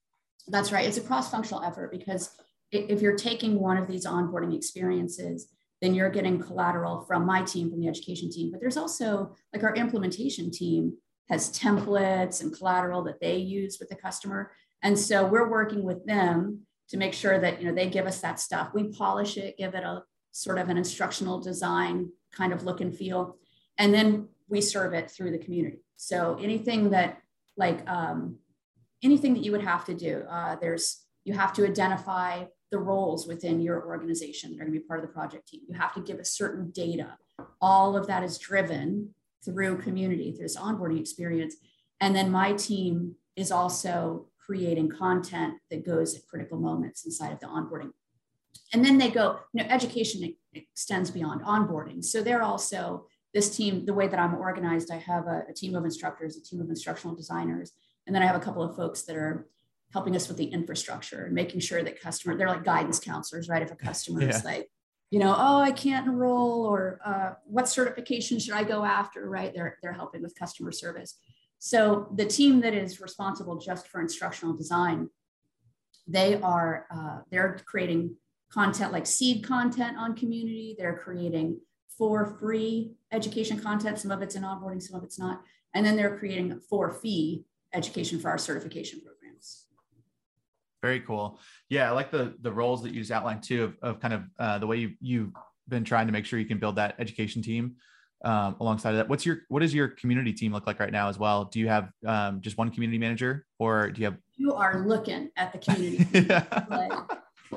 That's 0.48 0.72
right. 0.72 0.86
It's 0.86 0.96
a 0.96 1.02
cross-functional 1.02 1.62
effort 1.62 1.92
because 1.92 2.30
if 2.72 3.02
you're 3.02 3.16
taking 3.16 3.60
one 3.60 3.76
of 3.76 3.86
these 3.86 4.06
onboarding 4.06 4.54
experiences, 4.56 5.48
then 5.80 5.94
you're 5.94 6.10
getting 6.10 6.38
collateral 6.38 7.02
from 7.02 7.24
my 7.24 7.42
team, 7.42 7.70
from 7.70 7.80
the 7.80 7.88
education 7.88 8.30
team. 8.30 8.50
But 8.50 8.60
there's 8.60 8.76
also 8.76 9.34
like 9.52 9.62
our 9.62 9.74
implementation 9.74 10.50
team 10.50 10.96
has 11.28 11.50
templates 11.50 12.42
and 12.42 12.56
collateral 12.56 13.02
that 13.04 13.20
they 13.20 13.36
use 13.36 13.78
with 13.78 13.88
the 13.88 13.94
customer. 13.94 14.52
And 14.82 14.98
so 14.98 15.26
we're 15.26 15.48
working 15.48 15.84
with 15.84 16.04
them 16.04 16.66
to 16.90 16.96
make 16.96 17.14
sure 17.14 17.38
that 17.38 17.60
you 17.60 17.68
know 17.68 17.74
they 17.74 17.88
give 17.88 18.06
us 18.06 18.20
that 18.20 18.40
stuff. 18.40 18.70
We 18.74 18.88
polish 18.88 19.36
it, 19.36 19.56
give 19.56 19.74
it 19.74 19.84
a 19.84 20.02
sort 20.32 20.58
of 20.58 20.68
an 20.68 20.76
instructional 20.76 21.40
design 21.40 22.10
kind 22.32 22.52
of 22.52 22.64
look 22.64 22.80
and 22.80 22.94
feel, 22.94 23.36
and 23.78 23.94
then 23.94 24.28
we 24.48 24.60
serve 24.60 24.92
it 24.92 25.10
through 25.10 25.30
the 25.30 25.38
community. 25.38 25.84
So 25.96 26.38
anything 26.40 26.90
that 26.90 27.20
like 27.56 27.88
um, 27.88 28.38
anything 29.02 29.34
that 29.34 29.44
you 29.44 29.52
would 29.52 29.62
have 29.62 29.84
to 29.86 29.94
do, 29.94 30.24
uh, 30.28 30.56
there's 30.56 31.04
you 31.24 31.34
have 31.34 31.52
to 31.54 31.66
identify 31.66 32.44
the 32.70 32.78
roles 32.78 33.26
within 33.26 33.60
your 33.60 33.86
organization 33.86 34.50
that 34.50 34.56
are 34.56 34.64
going 34.64 34.72
to 34.72 34.80
be 34.80 34.86
part 34.86 35.00
of 35.00 35.06
the 35.06 35.12
project 35.12 35.48
team. 35.48 35.62
You 35.68 35.74
have 35.74 35.94
to 35.94 36.00
give 36.00 36.18
a 36.18 36.24
certain 36.24 36.70
data. 36.70 37.16
All 37.60 37.96
of 37.96 38.06
that 38.06 38.22
is 38.22 38.38
driven 38.38 39.14
through 39.44 39.78
community, 39.78 40.32
through 40.32 40.44
this 40.44 40.56
onboarding 40.56 41.00
experience. 41.00 41.56
And 42.00 42.14
then 42.14 42.30
my 42.30 42.52
team 42.52 43.16
is 43.36 43.50
also 43.50 44.26
creating 44.38 44.90
content 44.90 45.54
that 45.70 45.84
goes 45.84 46.16
at 46.16 46.26
critical 46.26 46.58
moments 46.58 47.04
inside 47.04 47.32
of 47.32 47.40
the 47.40 47.46
onboarding. 47.46 47.90
And 48.72 48.84
then 48.84 48.98
they 48.98 49.10
go, 49.10 49.40
you 49.52 49.62
know, 49.62 49.68
education 49.68 50.34
extends 50.52 51.10
beyond 51.10 51.42
onboarding. 51.42 52.04
So 52.04 52.22
they're 52.22 52.42
also 52.42 53.06
this 53.32 53.56
team, 53.56 53.84
the 53.84 53.94
way 53.94 54.08
that 54.08 54.18
I'm 54.18 54.34
organized, 54.34 54.90
I 54.90 54.96
have 54.96 55.26
a, 55.26 55.44
a 55.48 55.54
team 55.54 55.74
of 55.76 55.84
instructors, 55.84 56.36
a 56.36 56.42
team 56.42 56.60
of 56.60 56.68
instructional 56.68 57.14
designers, 57.14 57.72
and 58.06 58.14
then 58.14 58.22
I 58.22 58.26
have 58.26 58.36
a 58.36 58.40
couple 58.40 58.62
of 58.62 58.74
folks 58.74 59.02
that 59.02 59.16
are 59.16 59.46
helping 59.92 60.14
us 60.14 60.28
with 60.28 60.36
the 60.36 60.44
infrastructure 60.44 61.24
and 61.24 61.34
making 61.34 61.60
sure 61.60 61.82
that 61.82 62.00
customer, 62.00 62.36
they're 62.36 62.48
like 62.48 62.64
guidance 62.64 63.00
counselors, 63.00 63.48
right? 63.48 63.62
If 63.62 63.72
a 63.72 63.76
customer 63.76 64.22
yeah. 64.22 64.28
is 64.28 64.44
like, 64.44 64.70
you 65.10 65.18
know, 65.18 65.34
oh, 65.36 65.60
I 65.60 65.72
can't 65.72 66.06
enroll 66.06 66.64
or 66.64 67.00
uh, 67.04 67.32
what 67.44 67.68
certification 67.68 68.38
should 68.38 68.54
I 68.54 68.62
go 68.62 68.84
after, 68.84 69.28
right? 69.28 69.52
They're, 69.52 69.78
they're 69.82 69.92
helping 69.92 70.22
with 70.22 70.38
customer 70.38 70.70
service. 70.70 71.18
So 71.58 72.08
the 72.14 72.24
team 72.24 72.60
that 72.60 72.74
is 72.74 73.00
responsible 73.00 73.58
just 73.58 73.88
for 73.88 74.00
instructional 74.00 74.56
design, 74.56 75.10
they 76.06 76.40
are, 76.40 76.86
uh, 76.94 77.22
they're 77.30 77.58
creating 77.66 78.16
content 78.52 78.92
like 78.92 79.06
seed 79.06 79.44
content 79.44 79.96
on 79.96 80.14
community. 80.14 80.76
They're 80.78 80.96
creating 80.96 81.60
for 81.98 82.36
free 82.40 82.92
education 83.12 83.58
content. 83.60 83.98
Some 83.98 84.10
of 84.10 84.22
it's 84.22 84.36
in 84.36 84.42
onboarding, 84.42 84.82
some 84.82 84.96
of 84.96 85.04
it's 85.04 85.18
not. 85.18 85.42
And 85.74 85.84
then 85.84 85.96
they're 85.96 86.18
creating 86.18 86.60
for 86.68 86.90
fee 86.90 87.44
education 87.74 88.18
for 88.18 88.28
our 88.28 88.38
certification 88.38 89.00
programs. 89.00 89.19
Very 90.82 91.00
cool. 91.00 91.38
Yeah, 91.68 91.88
I 91.88 91.92
like 91.92 92.10
the 92.10 92.34
the 92.40 92.52
roles 92.52 92.82
that 92.82 92.94
you 92.94 93.00
just 93.00 93.12
outlined 93.12 93.42
too 93.42 93.64
of, 93.64 93.76
of 93.82 94.00
kind 94.00 94.14
of 94.14 94.22
uh, 94.38 94.58
the 94.58 94.66
way 94.66 94.78
you 94.78 94.94
you've 95.00 95.32
been 95.68 95.84
trying 95.84 96.06
to 96.06 96.12
make 96.12 96.24
sure 96.24 96.38
you 96.38 96.46
can 96.46 96.58
build 96.58 96.76
that 96.76 96.94
education 96.98 97.42
team 97.42 97.76
um, 98.24 98.56
alongside 98.60 98.90
of 98.90 98.96
that. 98.96 99.08
What's 99.08 99.26
your 99.26 99.40
what 99.48 99.60
does 99.60 99.74
your 99.74 99.88
community 99.88 100.32
team 100.32 100.52
look 100.52 100.66
like 100.66 100.80
right 100.80 100.92
now 100.92 101.08
as 101.08 101.18
well? 101.18 101.44
Do 101.44 101.60
you 101.60 101.68
have 101.68 101.90
um, 102.06 102.40
just 102.40 102.58
one 102.58 102.70
community 102.70 102.98
manager, 102.98 103.46
or 103.58 103.90
do 103.90 104.00
you 104.00 104.06
have? 104.06 104.16
You 104.36 104.54
are 104.54 104.86
looking 104.86 105.30
at 105.36 105.52
the 105.52 105.58
community. 105.58 106.06
like, 106.70 106.92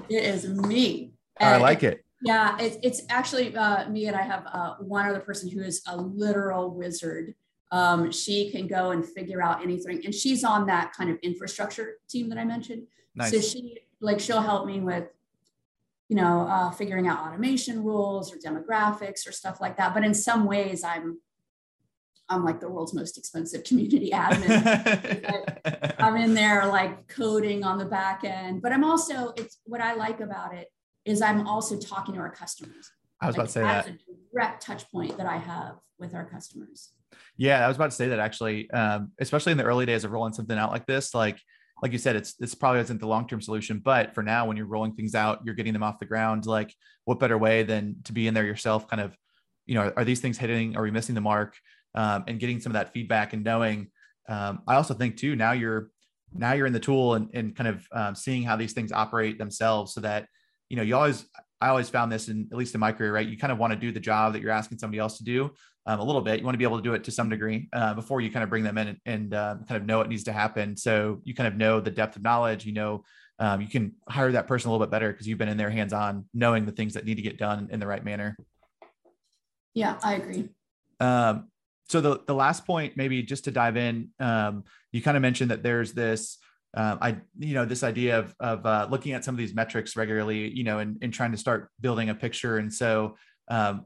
it 0.09 0.23
is 0.23 0.47
me. 0.47 1.13
I 1.39 1.57
like 1.57 1.83
it. 1.83 2.03
Yeah, 2.21 2.57
it's 2.59 2.77
it's 2.83 3.01
actually 3.09 3.55
uh, 3.55 3.89
me, 3.89 4.07
and 4.07 4.15
I 4.15 4.21
have 4.21 4.45
uh, 4.51 4.75
one 4.79 5.07
other 5.07 5.19
person 5.19 5.49
who 5.49 5.61
is 5.61 5.81
a 5.87 5.95
literal 5.97 6.71
wizard. 6.71 7.35
Um, 7.71 8.11
she 8.11 8.51
can 8.51 8.67
go 8.67 8.91
and 8.91 9.05
figure 9.05 9.41
out 9.41 9.61
anything, 9.61 10.01
and 10.05 10.13
she's 10.13 10.43
on 10.43 10.65
that 10.67 10.93
kind 10.93 11.09
of 11.09 11.17
infrastructure 11.23 11.95
team 12.09 12.29
that 12.29 12.37
I 12.37 12.45
mentioned. 12.45 12.83
Nice. 13.15 13.31
So 13.31 13.41
she 13.41 13.79
like 13.99 14.19
she'll 14.19 14.41
help 14.41 14.65
me 14.65 14.79
with, 14.79 15.07
you 16.09 16.15
know, 16.15 16.41
uh, 16.41 16.71
figuring 16.71 17.07
out 17.07 17.19
automation 17.19 17.83
rules 17.83 18.33
or 18.33 18.37
demographics 18.37 19.27
or 19.27 19.31
stuff 19.31 19.61
like 19.61 19.77
that. 19.77 19.93
But 19.93 20.03
in 20.03 20.13
some 20.13 20.45
ways, 20.45 20.83
I'm 20.83 21.19
I'm 22.29 22.43
like 22.43 22.59
the 22.59 22.69
world's 22.69 22.93
most 22.93 23.17
expensive 23.17 23.63
community 23.69 24.11
admin. 24.11 25.95
I'm 25.99 26.15
in 26.17 26.33
there 26.33 26.65
like 26.67 27.07
coding 27.07 27.63
on 27.63 27.77
the 27.77 27.85
back 27.85 28.23
end, 28.23 28.61
but 28.61 28.71
I'm 28.71 28.83
also 28.83 29.33
it's 29.37 29.59
what 29.65 29.81
I 29.81 29.93
like 29.93 30.19
about 30.19 30.53
it 30.53 30.71
is 31.05 31.21
I'm 31.21 31.47
also 31.47 31.77
talking 31.77 32.15
to 32.15 32.21
our 32.21 32.31
customers. 32.31 32.91
I 33.19 33.27
was 33.27 33.37
like, 33.37 33.43
about 33.43 33.47
to 33.47 33.51
say 33.53 33.61
that. 33.61 33.87
a 33.87 33.97
direct 34.33 34.61
touch 34.61 34.89
point 34.91 35.17
that 35.17 35.25
I 35.25 35.37
have 35.37 35.75
with 35.99 36.13
our 36.13 36.25
customers. 36.25 36.89
Yeah, 37.37 37.63
I 37.63 37.67
was 37.67 37.77
about 37.77 37.91
to 37.91 37.95
say 37.95 38.09
that 38.09 38.19
actually, 38.19 38.69
um, 38.71 39.11
especially 39.19 39.51
in 39.51 39.57
the 39.57 39.63
early 39.63 39.85
days 39.85 40.03
of 40.03 40.11
rolling 40.11 40.33
something 40.33 40.57
out 40.57 40.71
like 40.71 40.85
this, 40.85 41.13
like 41.13 41.39
like 41.83 41.91
you 41.91 41.97
said, 41.97 42.15
it's 42.15 42.33
this 42.35 42.55
probably 42.55 42.79
isn't 42.79 43.01
the 43.01 43.07
long 43.07 43.27
term 43.27 43.41
solution, 43.41 43.79
but 43.83 44.15
for 44.15 44.23
now, 44.23 44.45
when 44.47 44.55
you're 44.55 44.65
rolling 44.65 44.93
things 44.93 45.15
out, 45.15 45.41
you're 45.43 45.53
getting 45.53 45.73
them 45.73 45.83
off 45.83 45.99
the 45.99 46.05
ground. 46.05 46.45
Like, 46.45 46.73
what 47.03 47.19
better 47.19 47.37
way 47.37 47.63
than 47.63 47.97
to 48.05 48.13
be 48.13 48.25
in 48.25 48.33
there 48.33 48.45
yourself? 48.45 48.87
Kind 48.87 49.01
of, 49.01 49.17
you 49.65 49.75
know, 49.75 49.91
are 49.97 50.05
these 50.05 50.21
things 50.21 50.37
hitting? 50.37 50.77
Are 50.77 50.81
we 50.81 50.91
missing 50.91 51.13
the 51.13 51.19
mark? 51.19 51.57
Um, 51.93 52.23
and 52.27 52.39
getting 52.39 52.61
some 52.61 52.71
of 52.71 52.75
that 52.75 52.93
feedback 52.93 53.33
and 53.33 53.43
knowing. 53.43 53.89
Um, 54.29 54.61
I 54.65 54.75
also 54.75 54.93
think 54.93 55.17
too 55.17 55.35
now 55.35 55.51
you're 55.51 55.89
now 56.33 56.53
you're 56.53 56.65
in 56.65 56.73
the 56.73 56.79
tool 56.79 57.15
and, 57.15 57.29
and 57.33 57.53
kind 57.53 57.67
of 57.67 57.85
um, 57.91 58.15
seeing 58.15 58.43
how 58.43 58.55
these 58.55 58.71
things 58.71 58.93
operate 58.93 59.37
themselves, 59.37 59.93
so 59.93 59.99
that 60.01 60.27
you 60.69 60.77
know, 60.77 60.83
you 60.83 60.95
always, 60.95 61.27
I 61.63 61.69
always 61.69 61.89
found 61.89 62.11
this 62.11 62.27
in, 62.27 62.49
at 62.51 62.57
least 62.57 62.73
in 62.73 62.81
my 62.81 62.91
career, 62.91 63.13
right? 63.13 63.25
You 63.25 63.37
kind 63.37 63.53
of 63.53 63.57
want 63.57 63.71
to 63.71 63.79
do 63.79 63.93
the 63.93 63.99
job 64.01 64.33
that 64.33 64.41
you're 64.41 64.51
asking 64.51 64.79
somebody 64.79 64.99
else 64.99 65.17
to 65.19 65.23
do 65.23 65.49
um, 65.85 66.01
a 66.01 66.03
little 66.03 66.21
bit. 66.21 66.39
You 66.39 66.45
want 66.45 66.55
to 66.55 66.57
be 66.57 66.65
able 66.65 66.75
to 66.75 66.83
do 66.83 66.93
it 66.93 67.05
to 67.05 67.11
some 67.11 67.29
degree 67.29 67.69
uh, 67.71 67.93
before 67.93 68.19
you 68.19 68.29
kind 68.29 68.43
of 68.43 68.49
bring 68.49 68.65
them 68.65 68.77
in 68.77 68.89
and, 68.89 68.97
and 69.05 69.33
uh, 69.33 69.55
kind 69.65 69.79
of 69.79 69.85
know 69.87 69.99
what 69.99 70.09
needs 70.09 70.25
to 70.25 70.33
happen. 70.33 70.75
So 70.75 71.21
you 71.23 71.33
kind 71.33 71.47
of 71.47 71.55
know 71.55 71.79
the 71.79 71.89
depth 71.89 72.17
of 72.17 72.21
knowledge, 72.21 72.65
you 72.65 72.73
know, 72.73 73.05
um, 73.39 73.61
you 73.61 73.67
can 73.69 73.93
hire 74.09 74.33
that 74.33 74.45
person 74.45 74.67
a 74.67 74.73
little 74.73 74.85
bit 74.85 74.91
better 74.91 75.09
because 75.09 75.25
you've 75.25 75.37
been 75.37 75.47
in 75.47 75.55
their 75.55 75.69
hands 75.69 75.93
on 75.93 76.25
knowing 76.33 76.65
the 76.65 76.73
things 76.73 76.95
that 76.95 77.05
need 77.05 77.15
to 77.15 77.21
get 77.21 77.37
done 77.37 77.69
in 77.71 77.79
the 77.79 77.87
right 77.87 78.03
manner. 78.03 78.35
Yeah, 79.73 79.97
I 80.03 80.15
agree. 80.15 80.49
Um, 80.99 81.47
so 81.87 82.01
the, 82.01 82.19
the 82.27 82.35
last 82.35 82.65
point, 82.65 82.97
maybe 82.97 83.23
just 83.23 83.45
to 83.45 83.51
dive 83.51 83.77
in, 83.77 84.09
um, 84.19 84.65
you 84.91 85.01
kind 85.01 85.15
of 85.15 85.21
mentioned 85.21 85.51
that 85.51 85.63
there's 85.63 85.93
this, 85.93 86.39
um, 86.75 86.97
I, 87.01 87.17
you 87.37 87.53
know, 87.53 87.65
this 87.65 87.83
idea 87.83 88.19
of, 88.19 88.35
of 88.39 88.65
uh, 88.65 88.87
looking 88.89 89.13
at 89.13 89.23
some 89.23 89.35
of 89.35 89.39
these 89.39 89.53
metrics 89.53 89.95
regularly, 89.95 90.49
you 90.49 90.63
know, 90.63 90.79
and, 90.79 90.97
and 91.01 91.13
trying 91.13 91.31
to 91.31 91.37
start 91.37 91.69
building 91.79 92.09
a 92.09 92.15
picture. 92.15 92.57
And 92.57 92.73
so, 92.73 93.15
um, 93.47 93.85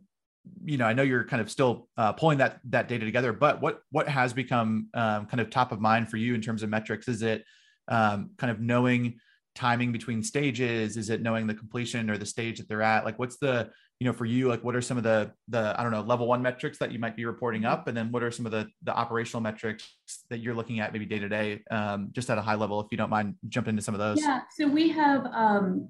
you 0.63 0.78
know, 0.78 0.86
I 0.86 0.93
know 0.93 1.04
you're 1.04 1.26
kind 1.26 1.41
of 1.41 1.52
still 1.52 1.89
uh, 1.97 2.13
pulling 2.13 2.38
that 2.38 2.60
that 2.69 2.88
data 2.88 3.06
together, 3.06 3.34
but 3.34 3.62
what 3.62 3.82
what 3.91 4.08
has 4.08 4.32
become 4.32 4.88
um, 4.93 5.26
kind 5.26 5.41
of 5.41 5.50
top 5.50 5.73
of 5.73 5.82
mind 5.82 6.10
for 6.10 6.15
you 6.17 6.34
in 6.36 6.41
terms 6.41 6.63
of 6.63 6.69
metrics? 6.69 7.10
Is 7.10 7.21
it 7.21 7.43
um, 7.89 8.32
kind 8.38 8.52
of 8.52 8.62
knowing 8.62 9.19
timing 9.56 9.91
between 9.91 10.23
stages? 10.23 10.95
Is 10.95 11.10
it 11.10 11.21
knowing 11.21 11.47
the 11.47 11.56
completion 11.56 12.10
or 12.10 12.17
the 12.17 12.26
stage 12.26 12.60
that 12.60 12.69
they're 12.69 12.82
at? 12.82 13.04
Like, 13.04 13.19
what's 13.19 13.38
the 13.38 13.71
you 14.00 14.06
know 14.06 14.14
for 14.14 14.26
you 14.26 14.48
like 14.48 14.64
what 14.64 14.76
are 14.76 14.82
some 14.82 14.98
of 14.98 15.04
the 15.04 15.32
the 15.48 15.74
i 15.80 15.82
don't 15.82 15.92
know 15.92 16.02
level 16.02 16.28
one 16.28 16.42
metrics 16.42 16.78
that 16.78 16.92
you 16.92 17.00
might 17.00 17.16
be 17.16 17.26
reporting 17.26 17.66
up? 17.66 17.88
And 17.88 17.98
then 17.98 18.12
what 18.12 18.24
are 18.24 18.32
some 18.32 18.46
of 18.46 18.52
the 18.52 18.68
the 18.84 18.96
operational 18.96 19.42
metrics 19.42 19.88
that 20.30 20.40
you're 20.40 20.54
looking 20.54 20.80
at 20.80 20.94
maybe 20.94 21.06
day 21.06 21.20
to 21.20 21.30
day 21.30 21.64
um, 21.72 22.10
just 22.12 22.30
at 22.30 22.38
a 22.38 22.42
high 22.42 22.56
level 22.56 22.80
if 22.80 22.88
you 22.92 22.98
don't 22.98 23.10
mind 23.10 23.36
jump 23.48 23.68
into 23.68 23.82
some 23.82 23.96
of 23.96 24.00
those? 24.00 24.20
Yeah. 24.22 24.42
So 24.56 24.68
we 24.68 24.90
have 24.90 25.26
um, 25.28 25.90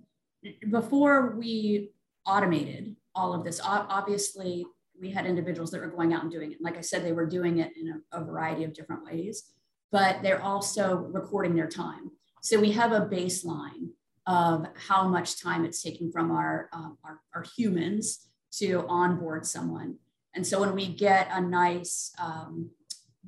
before 0.70 1.36
we 1.36 1.92
automated 2.26 2.96
all 3.16 3.34
of 3.34 3.44
this 3.44 3.60
obviously 3.64 4.66
we 5.00 5.12
had 5.12 5.26
individuals 5.26 5.70
that 5.72 5.82
were 5.82 5.88
going 5.88 6.14
out 6.14 6.24
and 6.24 6.32
doing 6.32 6.52
it. 6.52 6.60
Like 6.62 6.78
i 6.78 6.82
said 6.82 7.04
they 7.04 7.12
were 7.14 7.26
doing 7.26 7.60
it 7.60 7.72
in 7.80 8.02
a, 8.14 8.22
a 8.22 8.24
variety 8.24 8.64
of 8.64 8.74
different 8.74 9.04
ways 9.04 9.52
but 9.92 10.22
they're 10.22 10.42
also 10.42 10.96
recording 11.12 11.56
their 11.56 11.68
time. 11.68 12.12
So 12.42 12.60
we 12.60 12.72
have 12.72 12.92
a 12.92 13.02
baseline 13.02 13.90
of 14.28 14.68
how 14.76 15.08
much 15.08 15.42
time 15.42 15.64
it's 15.64 15.82
taking 15.82 16.12
from 16.12 16.32
our, 16.32 16.70
um, 16.74 16.98
our, 17.04 17.22
our, 17.34 17.46
humans 17.56 18.28
to 18.52 18.86
onboard 18.90 19.46
someone. 19.46 19.96
And 20.36 20.46
so 20.46 20.60
when 20.60 20.76
we 20.76 20.88
get 20.88 21.30
a 21.32 21.40
nice 21.40 22.12
um, 22.22 22.70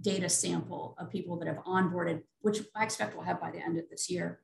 data 0.02 0.28
sample 0.28 0.96
of 1.00 1.10
people 1.10 1.40
that 1.40 1.48
have 1.48 1.64
onboarded, 1.66 2.22
which 2.42 2.62
I 2.76 2.84
expect 2.84 3.16
we'll 3.16 3.26
have 3.26 3.40
by 3.40 3.50
the 3.50 3.64
end 3.64 3.78
of 3.78 3.90
this 3.90 4.10
year, 4.10 4.42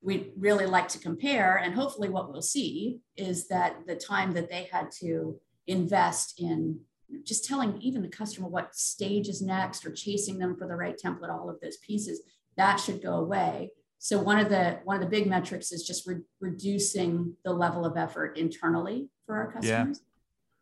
we 0.00 0.32
really 0.38 0.66
like 0.66 0.86
to 0.88 1.00
compare. 1.00 1.56
And 1.56 1.74
hopefully, 1.74 2.08
what 2.08 2.30
we'll 2.30 2.42
see 2.42 3.00
is 3.16 3.48
that 3.48 3.86
the 3.88 3.96
time 3.96 4.32
that 4.34 4.48
they 4.48 4.68
had 4.70 4.92
to 5.00 5.40
invest 5.66 6.40
in 6.40 6.78
just 7.24 7.44
telling 7.44 7.80
even 7.80 8.02
the 8.02 8.08
customer 8.08 8.46
what 8.48 8.76
stage 8.76 9.28
is 9.28 9.42
next 9.42 9.84
or 9.84 9.92
chasing 9.92 10.38
them 10.38 10.56
for 10.56 10.68
the 10.68 10.76
right 10.76 10.96
template, 11.02 11.30
all 11.30 11.50
of 11.50 11.60
those 11.60 11.78
pieces, 11.78 12.22
that 12.56 12.76
should 12.76 13.02
go 13.02 13.14
away 13.14 13.70
so 13.98 14.20
one 14.20 14.38
of 14.38 14.48
the 14.48 14.78
one 14.84 14.96
of 14.96 15.02
the 15.02 15.08
big 15.08 15.26
metrics 15.26 15.72
is 15.72 15.82
just 15.86 16.06
re- 16.06 16.22
reducing 16.40 17.34
the 17.44 17.52
level 17.52 17.84
of 17.84 17.96
effort 17.96 18.36
internally 18.36 19.08
for 19.24 19.36
our 19.36 19.52
customers, 19.52 20.00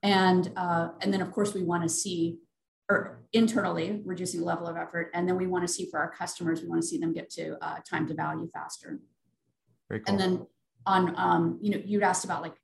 yeah. 0.03 0.31
and 0.31 0.53
uh, 0.57 0.89
and 1.01 1.13
then 1.13 1.21
of 1.21 1.31
course 1.33 1.55
we 1.55 1.63
want 1.63 1.83
to 1.83 1.89
see 1.89 2.39
or 2.91 3.23
internally 3.33 4.03
reducing 4.05 4.41
the 4.41 4.47
level 4.47 4.67
of 4.67 4.77
effort, 4.77 5.11
and 5.15 5.29
then 5.29 5.37
we 5.37 5.47
want 5.47 5.67
to 5.67 5.73
see 5.73 5.89
for 5.91 5.99
our 5.99 6.11
customers 6.11 6.63
we 6.63 6.69
want 6.69 6.81
to 6.81 6.87
see 6.87 6.99
them 6.99 7.13
get 7.13 7.31
to 7.31 7.57
uh, 7.63 7.77
time 7.89 8.07
to 8.07 8.15
value 8.15 8.49
faster. 8.53 9.01
Very 9.89 10.01
cool. 10.01 10.13
And 10.13 10.21
then 10.21 10.47
on 10.87 11.15
um, 11.19 11.59
you 11.61 11.71
know 11.71 11.83
you'd 11.85 12.03
asked 12.03 12.25
about 12.25 12.43
like 12.43 12.55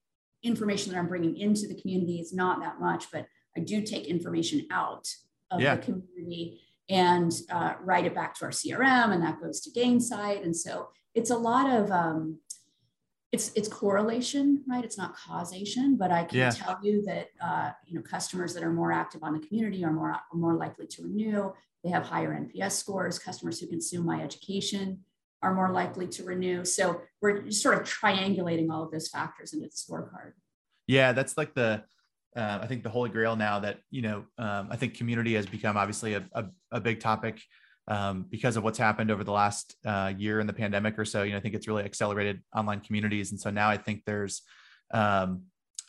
information 0.43 0.93
that 0.93 0.99
I'm 0.99 1.09
bringing 1.09 1.37
into 1.37 1.67
the 1.67 1.79
community 1.81 2.21
is 2.21 2.33
not 2.33 2.61
that 2.61 2.81
much, 2.81 3.07
but 3.13 3.27
I 3.57 3.61
do 3.61 3.83
take 3.83 4.07
information 4.07 4.67
out 4.71 5.07
of 5.51 5.61
yeah. 5.61 5.77
the 5.77 5.83
community 5.83 6.61
and 6.91 7.33
uh, 7.51 7.75
write 7.81 8.05
it 8.05 8.15
back 8.15 8.35
to 8.35 8.45
our 8.45 8.51
CRM, 8.51 9.13
and 9.13 9.23
that 9.23 9.41
goes 9.41 9.61
to 9.61 9.71
Gainsight. 9.71 10.45
And 10.45 10.55
so 10.55 10.89
it's 11.15 11.31
a 11.31 11.37
lot 11.37 11.71
of 11.71 11.91
um, 11.91 12.39
it's 13.33 13.53
it's 13.55 13.69
correlation, 13.69 14.65
right? 14.69 14.85
It's 14.85 14.99
not 14.99 15.17
causation, 15.17 15.97
but 15.97 16.11
I 16.11 16.25
can 16.25 16.39
yeah. 16.39 16.51
tell 16.51 16.79
you 16.83 17.03
that 17.07 17.29
uh, 17.41 17.71
you 17.87 17.95
know 17.95 18.03
customers 18.03 18.53
that 18.55 18.65
are 18.65 18.73
more 18.73 18.93
active 18.93 19.23
on 19.23 19.33
the 19.33 19.47
community 19.47 19.85
are 19.85 19.93
more 19.93 20.11
are 20.11 20.23
more 20.35 20.55
likely 20.55 20.87
to 20.89 21.03
renew. 21.03 21.53
They 21.85 21.91
have 21.91 22.03
higher 22.03 22.35
NPS 22.35 22.73
scores. 22.73 23.19
Customers 23.19 23.61
who 23.61 23.69
consume 23.69 24.05
my 24.05 24.21
education 24.21 24.99
are 25.43 25.55
more 25.55 25.71
likely 25.71 26.07
to 26.07 26.25
renew. 26.25 26.65
So 26.65 27.01
we're 27.23 27.51
sort 27.51 27.81
of 27.81 27.89
triangulating 27.89 28.71
all 28.71 28.83
of 28.83 28.91
those 28.91 29.09
factors 29.09 29.55
into 29.55 29.67
the 29.67 29.73
scorecard. 29.73 30.33
Yeah, 30.87 31.13
that's 31.13 31.39
like 31.39 31.55
the 31.55 31.85
uh, 32.37 32.59
I 32.63 32.67
think 32.67 32.83
the 32.83 32.91
holy 32.91 33.11
grail 33.11 33.37
now 33.37 33.59
that 33.61 33.79
you 33.91 34.03
know 34.03 34.25
um, 34.39 34.69
I 34.71 34.77
think 34.77 34.95
community 34.95 35.35
has 35.35 35.47
become 35.47 35.77
obviously 35.77 36.15
a, 36.15 36.29
a, 36.33 36.45
a 36.73 36.81
big 36.81 37.01
topic 37.01 37.41
um, 37.89 38.27
because 38.31 38.57
of 38.57 38.63
what's 38.63 38.79
happened 38.79 39.11
over 39.11 39.25
the 39.25 39.33
last 39.33 39.75
uh, 39.85 40.13
year 40.17 40.41
in 40.41 40.47
the 40.47 40.53
pandemic 40.53 40.99
or 40.99 41.05
so. 41.05 41.23
You 41.23 41.33
know, 41.33 41.39
I 41.39 41.41
think 41.41 41.55
it's 41.55 41.67
really 41.67 41.85
accelerated 41.85 42.43
online 42.55 42.81
communities, 42.81 43.33
and 43.33 43.41
so 43.41 43.51
now 43.51 43.69
I 43.69 43.77
think 43.77 44.05
there's, 44.05 44.43
um, 44.93 45.43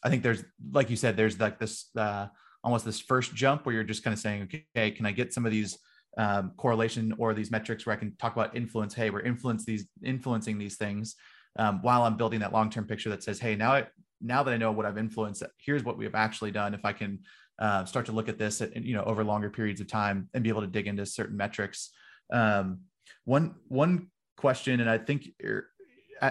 I 0.03 0.09
think 0.09 0.23
there's 0.23 0.43
like 0.71 0.89
you 0.89 0.95
said, 0.95 1.15
there's 1.15 1.39
like 1.39 1.59
this 1.59 1.89
uh, 1.95 2.27
almost 2.63 2.85
this 2.85 2.99
first 2.99 3.35
jump 3.35 3.65
where 3.65 3.75
you're 3.75 3.83
just 3.83 4.03
kind 4.03 4.13
of 4.13 4.19
saying, 4.19 4.43
okay, 4.75 4.91
can 4.91 5.05
I 5.05 5.11
get 5.11 5.33
some 5.33 5.45
of 5.45 5.51
these 5.51 5.77
um, 6.17 6.51
correlation 6.57 7.13
or 7.17 7.33
these 7.33 7.51
metrics 7.51 7.85
where 7.85 7.95
I 7.95 7.99
can 7.99 8.15
talk 8.17 8.33
about 8.33 8.55
influence. 8.55 8.93
Hey, 8.93 9.09
we're 9.09 9.21
influence 9.21 9.65
these 9.65 9.87
influencing 10.03 10.57
these 10.57 10.77
things 10.77 11.15
um, 11.57 11.81
while 11.81 12.03
I'm 12.03 12.17
building 12.17 12.39
that 12.41 12.53
long-term 12.53 12.85
picture 12.85 13.09
that 13.09 13.23
says, 13.23 13.39
hey, 13.39 13.55
now 13.55 13.73
I, 13.73 13.87
now 14.21 14.43
that 14.43 14.53
I 14.53 14.57
know 14.57 14.71
what 14.71 14.85
I've 14.85 14.97
influenced, 14.97 15.43
here's 15.57 15.83
what 15.83 15.97
we 15.97 16.05
have 16.05 16.15
actually 16.15 16.51
done. 16.51 16.73
If 16.73 16.85
I 16.85 16.93
can 16.93 17.19
uh, 17.59 17.85
start 17.85 18.05
to 18.07 18.11
look 18.11 18.29
at 18.29 18.37
this, 18.37 18.61
at, 18.61 18.75
you 18.75 18.95
know, 18.95 19.03
over 19.03 19.23
longer 19.23 19.49
periods 19.49 19.81
of 19.81 19.87
time 19.87 20.29
and 20.33 20.43
be 20.43 20.49
able 20.49 20.61
to 20.61 20.67
dig 20.67 20.87
into 20.87 21.05
certain 21.05 21.37
metrics. 21.37 21.91
Um, 22.31 22.81
one 23.25 23.55
one 23.67 24.07
question, 24.37 24.79
and 24.79 24.89
I 24.89 24.97
think 24.97 25.27
er, 25.43 25.67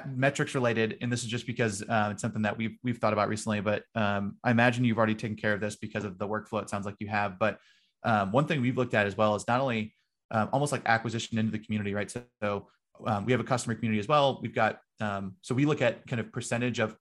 metrics 0.07 0.55
related, 0.55 0.99
and 1.01 1.13
this 1.13 1.23
is 1.23 1.29
just 1.29 1.47
because 1.47 1.83
uh, 1.83 2.09
it's 2.13 2.23
something 2.23 2.43
that 2.43 2.57
we've 2.57 2.77
we've 2.83 2.99
thought 2.99 3.13
about 3.13 3.29
recently. 3.29 3.61
But 3.61 3.85
um, 3.95 4.37
I 4.43 4.51
imagine 4.51 4.85
you've 4.85 4.99
already 4.99 5.15
taken 5.15 5.37
care 5.37 5.53
of 5.53 5.61
this 5.61 5.77
because 5.77 6.05
of 6.05 6.19
the 6.19 6.27
workflow. 6.27 6.63
It 6.63 6.71
sounds 6.71 6.87
like 6.87 6.97
you 6.99 7.09
have. 7.09 7.39
But 7.39 7.59
um, 8.03 8.33
one 8.33 8.47
thing 8.47 8.61
we've 8.61 8.77
looked 8.77 8.95
at 8.95 9.07
as 9.07 9.17
well 9.17 9.35
is 9.35 9.47
not 9.47 9.61
only 9.61 9.95
um, 10.31 10.49
almost 10.53 10.73
like 10.73 10.83
acquisition 10.87 11.39
into 11.39 11.53
the 11.53 11.59
community, 11.59 11.95
right? 11.95 12.11
So, 12.11 12.23
so 12.43 12.69
um, 13.07 13.25
we 13.25 13.33
have 13.33 13.41
a 13.41 13.45
customer 13.45 13.75
community 13.75 14.01
as 14.01 14.09
well. 14.09 14.41
We've 14.43 14.55
got 14.55 14.81
um, 15.01 15.37
so 15.43 15.55
we 15.55 15.65
look 15.65 15.83
at 15.83 16.07
kind 16.07 16.21
of 16.21 16.33
percentage 16.33 16.79
of 16.79 16.97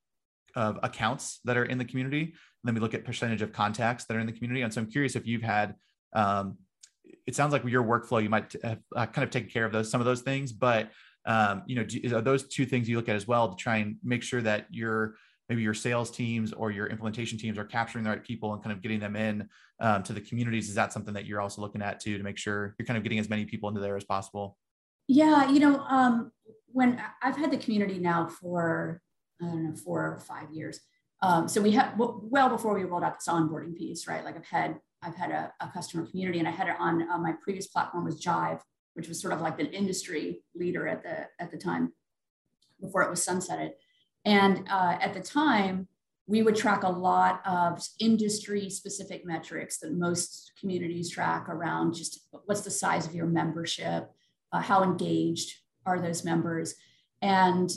of 0.59 0.77
accounts 0.83 1.39
that 1.45 1.57
are 1.57 1.65
in 1.65 1.77
the 1.77 1.85
community, 1.85 2.21
and 2.21 2.65
then 2.65 2.73
we 2.75 2.81
look 2.81 2.93
at 2.93 3.05
percentage 3.05 3.41
of 3.41 3.51
contacts 3.53 4.05
that 4.05 4.17
are 4.17 4.19
in 4.19 4.27
the 4.27 4.33
community. 4.33 4.61
And 4.61 4.73
so 4.73 4.81
I'm 4.81 4.91
curious 4.91 5.15
if 5.15 5.25
you've 5.25 5.41
had 5.41 5.75
um, 6.13 6.57
it 7.25 7.35
sounds 7.35 7.53
like 7.53 7.63
your 7.65 7.83
workflow, 7.83 8.21
you 8.21 8.29
might 8.29 8.53
have 8.63 8.79
uh, 8.95 9.05
kind 9.05 9.23
of 9.23 9.29
taken 9.31 9.49
care 9.49 9.65
of 9.65 9.71
those 9.71 9.89
some 9.89 10.01
of 10.01 10.05
those 10.05 10.21
things, 10.21 10.51
but 10.51 10.91
um, 11.25 11.63
you 11.67 11.75
know, 11.75 11.83
do, 11.83 12.15
are 12.15 12.21
those 12.21 12.47
two 12.47 12.65
things 12.65 12.89
you 12.89 12.97
look 12.97 13.09
at 13.09 13.15
as 13.15 13.27
well 13.27 13.49
to 13.49 13.55
try 13.55 13.77
and 13.77 13.97
make 14.03 14.23
sure 14.23 14.41
that 14.41 14.67
your 14.71 15.15
maybe 15.47 15.61
your 15.61 15.73
sales 15.73 16.11
teams 16.11 16.53
or 16.53 16.71
your 16.71 16.87
implementation 16.87 17.37
teams 17.37 17.57
are 17.57 17.65
capturing 17.65 18.03
the 18.03 18.09
right 18.09 18.23
people 18.23 18.53
and 18.53 18.63
kind 18.63 18.73
of 18.75 18.81
getting 18.81 18.99
them 18.99 19.15
in 19.15 19.47
um, 19.79 20.03
to 20.03 20.13
the 20.13 20.21
communities? 20.21 20.69
Is 20.69 20.75
that 20.75 20.93
something 20.93 21.13
that 21.13 21.25
you're 21.25 21.41
also 21.41 21.61
looking 21.61 21.81
at 21.81 21.99
too 21.99 22.17
to 22.17 22.23
make 22.23 22.37
sure 22.37 22.75
you're 22.77 22.85
kind 22.85 22.97
of 22.97 23.03
getting 23.03 23.19
as 23.19 23.29
many 23.29 23.45
people 23.45 23.69
into 23.69 23.81
there 23.81 23.97
as 23.97 24.03
possible? 24.03 24.57
Yeah, 25.07 25.49
you 25.49 25.59
know, 25.59 25.79
um, 25.89 26.31
when 26.67 27.01
I've 27.23 27.35
had 27.35 27.51
the 27.51 27.57
community 27.57 27.97
now 27.97 28.27
for 28.27 29.01
I 29.41 29.45
don't 29.45 29.63
know 29.63 29.75
four 29.75 30.01
or 30.01 30.19
five 30.19 30.51
years. 30.51 30.79
Um, 31.21 31.47
so 31.47 31.61
we 31.61 31.71
had 31.71 31.93
well 31.97 32.49
before 32.49 32.75
we 32.75 32.83
rolled 32.83 33.03
out 33.03 33.15
this 33.15 33.27
onboarding 33.27 33.75
piece, 33.75 34.07
right? 34.07 34.23
Like 34.23 34.37
I've 34.37 34.45
had 34.45 34.79
I've 35.01 35.15
had 35.15 35.31
a, 35.31 35.53
a 35.59 35.67
customer 35.67 36.05
community, 36.05 36.39
and 36.39 36.47
I 36.47 36.51
had 36.51 36.67
it 36.67 36.75
on 36.79 37.09
uh, 37.09 37.17
my 37.17 37.33
previous 37.41 37.67
platform 37.67 38.05
was 38.05 38.23
Jive, 38.23 38.61
which 38.93 39.07
was 39.07 39.21
sort 39.21 39.33
of 39.33 39.41
like 39.41 39.59
an 39.59 39.67
industry 39.67 40.43
leader 40.55 40.87
at 40.87 41.03
the 41.03 41.27
at 41.39 41.51
the 41.51 41.57
time 41.57 41.93
before 42.81 43.03
it 43.03 43.09
was 43.09 43.25
sunsetted. 43.25 43.71
And 44.25 44.67
uh, 44.69 44.97
at 45.01 45.13
the 45.13 45.21
time, 45.21 45.87
we 46.27 46.43
would 46.43 46.55
track 46.55 46.83
a 46.83 46.89
lot 46.89 47.41
of 47.45 47.81
industry 47.99 48.69
specific 48.69 49.25
metrics 49.25 49.79
that 49.79 49.93
most 49.93 50.51
communities 50.59 51.09
track 51.09 51.49
around 51.49 51.93
just 51.93 52.27
what's 52.45 52.61
the 52.61 52.71
size 52.71 53.07
of 53.07 53.15
your 53.15 53.25
membership, 53.25 54.11
uh, 54.51 54.61
how 54.61 54.83
engaged 54.83 55.55
are 55.85 55.99
those 55.99 56.23
members. 56.23 56.75
And 57.21 57.69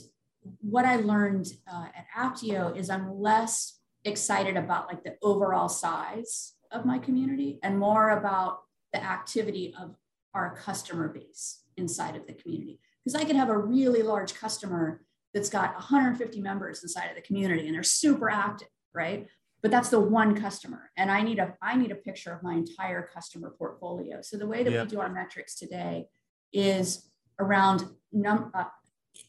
what 0.60 0.84
I 0.84 0.96
learned 0.96 1.52
uh, 1.72 1.86
at 1.94 2.06
Apptio 2.16 2.76
is 2.76 2.90
I'm 2.90 3.20
less 3.20 3.78
excited 4.04 4.56
about 4.56 4.88
like 4.88 5.04
the 5.04 5.16
overall 5.22 5.68
size 5.68 6.54
of 6.72 6.84
my 6.84 6.98
community 6.98 7.58
and 7.62 7.78
more 7.78 8.10
about 8.10 8.62
the 8.92 9.02
activity 9.02 9.74
of 9.80 9.94
our 10.34 10.56
customer 10.56 11.08
base 11.08 11.62
inside 11.76 12.16
of 12.16 12.26
the 12.26 12.32
community. 12.32 12.80
Because 13.04 13.20
I 13.20 13.24
could 13.24 13.36
have 13.36 13.48
a 13.48 13.58
really 13.58 14.02
large 14.02 14.34
customer 14.34 15.02
that's 15.34 15.48
got 15.48 15.74
150 15.74 16.40
members 16.40 16.82
inside 16.82 17.08
of 17.08 17.16
the 17.16 17.22
community 17.22 17.66
and 17.66 17.74
they're 17.74 17.82
super 17.82 18.30
active, 18.30 18.68
right? 18.94 19.26
But 19.62 19.70
that's 19.70 19.90
the 19.90 20.00
one 20.00 20.34
customer. 20.34 20.90
And 20.96 21.10
I 21.10 21.22
need 21.22 21.38
a 21.38 21.54
I 21.62 21.76
need 21.76 21.92
a 21.92 21.96
picture 21.96 22.32
of 22.32 22.42
my 22.42 22.54
entire 22.54 23.08
customer 23.14 23.54
portfolio. 23.56 24.20
So 24.20 24.36
the 24.36 24.46
way 24.46 24.64
that 24.64 24.72
yeah. 24.72 24.82
we 24.82 24.88
do 24.88 25.00
our 25.00 25.08
metrics 25.08 25.54
today 25.54 26.06
is 26.52 27.08
around 27.38 27.88
num, 28.12 28.50
uh, 28.54 28.64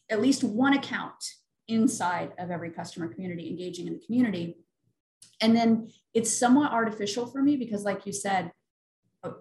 at 0.10 0.22
least 0.22 0.44
one 0.44 0.74
account 0.74 1.24
inside 1.68 2.32
of 2.38 2.52
every 2.52 2.70
customer 2.70 3.08
community 3.08 3.50
engaging 3.50 3.88
in 3.88 3.94
the 3.94 4.06
community. 4.06 4.58
And 5.42 5.56
then 5.56 5.90
it's 6.14 6.32
somewhat 6.32 6.72
artificial 6.72 7.26
for 7.26 7.42
me 7.42 7.56
because, 7.56 7.84
like 7.84 8.06
you 8.06 8.14
said, 8.14 8.52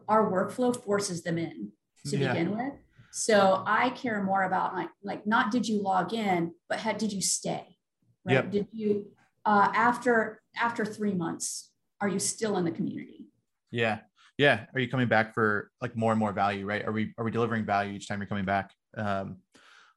our 0.08 0.30
workflow 0.30 0.74
forces 0.74 1.22
them 1.22 1.38
in 1.38 1.72
to 2.06 2.16
yeah. 2.16 2.32
begin 2.32 2.56
with. 2.56 2.72
So 3.10 3.62
I 3.66 3.90
care 3.90 4.22
more 4.22 4.44
about 4.44 4.74
like 4.74 4.88
like 5.02 5.26
not 5.26 5.50
did 5.50 5.68
you 5.68 5.82
log 5.82 6.14
in, 6.14 6.54
but 6.68 6.80
had 6.80 6.98
did 6.98 7.12
you 7.12 7.20
stay? 7.20 7.76
Right? 8.24 8.34
Yep. 8.34 8.50
Did 8.50 8.68
you 8.72 9.06
uh, 9.44 9.70
after 9.74 10.40
after 10.60 10.84
three 10.84 11.12
months 11.12 11.70
are 12.00 12.08
you 12.08 12.18
still 12.18 12.56
in 12.56 12.64
the 12.64 12.70
community? 12.70 13.26
Yeah, 13.70 13.98
yeah. 14.38 14.64
Are 14.74 14.80
you 14.80 14.88
coming 14.88 15.08
back 15.08 15.34
for 15.34 15.70
like 15.80 15.94
more 15.94 16.12
and 16.12 16.18
more 16.18 16.32
value? 16.32 16.64
Right? 16.64 16.86
Are 16.86 16.92
we 16.92 17.12
are 17.18 17.24
we 17.24 17.30
delivering 17.30 17.66
value 17.66 17.92
each 17.92 18.08
time 18.08 18.18
you're 18.18 18.28
coming 18.28 18.46
back? 18.46 18.72
Um, 18.96 19.36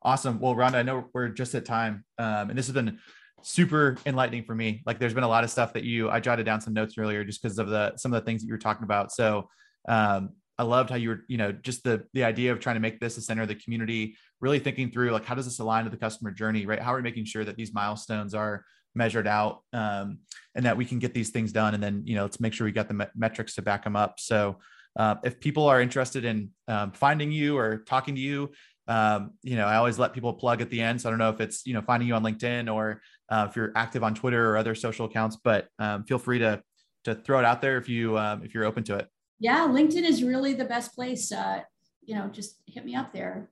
awesome. 0.06 0.39
Well, 0.39 0.56
Rhonda, 0.56 0.76
I 0.76 0.84
know 0.84 1.10
we're 1.14 1.30
just 1.30 1.56
at 1.56 1.66
time, 1.66 2.06
um, 2.18 2.49
and 2.49 2.58
this 2.58 2.68
has 2.68 2.74
been 2.74 2.99
super 3.41 3.97
enlightening 4.06 4.43
for 4.43 4.56
me. 4.56 4.82
Like, 4.86 4.99
there's 4.99 5.14
been 5.14 5.24
a 5.24 5.28
lot 5.28 5.43
of 5.43 5.49
stuff 5.49 5.74
that 5.74 5.84
you 5.84 6.10
I 6.10 6.20
jotted 6.20 6.45
down 6.45 6.62
some 6.62 6.74
notes 6.74 6.95
earlier 6.97 7.26
just 7.26 7.41
because 7.41 7.58
of 7.58 7.68
the 7.68 7.97
some 7.97 8.14
of 8.14 8.22
the 8.22 8.26
things 8.26 8.41
that 8.41 8.47
you 8.47 8.53
were 8.53 8.60
talking 8.60 8.84
about. 8.84 9.12
So 9.12 9.49
um, 9.88 10.30
I 10.58 10.64
loved 10.64 10.89
how 10.89 10.95
you 10.95 11.10
were, 11.10 11.22
you 11.28 11.38
know, 11.38 11.51
just 11.51 11.84
the 11.84 12.06
the 12.14 12.24
idea 12.24 12.51
of 12.51 12.60
trying 12.60 12.76
to 12.76 12.80
make 12.80 12.99
this 12.99 13.18
a 13.18 13.22
center 13.22 13.41
of 13.41 13.47
the 13.47 13.56
community, 13.56 14.16
really 14.39 14.60
thinking 14.60 14.91
through 14.91 15.12
like 15.12 15.26
how 15.26 15.36
does 15.36 15.45
this 15.45 15.60
align 15.60 15.84
to 15.84 15.89
the 15.89 15.97
customer 15.97 16.32
journey, 16.32 16.66
right? 16.66 16.80
How 16.80 16.93
are 16.93 16.97
we 16.97 17.01
making 17.01 17.26
sure 17.26 17.43
that 17.43 17.58
these 17.58 17.74
milestones 17.74 18.34
are 18.34 18.64
measured 18.93 19.28
out 19.28 19.64
um, 19.74 20.20
and 20.56 20.66
that 20.66 20.78
we 20.78 20.86
can 20.86 20.99
get 20.99 21.14
these 21.14 21.32
things 21.32 21.51
done, 21.51 21.74
and 21.74 21.84
then 21.84 22.03
you 22.06 22.16
know 22.16 22.22
let's 22.22 22.39
make 22.39 22.53
sure 22.53 22.66
we 22.66 22.72
got 22.72 22.88
the 22.88 22.93
me- 22.93 23.06
metrics 23.16 23.56
to 23.56 23.62
back 23.62 23.84
them 23.84 23.95
up. 23.95 24.20
So 24.20 24.60
uh, 24.97 25.16
if 25.24 25.39
people 25.39 25.68
are 25.68 25.82
interested 25.82 26.24
in 26.24 26.51
um, 26.68 26.91
finding 26.93 27.32
you 27.32 27.58
or 27.58 27.80
talking 27.80 28.16
to 28.16 28.22
you, 28.22 28.51
um, 28.88 29.32
you 29.42 29.56
know, 29.56 29.66
I 29.66 29.78
always 29.78 29.98
let 29.98 30.14
people 30.14 30.34
plug 30.34 30.62
at 30.62 30.70
the 30.70 30.82
end. 30.82 31.02
So 31.02 31.10
I 31.10 31.12
don't 31.12 31.20
know 31.20 31.30
if 31.30 31.42
it's 31.42 31.66
you 31.66 31.74
know 31.74 31.82
finding 31.82 32.08
you 32.08 32.16
on 32.16 32.24
LinkedIn 32.24 32.74
or 32.74 33.02
uh, 33.30 33.48
if 33.50 33.56
you're 33.56 33.72
active 33.76 34.04
on 34.04 34.14
Twitter 34.16 34.50
or 34.50 34.58
other 34.58 34.76
social 34.76 35.06
accounts, 35.06 35.38
but 35.44 35.68
um, 35.80 36.04
feel 36.04 36.20
free 36.20 36.40
to 36.40 36.62
to 37.06 37.16
throw 37.16 37.40
it 37.40 37.46
out 37.46 37.62
there 37.62 37.78
if 37.78 37.90
you 37.90 38.18
um, 38.18 38.44
if 38.44 38.54
you're 38.54 38.66
open 38.66 38.84
to 38.84 38.96
it 38.96 39.10
yeah, 39.40 39.68
LinkedIn 39.68 40.04
is 40.04 40.24
really 40.24 40.54
the 40.54 40.66
best 40.66 40.94
place. 40.96 41.32
Uh, 41.32 41.62
you 42.02 42.16
know, 42.16 42.28
just 42.28 42.62
hit 42.66 42.86
me 42.86 42.96
up 42.96 43.12
there, 43.12 43.50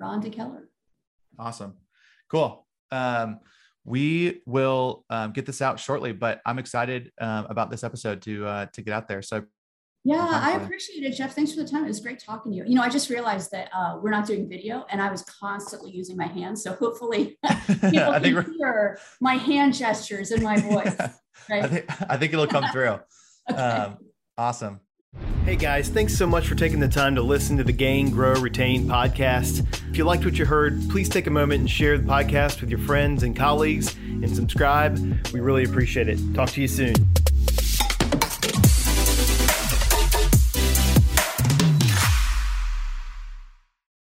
Rhonda 0.00 0.32
Keller. 0.32 0.68
Awesome. 1.38 1.74
Cool. 2.30 2.66
Um, 2.90 3.40
we 3.84 4.42
will 4.46 5.04
um, 5.08 5.32
get 5.32 5.46
this 5.46 5.62
out 5.62 5.78
shortly, 5.78 6.12
but 6.12 6.40
I'm 6.44 6.58
excited 6.58 7.12
um, 7.20 7.46
about 7.48 7.70
this 7.70 7.84
episode 7.84 8.22
to 8.22 8.46
uh, 8.46 8.66
to 8.72 8.82
get 8.82 8.92
out 8.92 9.08
there. 9.08 9.22
So 9.22 9.44
yeah, 10.04 10.26
I 10.32 10.52
appreciate 10.52 11.04
it, 11.04 11.14
Jeff. 11.14 11.34
Thanks 11.34 11.52
for 11.52 11.62
the 11.62 11.68
time. 11.68 11.84
It 11.84 11.88
was 11.88 12.00
great 12.00 12.18
talking 12.18 12.52
to 12.52 12.56
you. 12.56 12.64
You 12.66 12.74
know, 12.74 12.82
I 12.82 12.88
just 12.88 13.10
realized 13.10 13.50
that 13.50 13.68
uh, 13.74 13.98
we're 14.00 14.10
not 14.10 14.26
doing 14.26 14.48
video, 14.48 14.86
and 14.88 15.00
I 15.00 15.10
was 15.10 15.22
constantly 15.22 15.90
using 15.90 16.16
my 16.16 16.26
hands. 16.26 16.62
So 16.62 16.72
hopefully, 16.72 17.38
people 17.68 17.98
I 18.00 18.20
can 18.20 18.54
hear 18.58 18.98
my 19.20 19.34
hand 19.34 19.74
gestures 19.74 20.30
and 20.30 20.42
my 20.42 20.58
voice. 20.60 20.96
Right? 21.50 21.64
I 21.64 21.68
think 21.68 22.10
I 22.10 22.16
think 22.16 22.32
it'll 22.32 22.46
come 22.46 22.64
through. 22.72 22.98
okay. 23.50 23.60
um, 23.60 23.98
awesome. 24.38 24.80
Hey 25.44 25.56
guys, 25.56 25.88
thanks 25.88 26.16
so 26.16 26.26
much 26.26 26.46
for 26.46 26.54
taking 26.54 26.80
the 26.80 26.88
time 26.88 27.14
to 27.16 27.22
listen 27.22 27.56
to 27.56 27.64
the 27.64 27.72
Gain, 27.72 28.10
Grow, 28.10 28.34
Retain 28.34 28.86
podcast. 28.86 29.66
If 29.90 29.98
you 29.98 30.04
liked 30.04 30.24
what 30.24 30.38
you 30.38 30.46
heard, 30.46 30.80
please 30.88 31.08
take 31.08 31.26
a 31.26 31.30
moment 31.30 31.60
and 31.60 31.70
share 31.70 31.98
the 31.98 32.06
podcast 32.06 32.60
with 32.60 32.70
your 32.70 32.78
friends 32.78 33.22
and 33.22 33.34
colleagues 33.34 33.94
and 33.96 34.34
subscribe. 34.34 34.98
We 35.32 35.40
really 35.40 35.64
appreciate 35.64 36.08
it. 36.08 36.18
Talk 36.34 36.50
to 36.50 36.60
you 36.60 36.68
soon. 36.68 36.94